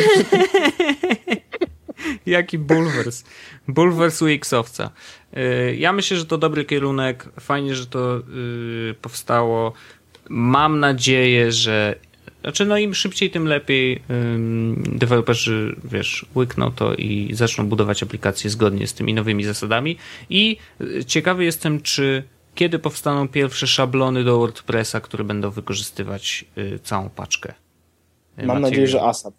Jaki 2.26 2.58
bulwers. 2.58 3.24
Bulwers 3.68 4.22
UX-owca. 4.22 4.90
Y, 5.36 5.76
ja 5.76 5.92
myślę, 5.92 6.16
że 6.16 6.26
to 6.26 6.38
dobry 6.38 6.64
kierunek. 6.64 7.28
Fajnie, 7.40 7.74
że 7.74 7.86
to 7.86 8.18
y, 8.18 8.94
powstało. 9.02 9.72
Mam 10.28 10.80
nadzieję, 10.80 11.52
że 11.52 11.96
znaczy, 12.40 12.64
no 12.64 12.78
im 12.78 12.94
szybciej, 12.94 13.30
tym 13.30 13.46
lepiej 13.46 14.02
deweloperzy, 14.92 15.76
wiesz, 15.84 16.26
łykną 16.36 16.70
to 16.70 16.94
i 16.94 17.30
zaczną 17.32 17.66
budować 17.66 18.02
aplikacje 18.02 18.50
zgodnie 18.50 18.86
z 18.86 18.94
tymi 18.94 19.14
nowymi 19.14 19.44
zasadami. 19.44 19.96
I 20.30 20.56
y, 20.80 21.04
ciekawy 21.04 21.44
jestem, 21.44 21.80
czy 21.80 22.22
kiedy 22.54 22.78
powstaną 22.78 23.28
pierwsze 23.28 23.66
szablony 23.66 24.24
do 24.24 24.38
WordPressa, 24.38 25.00
które 25.00 25.24
będą 25.24 25.50
wykorzystywać 25.50 26.44
y, 26.58 26.78
całą 26.78 27.08
paczkę. 27.08 27.54
Y, 28.38 28.46
Mam 28.46 28.62
nadzieję, 28.62 28.86
że 28.86 29.02
ASAP. 29.02 29.34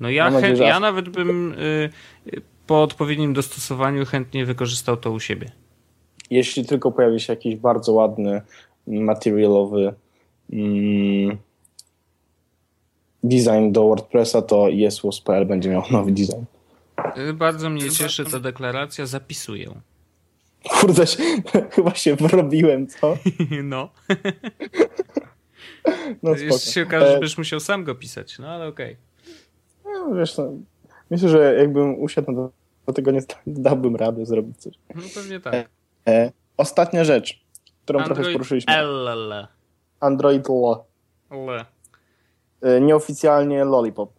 No 0.00 0.10
ja, 0.10 0.30
nadzieję, 0.30 0.56
ja 0.56 0.80
nawet 0.80 1.08
bym 1.08 1.54
po 2.66 2.82
odpowiednim 2.82 3.32
dostosowaniu 3.32 4.06
chętnie 4.06 4.46
wykorzystał 4.46 4.96
to 4.96 5.10
u 5.10 5.20
siebie. 5.20 5.50
Jeśli 6.30 6.66
tylko 6.66 6.92
pojawi 6.92 7.20
się 7.20 7.32
jakiś 7.32 7.56
bardzo 7.56 7.92
ładny, 7.92 8.42
materialowy 8.86 9.94
mm, 10.52 11.36
design 13.28 13.72
do 13.72 13.82
WordPressa, 13.82 14.42
to 14.42 14.68
jesłos.pl 14.68 15.46
będzie 15.46 15.70
miał 15.70 15.82
nowy 15.90 16.12
design. 16.12 16.44
Y, 17.18 17.32
bardzo 17.32 17.70
mnie 17.70 17.90
cieszy 17.90 18.24
ta 18.24 18.40
deklaracja, 18.40 19.06
zapisuję. 19.06 19.70
Kurde, 20.68 21.04
chyba 21.74 21.94
się 21.94 22.16
wrobiłem, 22.16 22.86
co? 22.86 23.16
No. 23.62 23.90
no 26.22 26.30
Jeszcze 26.30 26.70
się 26.70 26.82
okaże, 26.82 27.06
że 27.06 27.16
e, 27.16 27.18
będziesz 27.18 27.38
musiał 27.38 27.60
sam 27.60 27.84
go 27.84 27.94
pisać, 27.94 28.38
no 28.38 28.48
ale 28.48 28.66
okej. 28.66 28.96
Okay. 29.84 29.94
No, 29.94 30.14
wiesz, 30.14 30.38
no, 30.38 30.52
myślę, 31.10 31.28
że 31.28 31.54
jakbym 31.58 32.00
usiadł, 32.00 32.32
do, 32.32 32.50
do 32.86 32.92
tego 32.92 33.10
nie 33.10 33.20
dałbym 33.46 33.96
rady 33.96 34.26
zrobić 34.26 34.56
coś. 34.56 34.74
No 34.94 35.02
pewnie 35.14 35.40
tak. 35.40 35.54
E, 35.54 35.66
e, 36.08 36.32
ostatnia 36.56 37.04
rzecz, 37.04 37.40
którą 37.84 37.98
Android 38.00 38.16
trochę 38.16 38.32
poruszyliśmy. 38.32 38.72
L. 38.72 39.48
Android 40.00 40.48
L. 40.50 40.74
L. 41.30 41.64
E, 42.62 42.80
nieoficjalnie 42.80 43.64
Lollipop. 43.64 44.10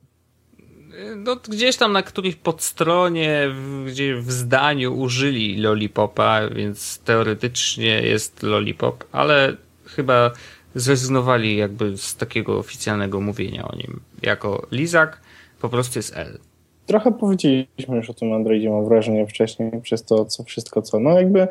No, 1.15 1.35
gdzieś 1.35 1.77
tam 1.77 1.91
na 1.91 2.03
którejś 2.03 2.35
podstronie, 2.35 3.49
gdzie 3.87 4.15
w 4.15 4.31
zdaniu 4.31 4.99
użyli 4.99 5.57
Lollipopa, 5.57 6.49
więc 6.49 6.99
teoretycznie 6.99 8.01
jest 8.01 8.43
Lollipop, 8.43 9.03
ale 9.11 9.55
chyba 9.85 10.31
zrezygnowali 10.75 11.57
jakby 11.57 11.97
z 11.97 12.15
takiego 12.15 12.57
oficjalnego 12.57 13.21
mówienia 13.21 13.67
o 13.67 13.75
nim. 13.75 13.99
Jako 14.21 14.67
Lizak 14.71 15.21
po 15.61 15.69
prostu 15.69 15.99
jest 15.99 16.17
L. 16.17 16.39
Trochę 16.85 17.11
powiedzieliśmy 17.11 17.95
już 17.95 18.09
o 18.09 18.13
tym 18.13 18.33
Androidzie, 18.33 18.69
mam 18.69 18.85
wrażenie, 18.85 19.27
wcześniej, 19.27 19.71
przez 19.81 20.03
to 20.03 20.25
co, 20.25 20.43
wszystko 20.43 20.81
co, 20.81 20.99
no 20.99 21.09
jakby 21.09 21.47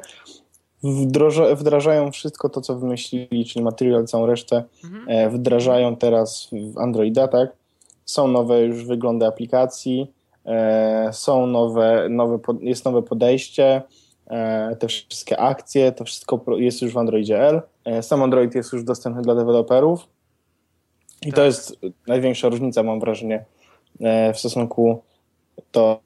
wdroża, 0.83 1.55
wdrażają 1.55 2.11
wszystko 2.11 2.49
to, 2.49 2.61
co 2.61 2.79
wymyślili, 2.79 3.45
czyli 3.45 3.65
materiał, 3.65 4.05
całą 4.05 4.27
resztę, 4.27 4.65
mhm. 4.85 5.05
E, 5.09 5.31
wdrażają 5.31 5.97
teraz 5.97 6.49
w 6.73 6.79
Androida, 6.79 7.29
tak? 7.29 7.53
Są 8.05 8.29
nowe 8.29 8.61
już 8.61 8.85
wyglądy 8.85 9.27
aplikacji, 9.27 10.13
e, 10.47 11.11
są 11.13 11.47
nowe, 11.47 12.07
nowe, 12.11 12.39
jest 12.61 12.85
nowe 12.85 13.03
podejście, 13.03 13.83
e, 14.27 14.77
te 14.77 14.89
wszystkie 14.89 15.41
akcje, 15.41 15.93
to 15.93 16.05
wszystko 16.05 16.45
jest 16.57 16.83
już 16.83 16.93
w 16.93 16.99
Androidzie 16.99 17.41
L. 17.41 17.61
Sam 18.03 18.23
Android 18.23 18.55
jest 18.55 18.73
już 18.73 18.85
dostępny 18.85 19.23
dla 19.23 19.35
deweloperów 19.35 20.07
i 21.23 21.27
tak. 21.27 21.35
to 21.35 21.45
jest 21.45 21.79
największa 22.07 22.49
różnica, 22.49 22.83
mam 22.83 23.01
wrażenie, 23.01 23.45
w 24.35 24.39
stosunku 24.39 25.03
do 25.73 26.01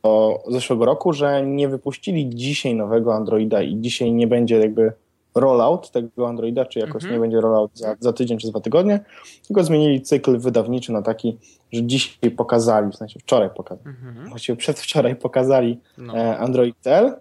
zeszłego 0.48 0.84
roku, 0.84 1.12
że 1.12 1.46
nie 1.46 1.68
wypuścili 1.68 2.28
dzisiaj 2.28 2.74
nowego 2.74 3.14
Androida 3.14 3.62
i 3.62 3.80
dzisiaj 3.80 4.12
nie 4.12 4.26
będzie 4.26 4.58
jakby 4.58 4.92
rollout 5.34 5.90
tego 5.90 6.28
Androida, 6.28 6.64
czy 6.64 6.78
jakoś 6.78 7.02
mhm. 7.02 7.14
nie 7.14 7.20
będzie 7.20 7.40
rollout 7.40 7.70
za, 7.74 7.96
za, 8.00 8.12
tydzień 8.12 8.38
czy 8.38 8.48
dwa 8.48 8.60
tygodnie, 8.60 9.00
tylko 9.46 9.64
zmienili 9.64 10.02
cykl 10.02 10.38
wydawniczy 10.38 10.92
na 10.92 11.02
taki, 11.02 11.38
że 11.72 11.82
dzisiaj 11.82 12.30
pokazali, 12.30 12.92
w 12.92 12.96
sensie 12.96 13.20
wczoraj 13.20 13.50
pokazali, 13.56 13.88
mhm. 13.88 14.28
właściwie 14.28 14.56
przedwczoraj 14.56 15.16
pokazali 15.16 15.80
no. 15.98 16.16
E, 16.16 16.38
Android 16.38 16.86
L, 16.86 17.20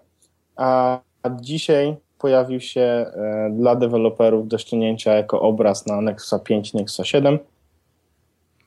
a, 0.56 1.00
dzisiaj 1.40 1.96
pojawił 2.18 2.60
się 2.60 2.80
e, 2.80 3.50
dla 3.56 3.76
deweloperów 3.76 4.48
do 4.48 4.58
ściągnięcia 4.58 5.12
jako 5.12 5.40
obraz 5.40 5.86
na 5.86 6.00
Nexusa 6.00 6.38
5 6.38 6.74
Nexusa 6.74 7.04
7. 7.04 7.38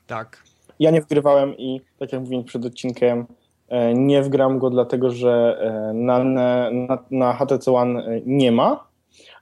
Tak. 0.06 0.42
Ja 0.78 0.90
nie 0.90 1.00
wgrywałem 1.00 1.56
i 1.58 1.80
tak 1.98 2.12
jak 2.12 2.20
mówiłem 2.20 2.44
przed 2.44 2.64
odcinkiem, 2.64 3.26
nie 3.94 4.22
wgram 4.22 4.58
go 4.58 4.70
dlatego, 4.70 5.10
że 5.10 5.58
na, 5.94 6.24
na, 6.24 6.70
na 7.10 7.32
HTC 7.32 7.72
One 7.72 8.20
nie 8.26 8.52
ma 8.52 8.84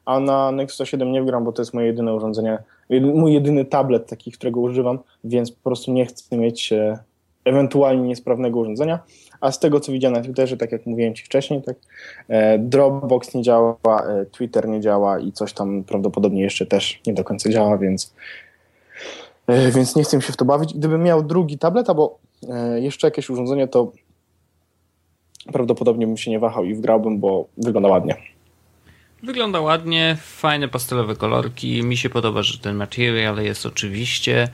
a 0.05 0.21
na 0.21 0.53
Nexusa 0.53 0.87
7 0.87 1.13
nie 1.13 1.23
wgram, 1.23 1.45
bo 1.45 1.53
to 1.53 1.63
jest 1.63 1.75
moje 1.75 1.87
jedyne 1.87 2.15
urządzenie, 2.15 2.59
mój 3.01 3.33
jedyny 3.33 3.65
tablet 3.65 4.07
taki, 4.07 4.33
którego 4.33 4.61
używam, 4.61 4.99
więc 5.25 5.53
po 5.53 5.63
prostu 5.63 5.93
nie 5.93 6.07
chcę 6.07 6.37
mieć 6.37 6.73
e, 6.73 6.99
ewentualnie 7.45 8.09
niesprawnego 8.09 8.61
urządzenia. 8.61 8.99
A 9.41 9.53
z 9.53 9.59
tego, 9.59 9.81
co 9.81 9.93
widziałem 9.93 10.17
na 10.17 10.25
Twitterze, 10.25 10.57
tak 10.57 10.73
jak 10.73 10.87
mówiłem 10.87 11.15
Ci 11.15 11.25
wcześniej, 11.25 11.63
tak, 11.63 11.77
e, 12.29 12.59
Dropbox 12.59 13.35
nie 13.35 13.43
działa, 13.43 13.77
e, 13.87 14.27
Twitter 14.27 14.69
nie 14.69 14.81
działa 14.81 15.19
i 15.19 15.33
coś 15.33 15.53
tam 15.53 15.85
prawdopodobnie 15.85 16.43
jeszcze 16.43 16.67
też 16.67 17.01
nie 17.07 17.15
do 17.15 17.25
końca 17.25 17.51
działa, 17.51 17.79
więc, 17.79 18.15
więc 19.75 19.97
nie 19.97 20.03
chcę 20.03 20.23
się 20.23 20.33
w 20.33 20.37
to 20.37 20.45
bawić. 20.45 20.75
Gdybym 20.75 21.03
miał 21.03 21.23
drugi 21.23 21.59
tablet 21.59 21.91
albo 21.91 22.19
jeszcze 22.77 23.07
jakieś 23.07 23.31
urządzenie, 23.31 23.69
to 23.69 23.93
prawdopodobnie 25.53 26.07
bym 26.07 26.17
się 26.17 26.31
nie 26.31 26.39
wahał 26.39 26.65
i 26.65 26.75
wgrałbym, 26.75 27.21
bo 27.21 27.49
wygląda 27.57 27.89
ładnie. 27.89 28.17
Wygląda 29.23 29.61
ładnie, 29.61 30.17
fajne 30.21 30.69
pastelowe 30.69 31.17
kolorki. 31.17 31.83
Mi 31.83 31.97
się 31.97 32.11
podoba, 32.11 32.43
że 32.43 32.59
ten 32.59 32.77
materiał 32.77 33.37
jest 33.39 33.67
oczywiście. 33.67 34.49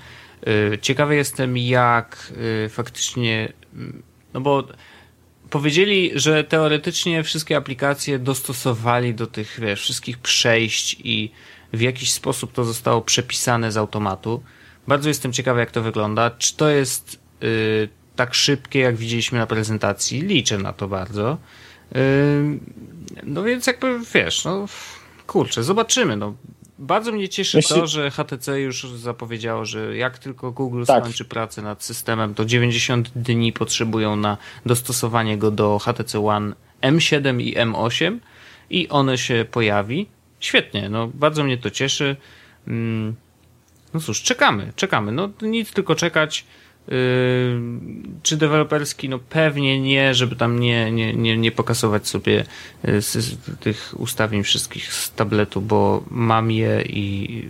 Y, 0.73 0.79
ciekawy 0.79 1.17
jestem, 1.17 1.57
jak 1.57 2.33
y, 2.67 2.69
faktycznie. 2.69 3.53
Mm, 3.75 4.03
no 4.35 4.41
bo 4.41 4.65
powiedzieli, 5.51 6.11
że 6.15 6.45
teoretycznie 6.45 7.23
wszystkie 7.23 7.57
aplikacje 7.57 8.19
dostosowali 8.19 9.15
do 9.15 9.27
tych 9.27 9.61
wiesz, 9.61 9.81
wszystkich 9.81 10.19
przejść 10.19 10.97
i 11.05 11.31
w 11.73 11.81
jakiś 11.81 12.13
sposób 12.13 12.53
to 12.53 12.65
zostało 12.65 13.03
przepisane 13.03 13.73
z 13.73 13.77
automatu. 13.77 14.43
Bardzo 14.89 15.09
jestem 15.09 15.33
ciekawy, 15.33 15.61
jak 15.61 15.71
to 15.71 15.83
wygląda. 15.83 16.31
Czy 16.31 16.57
to 16.57 16.69
jest 16.69 17.21
yy, 17.41 17.89
tak 18.19 18.35
szybkie, 18.35 18.79
jak 18.79 18.97
widzieliśmy 18.97 19.39
na 19.39 19.47
prezentacji? 19.47 20.21
Liczę 20.21 20.59
na 20.59 20.73
to 20.73 20.89
bardzo. 20.89 21.39
No 23.25 23.43
więc 23.43 23.67
jakby 23.67 24.01
wiesz, 24.15 24.45
no 24.45 24.67
kurczę, 25.27 25.63
zobaczymy. 25.63 26.17
No. 26.17 26.35
Bardzo 26.79 27.13
mnie 27.13 27.29
cieszy 27.29 27.57
Myśli... 27.57 27.77
to, 27.77 27.87
że 27.87 28.11
HTC 28.11 28.61
już 28.61 28.91
zapowiedziało, 28.91 29.65
że 29.65 29.97
jak 29.97 30.19
tylko 30.19 30.53
Google 30.53 30.85
tak. 30.85 31.03
skończy 31.03 31.25
pracę 31.25 31.63
nad 31.63 31.85
systemem, 31.85 32.35
to 32.35 32.45
90 32.45 33.11
dni 33.17 33.53
potrzebują 33.53 34.17
na 34.17 34.37
dostosowanie 34.67 35.39
go 35.39 35.51
do 35.51 35.79
HTC 35.79 36.27
One 36.27 36.55
M7 36.83 37.43
i 37.43 37.57
M8 37.57 38.19
i 38.71 38.89
one 38.89 39.19
się 39.19 39.47
pojawi. 39.51 40.07
Świetnie, 40.41 40.89
no 40.89 41.11
bardzo 41.15 41.45
mnie 41.45 41.59
to 41.59 41.71
cieszy. 41.71 42.17
No 43.95 44.01
cóż, 44.01 44.23
czekamy, 44.23 44.73
czekamy. 44.77 45.13
No 45.13 45.29
nic 45.43 45.73
tylko 45.73 45.95
czekać. 45.95 46.45
Czy 48.23 48.37
deweloperski? 48.37 49.09
No 49.09 49.19
pewnie 49.19 49.81
nie, 49.81 50.15
żeby 50.15 50.37
tam 50.37 50.61
nie, 50.61 50.93
nie, 50.93 51.15
nie, 51.15 51.39
nie 51.39 51.53
pokasować 51.53 52.09
sobie 52.09 52.45
z 52.85 53.37
tych 53.61 53.95
ustawień 53.99 54.43
wszystkich 54.43 54.93
z 54.93 55.15
tabletu, 55.15 55.61
bo 55.61 56.05
mam 56.11 56.51
je 56.51 56.83
i 56.83 57.49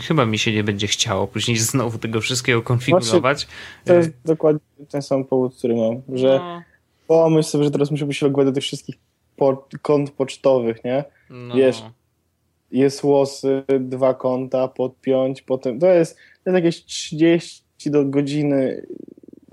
chyba 0.00 0.26
mi 0.26 0.38
się 0.38 0.52
nie 0.52 0.64
będzie 0.64 0.86
chciało 0.86 1.26
później 1.26 1.56
znowu 1.72 1.98
tego 1.98 2.20
wszystkiego 2.20 2.62
konfigurować. 2.62 3.20
Właśnie, 3.20 3.48
to 3.84 3.94
jest 3.94 4.08
yy. 4.08 4.14
dokładnie 4.24 4.60
ten 4.88 5.02
sam 5.02 5.24
powód, 5.24 5.56
który 5.56 5.76
mam, 5.76 6.18
że 6.18 6.38
no. 6.38 6.62
pomyśl 7.06 7.48
sobie, 7.48 7.64
że 7.64 7.70
teraz 7.70 7.90
muszę 7.90 8.12
się 8.12 8.26
logować 8.26 8.46
do 8.46 8.52
tych 8.52 8.64
wszystkich 8.64 8.96
kont 9.82 10.10
pocztowych, 10.10 10.84
nie? 10.84 11.04
No. 11.30 11.54
Wiesz, 11.54 11.82
jest 12.72 13.04
łosy, 13.04 13.62
dwa 13.80 14.14
konta, 14.14 14.68
podpiąć, 14.68 15.42
potem 15.42 15.80
to 15.80 15.86
jest, 15.86 16.16
to 16.16 16.50
jest 16.50 16.54
jakieś 16.54 16.84
30 16.84 17.61
do 17.90 18.04
godziny 18.04 18.86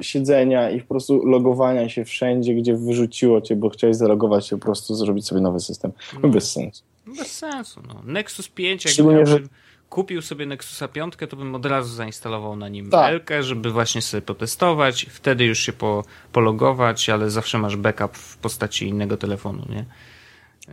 siedzenia 0.01 0.69
i 0.69 0.81
po 0.81 0.87
prostu 0.87 1.25
logowania 1.25 1.89
się 1.89 2.05
wszędzie, 2.05 2.53
gdzie 2.55 2.75
wyrzuciło 2.75 3.41
cię, 3.41 3.55
bo 3.55 3.69
chciałeś 3.69 3.95
zalogować 3.95 4.47
się, 4.47 4.57
po 4.57 4.65
prostu 4.65 4.95
zrobić 4.95 5.27
sobie 5.27 5.41
nowy 5.41 5.59
system. 5.59 5.91
No, 6.23 6.29
bez 6.29 6.51
sensu. 6.51 6.83
Bez 7.17 7.37
sensu. 7.37 7.81
No. 7.87 8.01
Nexus 8.05 8.47
5, 8.47 8.85
jak 8.85 8.93
Szczególnie, 8.93 9.25
że... 9.25 9.39
kupił 9.89 10.21
sobie 10.21 10.45
Nexusa 10.45 10.87
5, 10.87 11.13
to 11.29 11.35
bym 11.35 11.55
od 11.55 11.65
razu 11.65 11.95
zainstalował 11.95 12.55
na 12.55 12.69
nim 12.69 12.89
tak. 12.89 13.29
Żeby 13.39 13.71
właśnie 13.71 14.01
sobie 14.01 14.21
potestować, 14.21 15.05
wtedy 15.09 15.45
już 15.45 15.59
się 15.59 15.73
po, 15.73 16.03
pologować, 16.31 17.09
ale 17.09 17.29
zawsze 17.29 17.57
masz 17.57 17.75
backup 17.75 18.17
w 18.17 18.37
postaci 18.37 18.87
innego 18.87 19.17
telefonu, 19.17 19.63
nie? 19.69 19.85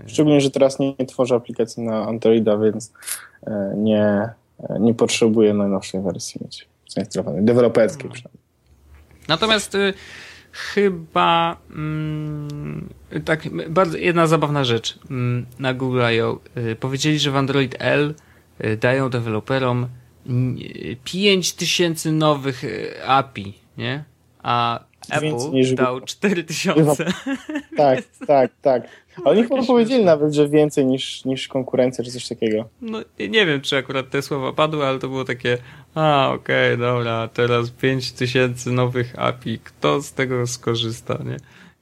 Szczególnie, 0.06 0.40
że 0.40 0.50
teraz 0.50 0.78
nie, 0.78 0.94
nie 0.98 1.06
tworzę 1.06 1.34
aplikacji 1.34 1.82
na 1.82 2.08
Androida, 2.08 2.58
więc 2.58 2.92
e, 3.46 3.74
nie, 3.76 4.02
e, 4.02 4.76
nie 4.80 4.94
potrzebuję 4.94 5.54
najnowszej 5.54 6.02
wersji 6.02 6.40
mieć 6.44 6.68
zainstalowanej, 6.88 7.44
deweloperskiej 7.44 8.10
przynajmniej. 8.10 8.42
Natomiast 9.28 9.74
y, 9.74 9.94
chyba 10.52 11.56
mm, 11.70 12.88
tak, 13.24 13.48
bardzo 13.70 13.98
jedna 13.98 14.26
zabawna 14.26 14.64
rzecz 14.64 14.98
mm, 15.10 15.46
na 15.58 15.74
Google 15.74 16.02
I.O. 16.14 16.40
Y, 16.56 16.76
powiedzieli, 16.76 17.18
że 17.18 17.30
w 17.30 17.36
Android 17.36 17.76
L 17.78 18.14
y, 18.64 18.76
dają 18.76 19.10
deweloperom 19.10 19.88
5000 21.04 22.12
nowych 22.12 22.64
y, 22.64 23.06
API, 23.06 23.54
nie? 23.78 24.04
A 24.42 24.84
Apple 25.10 25.74
dał 25.74 26.00
4000. 26.00 27.04
Tak, 27.76 28.02
tak, 28.26 28.50
tak. 28.62 28.88
Ale 29.24 29.30
oni 29.30 29.42
chyba 29.42 29.62
powiedzieli 29.62 30.04
nawet, 30.04 30.34
że 30.34 30.48
więcej 30.48 30.86
niż, 30.86 31.24
niż 31.24 31.48
konkurencja, 31.48 32.04
czy 32.04 32.10
coś 32.10 32.28
takiego. 32.28 32.68
No 32.80 32.98
nie 33.20 33.46
wiem, 33.46 33.60
czy 33.60 33.76
akurat 33.76 34.10
te 34.10 34.22
słowa 34.22 34.52
padły, 34.52 34.86
ale 34.86 34.98
to 34.98 35.08
było 35.08 35.24
takie, 35.24 35.58
a 35.94 36.30
okej, 36.34 36.74
okay, 36.74 36.86
dobra, 36.86 37.28
teraz 37.28 37.70
5000 37.70 38.70
nowych 38.70 39.18
API, 39.18 39.58
kto 39.58 40.02
z 40.02 40.12
tego 40.12 40.46
skorzysta, 40.46 41.18
nie? 41.24 41.36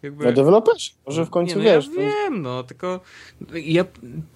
Jakby... 0.04 0.24
No 0.24 0.32
deweloperzy, 0.32 0.90
może 1.06 1.24
w 1.24 1.30
końcu 1.30 1.58
nie, 1.58 1.64
no, 1.64 1.70
wiesz. 1.70 1.86
Ja 1.86 1.92
wiem, 2.02 2.42
no 2.42 2.62
tylko 2.62 3.00
ja, 3.54 3.84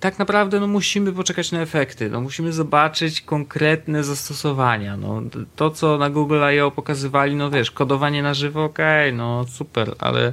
tak 0.00 0.18
naprawdę 0.18 0.60
no, 0.60 0.66
musimy 0.66 1.12
poczekać 1.12 1.52
na 1.52 1.60
efekty, 1.60 2.10
no, 2.10 2.20
musimy 2.20 2.52
zobaczyć 2.52 3.20
konkretne 3.20 4.04
zastosowania. 4.04 4.96
No, 4.96 5.22
to, 5.56 5.70
co 5.70 5.98
na 5.98 6.10
Google 6.10 6.40
I.O. 6.56 6.70
pokazywali, 6.70 7.36
no 7.36 7.50
wiesz, 7.50 7.70
kodowanie 7.70 8.22
na 8.22 8.34
żywo, 8.34 8.64
okej, 8.64 9.08
okay, 9.08 9.18
no 9.18 9.44
super, 9.48 9.94
ale... 9.98 10.32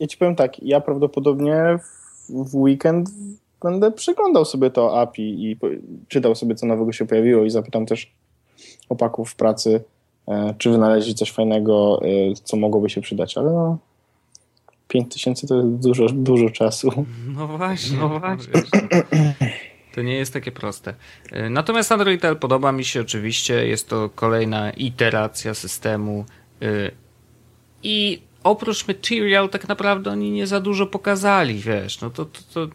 Ja 0.00 0.06
ci 0.06 0.16
powiem 0.16 0.36
tak, 0.36 0.62
ja 0.62 0.80
prawdopodobnie 0.80 1.78
w, 2.28 2.50
w 2.50 2.54
weekend 2.54 3.10
będę 3.62 3.92
przeglądał 3.92 4.44
sobie 4.44 4.70
to 4.70 5.00
API 5.00 5.50
i 5.50 5.56
czytał 6.08 6.34
sobie, 6.34 6.54
co 6.54 6.66
nowego 6.66 6.92
się 6.92 7.06
pojawiło 7.06 7.44
i 7.44 7.50
zapytam 7.50 7.86
też 7.86 8.12
opaków 8.88 9.30
w 9.30 9.36
pracy, 9.36 9.84
e, 10.28 10.54
czy 10.58 10.70
wynaleźli 10.70 11.14
coś 11.14 11.32
fajnego, 11.32 12.00
e, 12.02 12.34
co 12.34 12.56
mogłoby 12.56 12.90
się 12.90 13.00
przydać, 13.00 13.38
ale 13.38 13.50
no 13.52 13.78
5 14.94 15.12
tysięcy 15.12 15.46
to 15.46 15.56
jest 15.56 15.68
dużo, 15.68 16.06
dużo 16.08 16.50
czasu. 16.50 17.06
No 17.26 17.46
właśnie, 17.46 17.98
no 17.98 18.08
właśnie. 18.08 18.62
To 19.94 20.02
nie 20.02 20.14
jest 20.14 20.32
takie 20.32 20.52
proste. 20.52 20.94
E, 21.32 21.50
natomiast 21.50 21.92
Android 21.92 22.24
L 22.24 22.36
podoba 22.36 22.72
mi 22.72 22.84
się 22.84 23.00
oczywiście. 23.00 23.66
Jest 23.66 23.88
to 23.88 24.10
kolejna 24.14 24.70
iteracja 24.70 25.54
systemu. 25.54 26.24
E, 26.62 26.90
I 27.82 28.22
oprócz 28.44 28.88
Material 28.88 29.48
tak 29.48 29.68
naprawdę 29.68 30.10
oni 30.10 30.30
nie 30.30 30.46
za 30.46 30.60
dużo 30.60 30.86
pokazali, 30.86 31.58
wiesz. 31.58 32.00
No 32.00 32.10
to, 32.10 32.24
to, 32.24 32.40
to 32.54 32.74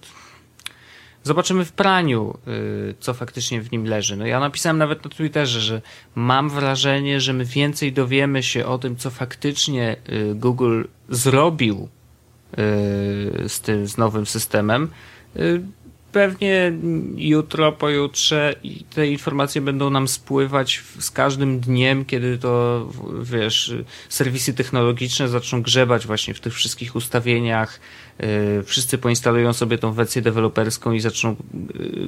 zobaczymy 1.23 1.65
w 1.65 1.71
praniu, 1.71 2.37
y, 2.47 2.95
co 2.99 3.13
faktycznie 3.13 3.61
w 3.61 3.71
nim 3.71 3.85
leży. 3.85 4.17
No 4.17 4.25
ja 4.25 4.39
napisałem 4.39 4.77
nawet 4.77 5.03
na 5.03 5.09
Twitterze, 5.09 5.61
że 5.61 5.81
mam 6.15 6.49
wrażenie, 6.49 7.21
że 7.21 7.33
my 7.33 7.45
więcej 7.45 7.93
dowiemy 7.93 8.43
się 8.43 8.65
o 8.65 8.77
tym, 8.77 8.95
co 8.95 9.09
faktycznie 9.09 9.95
y, 10.09 10.35
Google 10.35 10.83
zrobił 11.09 11.89
z 13.47 13.61
tym 13.61 13.87
z 13.87 13.97
nowym 13.97 14.25
systemem 14.25 14.89
pewnie 16.11 16.71
jutro, 17.15 17.71
pojutrze 17.71 18.55
te 18.95 19.07
informacje 19.07 19.61
będą 19.61 19.89
nam 19.89 20.07
spływać 20.07 20.83
z 20.99 21.11
każdym 21.11 21.59
dniem, 21.59 22.05
kiedy 22.05 22.37
to, 22.37 22.87
wiesz, 23.21 23.73
serwisy 24.09 24.53
technologiczne 24.53 25.29
zaczną 25.29 25.61
grzebać 25.61 26.07
właśnie 26.07 26.33
w 26.33 26.39
tych 26.39 26.53
wszystkich 26.53 26.95
ustawieniach. 26.95 27.79
Y, 28.23 28.63
wszyscy 28.63 28.97
poinstalują 28.97 29.53
sobie 29.53 29.77
tą 29.77 29.91
wersję 29.91 30.21
deweloperską 30.21 30.91
i 30.91 30.99
zaczną 30.99 31.31
y, 31.31 31.35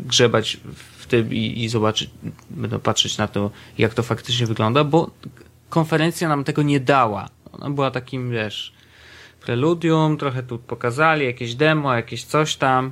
grzebać 0.05 0.57
w 0.97 1.05
tym 1.05 1.33
i, 1.33 1.63
i 1.63 1.69
zobaczyć, 1.69 2.09
będą 2.49 2.79
patrzeć 2.79 3.17
na 3.17 3.27
to, 3.27 3.51
jak 3.77 3.93
to 3.93 4.03
faktycznie 4.03 4.45
wygląda, 4.45 4.83
bo 4.83 5.11
konferencja 5.69 6.29
nam 6.29 6.43
tego 6.43 6.61
nie 6.61 6.79
dała. 6.79 7.29
Ona 7.51 7.69
była 7.69 7.91
takim, 7.91 8.31
wiesz, 8.31 8.73
preludium, 9.41 10.17
trochę 10.17 10.43
tu 10.43 10.59
pokazali, 10.59 11.25
jakieś 11.25 11.55
demo, 11.55 11.93
jakieś 11.93 12.23
coś 12.23 12.55
tam, 12.55 12.91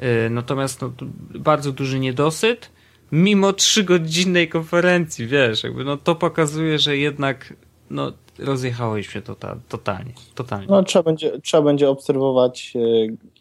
E, 0.00 0.30
natomiast 0.30 0.82
no, 0.82 0.92
bardzo 1.34 1.72
duży 1.72 2.00
niedosyt, 2.00 2.70
mimo 3.12 3.52
trzygodzinnej 3.52 4.48
konferencji, 4.48 5.26
wiesz, 5.26 5.64
jakby 5.64 5.84
no 5.84 5.96
to 5.96 6.14
pokazuje, 6.14 6.78
że 6.78 6.96
jednak 6.96 7.54
no, 7.90 8.12
rozjechałeś 8.38 9.10
to 9.24 9.36
totalnie, 9.68 10.12
totalnie. 10.34 10.66
No 10.70 10.82
trzeba 10.82 11.02
będzie, 11.02 11.40
trzeba 11.40 11.62
będzie 11.62 11.88
obserwować 11.88 12.72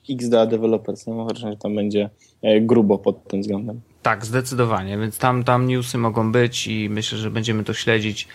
e, 0.10 0.14
XDA 0.14 0.46
Developers, 0.46 1.08
no 1.08 1.14
mam 1.16 1.36
że 1.36 1.58
tam 1.58 1.76
będzie 1.76 2.10
e, 2.42 2.62
grubo 2.62 2.98
pod 2.98 3.28
tym 3.28 3.42
względem. 3.42 3.82
Tak, 4.02 4.26
zdecydowanie, 4.26 4.98
więc 4.98 5.18
tam, 5.18 5.44
tam 5.44 5.68
newsy 5.68 5.98
mogą 5.98 6.32
być 6.32 6.68
i 6.68 6.90
myślę, 6.90 7.18
że 7.18 7.32
będziemy 7.32 7.64
to 7.64 7.74
śledzić 7.74 8.28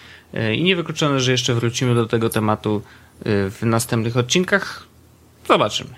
i 0.57 0.62
niewykluczone, 0.62 1.20
że 1.20 1.33
jeszcze 1.33 1.55
wrócimy 1.55 1.95
do 1.95 2.07
tego 2.07 2.31
tematu 2.31 2.83
w 3.25 3.59
następnych 3.62 4.16
odcinkach. 4.16 4.87
Zobaczymy. 5.49 5.95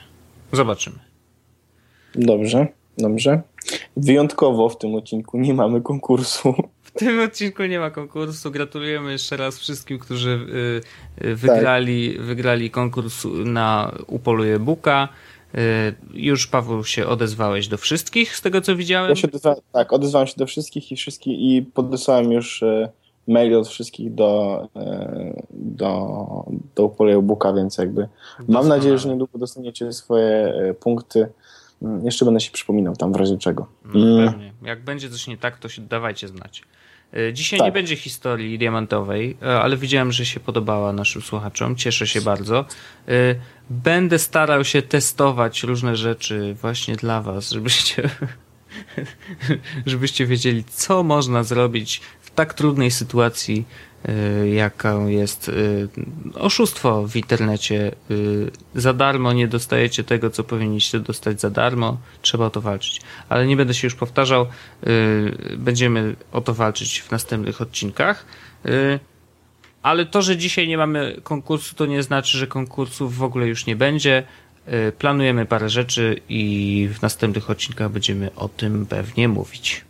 Zobaczymy. 0.53 0.97
Dobrze, 2.14 2.66
dobrze. 2.99 3.43
Wyjątkowo 3.97 4.68
w 4.68 4.79
tym 4.79 4.95
odcinku 4.95 5.39
nie 5.39 5.55
mamy 5.55 5.81
konkursu. 5.81 6.55
W 6.83 6.91
tym 6.91 7.20
odcinku 7.20 7.64
nie 7.64 7.79
ma 7.79 7.91
konkursu. 7.91 8.51
Gratulujemy 8.51 9.12
jeszcze 9.12 9.37
raz 9.37 9.59
wszystkim, 9.59 9.99
którzy 9.99 10.31
y, 11.20 11.27
y, 11.27 11.35
wygrali, 11.37 12.14
tak. 12.16 12.22
wygrali 12.22 12.70
konkurs 12.70 13.27
na 13.45 13.93
Upoluje 14.07 14.59
Buka. 14.59 15.09
Y, 15.55 15.59
już 16.14 16.47
Paweł 16.47 16.85
się 16.85 17.07
odezwałeś 17.07 17.68
do 17.68 17.77
wszystkich, 17.79 18.37
z 18.37 18.43
tego 18.43 18.61
co 18.61 18.77
widziałem. 18.77 19.11
Ja 19.11 19.16
się 19.16 19.29
odezwałem, 19.29 19.61
tak, 19.72 19.93
odezwałem 19.93 20.27
się 20.27 20.35
do 20.37 20.47
wszystkich 20.47 20.93
i 20.93 20.97
wszystkich 20.97 21.39
i 21.39 21.62
podesłałem 21.74 22.33
już 22.33 22.64
mail 23.29 23.57
od 23.57 23.68
wszystkich 23.68 24.14
do, 24.14 24.62
do, 25.51 26.45
do 26.74 26.85
Upoluje 26.85 27.22
Buka, 27.22 27.53
więc 27.53 27.79
jakby 27.79 28.09
mam 28.49 28.68
nadzieję, 28.68 28.99
że 28.99 29.09
niedługo 29.09 29.39
dostaniecie 29.39 29.93
swoje 29.93 30.55
punkty 30.81 31.29
Mm, 31.83 32.05
jeszcze 32.05 32.24
będę 32.24 32.41
się 32.41 32.51
przypominał 32.51 32.97
tam 32.97 33.12
w 33.12 33.16
razie 33.16 33.39
czego. 33.39 33.66
No, 33.85 34.01
mm. 34.01 34.33
Pewnie. 34.33 34.53
Jak 34.62 34.85
będzie 34.85 35.11
coś 35.11 35.27
nie 35.27 35.37
tak, 35.37 35.59
to 35.59 35.68
się 35.68 35.83
dawajcie 35.83 36.29
znać. 36.29 36.62
E, 37.12 37.33
dzisiaj 37.33 37.59
tak. 37.59 37.66
nie 37.66 37.72
będzie 37.72 37.97
historii 37.97 38.59
diamentowej, 38.59 39.37
e, 39.43 39.61
ale 39.61 39.77
widziałem, 39.77 40.12
że 40.12 40.27
się 40.27 40.41
podobała 40.41 40.93
naszym 40.93 41.22
słuchaczom. 41.22 41.77
Cieszę 41.77 42.07
się 42.07 42.20
bardzo. 42.20 42.64
E, 43.09 43.12
będę 43.70 44.18
starał 44.18 44.64
się 44.64 44.83
testować 44.83 45.62
różne 45.62 45.97
rzeczy 45.97 46.55
właśnie 46.55 46.97
dla 46.97 47.22
Was, 47.22 47.51
żebyście, 47.51 48.11
żebyście 49.87 50.27
wiedzieli, 50.27 50.64
co 50.64 51.03
można 51.03 51.43
zrobić 51.43 52.01
tak 52.37 52.55
trudnej 52.55 52.91
sytuacji, 52.91 53.64
Y, 54.09 54.49
jaką 54.49 55.07
jest 55.07 55.49
y, 55.49 55.89
oszustwo 56.34 57.09
w 57.09 57.16
internecie. 57.16 57.93
Y, 58.11 58.51
za 58.74 58.93
darmo 58.93 59.32
nie 59.32 59.49
dostajecie 59.49 60.05
tego, 60.05 60.30
co 60.30 60.45
powinniście 60.45 61.01
dostać 61.01 61.41
za 61.41 61.51
darmo. 61.51 61.99
Trzeba 62.22 62.47
o 62.47 62.51
to 62.51 62.61
walczyć. 62.61 63.01
Ale 63.28 63.47
nie 63.47 63.57
będę 63.57 63.74
się 63.74 63.87
już 63.87 63.95
powtarzał. 63.95 64.47
Będziemy 65.57 66.16
o 66.32 66.41
to 66.41 66.55
walczyć 66.55 67.01
w 67.01 67.11
następnych 67.11 67.61
odcinkach. 67.61 68.26
Ale 69.82 70.07
to, 70.07 70.22
że 70.22 70.37
dzisiaj 70.37 70.68
nie 70.68 70.78
mamy 70.78 71.20
konkursu, 71.22 71.74
to 71.74 71.87
nie 71.87 72.03
znaczy, 72.03 72.39
że 72.39 72.47
konkursów 72.47 73.16
w 73.16 73.22
ogóle 73.22 73.47
już 73.47 73.66
nie 73.66 73.76
będzie. 73.76 74.22
Planujemy 74.99 75.47
parę 75.47 75.68
rzeczy 75.68 76.20
i 76.28 76.89
w 76.93 77.03
następnych 77.03 77.51
odcinkach 77.51 77.91
będziemy 77.91 78.34
o 78.34 78.49
tym 78.49 78.87
pewnie 78.87 79.28
mówić. 79.28 79.84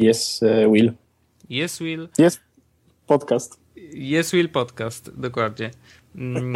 Yes, 0.00 0.40
Will. 0.72 0.92
Yes 1.50 1.78
Will. 1.78 2.08
Jest 2.18 2.40
podcast. 3.06 3.60
Yes 3.94 4.32
Will 4.32 4.48
podcast, 4.48 5.20
dokładnie. 5.20 5.70
Mm, 6.16 6.54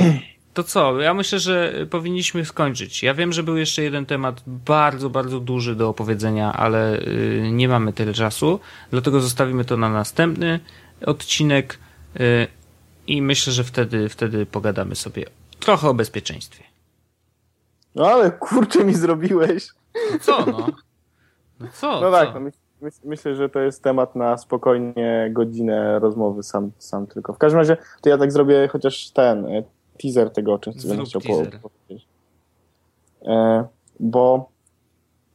to 0.55 0.65
co? 0.65 1.01
Ja 1.01 1.15
myślę, 1.15 1.39
że 1.39 1.87
powinniśmy 1.91 2.45
skończyć. 2.45 3.03
Ja 3.03 3.15
wiem, 3.15 3.33
że 3.33 3.43
był 3.43 3.57
jeszcze 3.57 3.83
jeden 3.83 4.07
temat 4.07 4.43
bardzo, 4.47 5.11
bardzo 5.11 5.41
duży 5.41 5.75
do 5.75 5.89
opowiedzenia, 5.89 6.53
ale 6.53 7.01
y, 7.01 7.49
nie 7.53 7.69
mamy 7.69 7.93
tyle 7.93 8.15
czasu, 8.15 8.61
dlatego 8.91 9.21
zostawimy 9.21 9.65
to 9.65 9.77
na 9.77 9.89
następny 9.89 10.61
odcinek 11.07 11.79
y, 12.21 12.47
i 13.07 13.23
myślę, 13.23 13.53
że 13.53 13.65
wtedy, 13.65 14.09
wtedy 14.09 14.47
pogadamy 14.47 14.97
sobie 14.97 15.25
trochę 15.61 15.89
o 15.89 15.95
bezpieczeństwie. 15.95 16.65
No 17.95 18.07
ale 18.07 18.31
kurczę 18.31 18.85
mi 18.85 18.95
zrobiłeś. 18.95 19.69
No 20.13 20.19
co 20.19 20.47
no? 20.47 20.67
No 21.61 21.69
co? 21.73 22.01
No 22.01 22.11
tak, 22.11 22.33
co? 22.33 22.41
Myślę, 23.05 23.35
że 23.35 23.49
to 23.49 23.61
jest 23.61 23.83
temat 23.83 24.17
na 24.17 24.39
spokojnie 24.39 25.31
godzinę 25.33 25.99
rozmowy 25.99 26.43
sam, 26.43 26.71
sam 26.79 27.07
tylko. 27.07 27.33
W 27.33 27.39
każdym 27.39 27.59
razie 27.59 27.77
to 28.01 28.09
ja 28.09 28.19
tak 28.19 28.33
zrobię 28.33 28.69
chociaż 28.69 29.11
ten 29.11 29.47
e, 29.47 29.63
teaser 30.03 30.31
tego, 30.31 30.55
o 30.55 30.59
czym 30.59 30.73
będę 30.89 31.05
chciał 31.05 31.21
powiedzieć. 31.21 32.07
E, 33.27 33.65
bo 34.01 34.51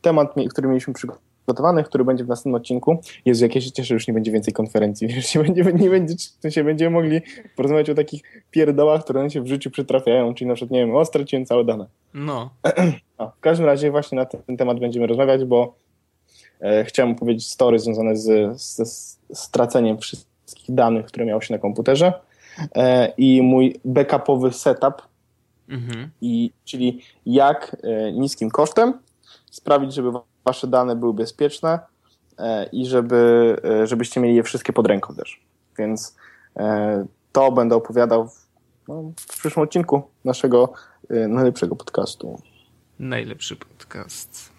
temat, 0.01 0.33
który 0.49 0.67
mieliśmy 0.67 0.93
przygotowany, 0.93 1.83
który 1.83 2.05
będzie 2.05 2.23
w 2.23 2.27
następnym 2.27 2.55
odcinku, 2.55 2.97
jest 3.25 3.41
jak 3.41 3.55
ja 3.55 3.61
się 3.61 3.71
cieszę, 3.71 3.87
że 3.87 3.93
już 3.93 4.07
nie 4.07 4.13
będzie 4.13 4.31
więcej 4.31 4.53
konferencji, 4.53 5.09
że 5.21 5.39
nie 5.39 5.43
będzie, 5.43 5.73
nie 5.83 5.89
będzie, 5.89 6.15
to 6.41 6.49
się 6.49 6.63
będziemy 6.63 6.91
mogli 6.91 7.21
porozmawiać 7.55 7.89
o 7.89 7.95
takich 7.95 8.21
pierdołach, 8.51 9.03
które 9.03 9.19
nam 9.19 9.29
się 9.29 9.41
w 9.41 9.47
życiu 9.47 9.71
przytrafiają, 9.71 10.33
czyli 10.33 10.47
na 10.47 10.55
przykład, 10.55 10.71
nie 10.71 10.79
wiem, 10.79 10.95
o, 10.95 11.05
straciłem 11.05 11.45
całe 11.45 11.65
dane. 11.65 11.85
No. 12.13 12.49
A, 13.17 13.27
w 13.27 13.39
każdym 13.39 13.65
razie 13.65 13.91
właśnie 13.91 14.15
na 14.15 14.25
ten 14.25 14.57
temat 14.57 14.79
będziemy 14.79 15.07
rozmawiać, 15.07 15.45
bo 15.45 15.75
chciałem 16.85 17.11
opowiedzieć 17.11 17.49
story 17.49 17.79
związane 17.79 18.17
z, 18.17 18.61
ze 18.61 18.85
straceniem 19.33 19.97
wszystkich 19.97 20.75
danych, 20.75 21.05
które 21.05 21.25
miało 21.25 21.41
się 21.41 21.53
na 21.53 21.59
komputerze 21.59 22.13
e, 22.75 23.13
i 23.17 23.41
mój 23.41 23.79
backupowy 23.85 24.53
setup, 24.53 25.01
mhm. 25.69 26.09
i, 26.21 26.51
czyli 26.65 27.01
jak 27.25 27.77
e, 27.83 28.11
niskim 28.11 28.49
kosztem 28.51 28.93
sprawić, 29.51 29.93
żeby 29.93 30.11
wasze 30.45 30.67
dane 30.67 30.95
były 30.95 31.13
bezpieczne 31.13 31.79
i 32.71 32.85
żeby, 32.85 33.55
żebyście 33.83 34.19
mieli 34.19 34.35
je 34.35 34.43
wszystkie 34.43 34.73
pod 34.73 34.87
ręką 34.87 35.15
też. 35.15 35.41
Więc 35.77 36.15
to 37.31 37.51
będę 37.51 37.75
opowiadał 37.75 38.27
w, 38.27 38.47
no, 38.87 39.11
w 39.19 39.39
przyszłym 39.39 39.63
odcinku 39.63 40.01
naszego 40.25 40.73
najlepszego 41.09 41.75
podcastu. 41.75 42.41
Najlepszy 42.99 43.55
podcast. 43.55 44.52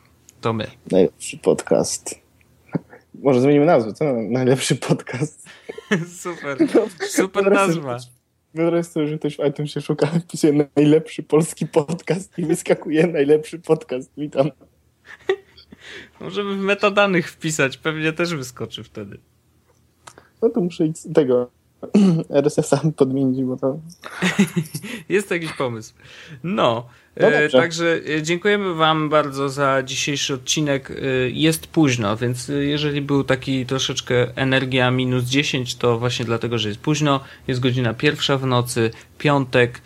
To 0.44 0.52
my. 0.52 0.66
Najlepszy 0.90 1.38
podcast. 1.38 2.20
Może 3.14 3.40
zmienimy 3.40 3.66
nazwę, 3.66 3.92
co? 3.92 4.04
Najlepszy 4.12 4.76
podcast. 4.76 5.48
Super. 6.22 6.56
No, 6.74 6.86
Super 7.08 7.50
nazwa. 7.50 7.98
Wyobraź 8.54 8.86
sobie, 8.86 9.08
że 9.08 9.18
ktoś 9.18 9.36
w 9.36 9.46
iTunes 9.48 9.70
się 9.70 9.80
szuka, 9.80 10.06
wpisuje 10.06 10.68
najlepszy 10.76 11.22
polski 11.22 11.66
podcast 11.66 12.38
i 12.38 12.44
wyskakuje 12.44 13.06
najlepszy 13.06 13.58
podcast. 13.58 14.10
Witam. 14.16 14.50
Możemy 16.20 16.56
w 16.56 16.60
metadanych 16.60 17.30
wpisać, 17.30 17.76
pewnie 17.76 18.12
też 18.12 18.34
wyskoczy 18.34 18.84
wtedy. 18.84 19.18
No 20.42 20.48
to 20.48 20.60
muszę 20.60 20.86
iść 20.86 21.08
tego 22.28 22.38
RSS-a 22.40 22.80
podmienić, 22.96 23.44
bo 23.44 23.56
to... 23.56 23.78
Jest 25.08 25.30
jakiś 25.30 25.52
pomysł. 25.52 25.94
No, 26.44 26.86
no 27.20 27.28
e, 27.28 27.48
także 27.48 28.00
e, 28.16 28.22
dziękujemy 28.22 28.74
wam 28.74 29.08
bardzo 29.08 29.48
za 29.48 29.82
dzisiejszy 29.82 30.34
odcinek. 30.34 30.90
E, 30.90 30.94
jest 31.30 31.66
późno, 31.66 32.16
więc 32.16 32.48
jeżeli 32.48 33.02
był 33.02 33.24
taki 33.24 33.66
troszeczkę 33.66 34.36
energia 34.36 34.90
minus 34.90 35.24
10, 35.24 35.76
to 35.76 35.98
właśnie 35.98 36.24
dlatego, 36.24 36.58
że 36.58 36.68
jest 36.68 36.80
późno. 36.80 37.20
Jest 37.48 37.60
godzina 37.60 37.94
pierwsza 37.94 38.38
w 38.38 38.46
nocy, 38.46 38.90
piątek. 39.18 39.80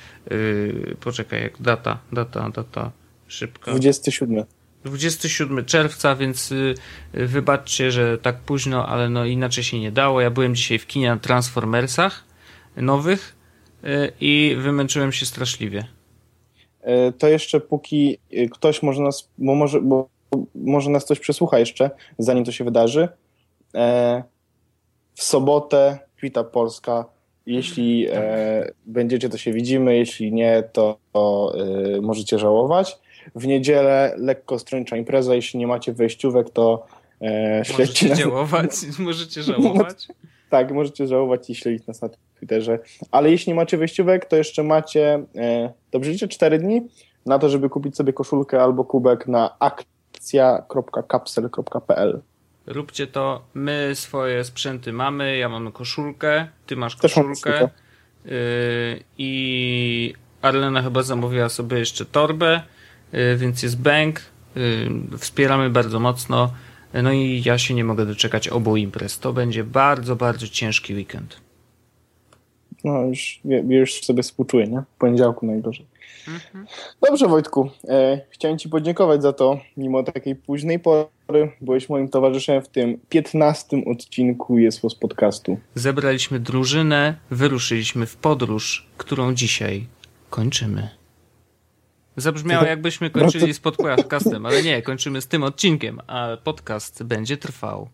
Poczekaj, 1.01 1.43
jak 1.43 1.63
data, 1.63 1.99
data, 2.13 2.51
data, 2.51 2.91
szybko. 3.29 3.71
27. 3.71 4.45
27 4.85 5.65
czerwca, 5.65 6.17
więc 6.17 6.53
y, 6.53 6.75
wybaczcie, 7.13 7.91
że 7.91 8.19
tak 8.19 8.41
późno, 8.41 8.87
ale 8.87 9.09
no 9.09 9.25
inaczej 9.25 9.65
się 9.65 9.81
nie 9.81 9.93
dało. 9.93 10.21
Ja 10.21 10.31
byłem 10.31 10.55
dzisiaj 10.55 10.79
w 10.79 10.87
kinie 10.87 11.09
na 11.09 11.17
Transformersach 11.17 12.25
nowych 12.77 13.37
y, 13.85 14.13
i 14.21 14.57
wymęczyłem 14.59 15.13
się 15.13 15.27
straszliwie. 15.27 15.85
e, 16.83 17.13
to 17.13 17.29
jeszcze 17.29 17.61
póki 17.61 18.19
ktoś 18.51 18.83
może 18.83 19.03
nas, 19.03 19.29
bo 19.39 19.55
może, 19.55 19.81
bo 19.81 20.09
może 20.55 20.91
nas 20.91 21.05
ktoś 21.05 21.21
przesłucha 21.21 21.59
jeszcze, 21.59 21.91
zanim 22.19 22.45
to 22.45 22.53
się 22.53 22.65
wydarzy, 22.65 23.09
e, 23.75 24.23
w 25.15 25.23
sobotę 25.23 25.99
Kwita 26.17 26.45
Polska. 26.45 27.05
Jeśli 27.47 28.07
e, 28.11 28.73
będziecie, 28.87 29.29
to 29.29 29.39
się 29.39 29.53
widzimy, 29.53 29.97
jeśli 29.97 30.33
nie, 30.33 30.63
to, 30.73 30.99
możecie 32.03 32.39
żałować. 32.39 32.99
W 33.35 33.47
niedzielę 33.47 34.15
lekko 34.17 34.59
stręcza 34.59 34.97
impreza, 34.97 35.35
jeśli 35.35 35.59
nie 35.59 35.67
macie 35.67 35.93
wejściówek, 35.93 36.51
to 36.51 36.87
e, 37.23 37.63
śledźcie 37.65 37.83
możecie 37.83 38.09
nas. 38.09 38.19
Działować, 38.19 38.71
możecie 38.99 39.43
żałować. 39.43 40.09
tak, 40.51 40.73
możecie 40.73 41.07
żałować 41.07 41.51
i 41.51 41.55
śledzić 41.55 41.87
nas 41.87 42.03
na 42.03 42.09
Twitterze. 42.39 42.79
Ale 43.11 43.31
jeśli 43.31 43.51
nie 43.51 43.57
macie 43.57 43.77
wejściówek, 43.77 44.25
to 44.25 44.37
jeszcze 44.37 44.63
macie, 44.63 45.23
e, 45.37 45.73
dobrze 45.93 46.11
liczę, 46.11 46.29
4 46.29 46.59
dni 46.59 46.89
na 47.27 47.39
to, 47.39 47.49
żeby 47.49 47.69
kupić 47.69 47.97
sobie 47.97 48.13
koszulkę 48.13 48.63
albo 48.63 48.85
kubek 48.85 49.29
na 49.29 49.59
akcja.kapsel.pl. 49.59 52.21
Róbcie 52.67 53.07
to. 53.07 53.43
My 53.55 53.91
swoje 53.95 54.45
sprzęty 54.45 54.93
mamy. 54.93 55.37
Ja 55.37 55.49
mam 55.49 55.73
koszulkę, 55.73 56.49
ty 56.67 56.77
masz 56.77 56.97
koszulkę. 56.97 57.69
Yy, 58.25 58.33
I 59.19 60.15
Arlena 60.43 60.83
chyba 60.83 61.03
zamówiła 61.03 61.49
sobie 61.49 61.79
jeszcze 61.79 62.05
torbę, 62.05 62.63
więc 63.37 63.63
jest 63.63 63.81
bank. 63.81 64.21
Yy, 64.57 65.19
wspieramy 65.19 65.71
bardzo 65.71 66.01
mocno. 66.01 66.53
No 67.03 67.13
i 67.13 67.43
ja 67.45 67.59
się 67.59 67.75
nie 67.75 67.85
mogę 67.85 68.07
doczekać 68.07 68.49
obu 68.49 68.77
imprez. 68.77 69.19
To 69.19 69.33
będzie 69.33 69.65
bardzo, 69.65 70.17
bardzo 70.17 70.49
ciężki 70.49 70.95
weekend. 70.95 71.41
No 72.85 73.03
już, 73.03 73.41
już 73.69 74.05
sobie 74.05 74.23
współczuję, 74.23 74.67
nie? 74.67 74.83
W 74.95 74.99
poniedziałku 74.99 75.47
najgorzej. 75.47 75.87
Mhm. 76.29 76.67
Dobrze 77.09 77.27
Wojtku, 77.27 77.71
e, 77.89 78.21
chciałem 78.31 78.59
Ci 78.59 78.69
podziękować 78.69 79.23
za 79.23 79.33
to, 79.33 79.61
mimo 79.77 80.03
takiej 80.03 80.37
późnej 80.37 80.79
pory. 80.79 81.53
Byłeś 81.61 81.89
moim 81.89 82.09
towarzyszem 82.09 82.63
w 82.63 82.69
tym 82.69 82.99
15 83.09 83.85
odcinku 83.87 84.59
Jest 84.59 84.81
z 84.91 84.95
podcastu. 84.95 85.59
Zebraliśmy 85.75 86.41
drużynę, 86.41 87.15
wyruszyliśmy 87.31 88.07
w 88.07 88.17
podróż, 88.17 88.89
którą 88.97 89.35
dzisiaj 89.35 89.87
kończymy. 90.31 90.98
Zabrzmiało 92.21 92.67
jakbyśmy 92.67 93.11
kończyli 93.11 93.55
z 93.55 93.61
podcastem, 93.61 94.47
ale 94.47 94.63
nie, 94.63 94.83
kończymy 94.83 95.21
z 95.21 95.27
tym 95.27 95.43
odcinkiem, 95.43 96.01
a 96.07 96.37
podcast 96.45 97.03
będzie 97.03 97.37
trwał. 97.37 97.89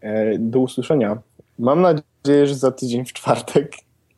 E, 0.00 0.38
do 0.38 0.58
usłyszenia. 0.58 1.18
Mam 1.58 1.80
nadzieję, 1.82 2.46
że 2.46 2.54
za 2.54 2.70
tydzień 2.70 3.04
w 3.04 3.12
czwartek. 3.12 3.72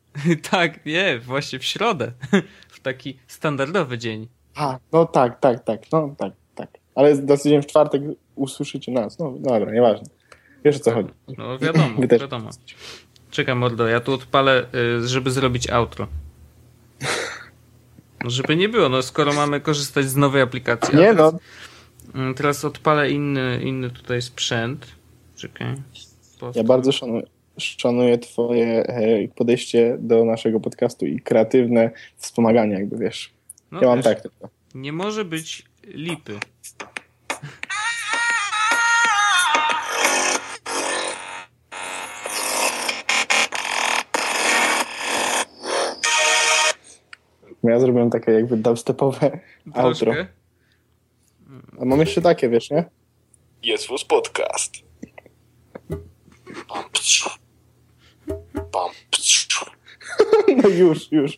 tak, 0.51 0.85
nie, 0.85 1.19
właśnie 1.19 1.59
w 1.59 1.63
środę. 1.63 2.11
w 2.75 2.79
taki 2.79 3.19
standardowy 3.27 3.97
dzień. 3.97 4.27
A, 4.55 4.79
no 4.91 5.05
tak, 5.05 5.39
tak, 5.39 5.63
tak, 5.63 5.81
no 5.91 6.15
tak, 6.17 6.33
tak. 6.55 6.69
Ale 6.95 7.15
za 7.15 7.37
tydzień 7.37 7.61
w 7.61 7.65
czwartek 7.65 8.01
usłyszycie 8.35 8.91
nas. 8.91 9.19
No 9.19 9.33
dobra, 9.39 9.71
nieważne. 9.71 10.07
Wiesz 10.65 10.75
o 10.75 10.79
co 10.79 10.91
chodzi. 10.91 11.09
No 11.37 11.59
wiadomo, 11.59 12.07
wiadomo. 12.11 12.49
Czekam, 13.31 13.57
mordo, 13.57 13.87
ja 13.87 13.99
tu 13.99 14.13
odpalę, 14.13 14.65
y, 15.03 15.07
żeby 15.07 15.31
zrobić 15.31 15.69
outro. 15.69 16.07
No, 18.23 18.29
żeby 18.29 18.55
nie 18.55 18.69
było, 18.69 18.89
no 18.89 19.01
skoro 19.01 19.33
mamy 19.33 19.61
korzystać 19.61 20.05
z 20.05 20.15
nowej 20.15 20.41
aplikacji. 20.41 20.97
Nie 20.97 21.05
teraz, 21.05 21.33
no. 21.33 21.39
Mm, 22.21 22.33
teraz 22.33 22.65
odpalę 22.65 23.11
inny, 23.11 23.59
inny 23.63 23.89
tutaj 23.89 24.21
sprzęt. 24.21 24.87
Czekaj. 25.35 25.75
Ja 26.55 26.63
bardzo 26.63 26.91
szanuję, 26.91 27.23
szanuję 27.57 28.17
twoje 28.17 28.83
e, 28.83 29.27
podejście 29.27 29.97
do 29.99 30.25
naszego 30.25 30.59
podcastu 30.59 31.05
i 31.05 31.19
kreatywne 31.19 31.91
wspomaganie, 32.17 32.73
jakby 32.73 32.97
wiesz. 32.97 33.31
No 33.71 33.81
ja 33.81 33.87
mam 33.87 34.01
tak 34.01 34.21
tylko. 34.21 34.49
Nie 34.75 34.93
może 34.93 35.25
być 35.25 35.65
lipy. 35.83 36.39
Ja 47.63 47.79
zrobiłem 47.79 48.09
takie 48.09 48.31
jakby 48.31 48.57
dubstepowe 48.57 49.39
outro. 49.73 50.13
A 51.79 51.85
mam 51.85 51.99
jeszcze 51.99 52.21
takie, 52.21 52.49
wiesz, 52.49 52.69
nie? 52.71 52.85
Jest 53.63 53.89
was 53.89 54.03
podcast. 54.03 54.73
No 60.63 60.69
już, 60.69 61.11
już. 61.11 61.37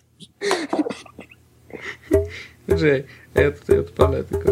Dobrze, 2.67 3.03
ja 3.35 3.51
tutaj 3.51 3.79
odpalę 3.79 4.23
tylko 4.23 4.51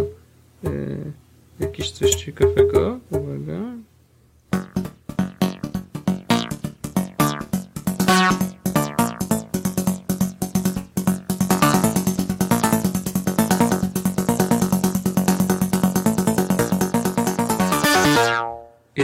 yy, 0.64 1.12
jakieś 1.60 1.92
coś 1.92 2.16
ciekawego. 2.16 3.00
Uwaga. 3.12 3.87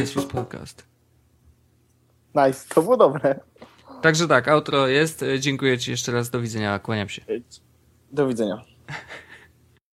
Jest 0.03 0.27
podcast. 0.27 0.85
Nice, 2.35 2.73
to 2.75 2.81
było 2.81 2.97
dobre. 2.97 3.39
Także 4.01 4.27
tak, 4.27 4.47
outro 4.47 4.87
jest. 4.87 5.25
Dziękuję 5.39 5.77
Ci 5.77 5.91
jeszcze 5.91 6.11
raz. 6.11 6.29
Do 6.29 6.41
widzenia. 6.41 6.79
Kłaniam 6.79 7.09
się. 7.09 7.21
Do 8.11 8.27
widzenia. 8.27 8.61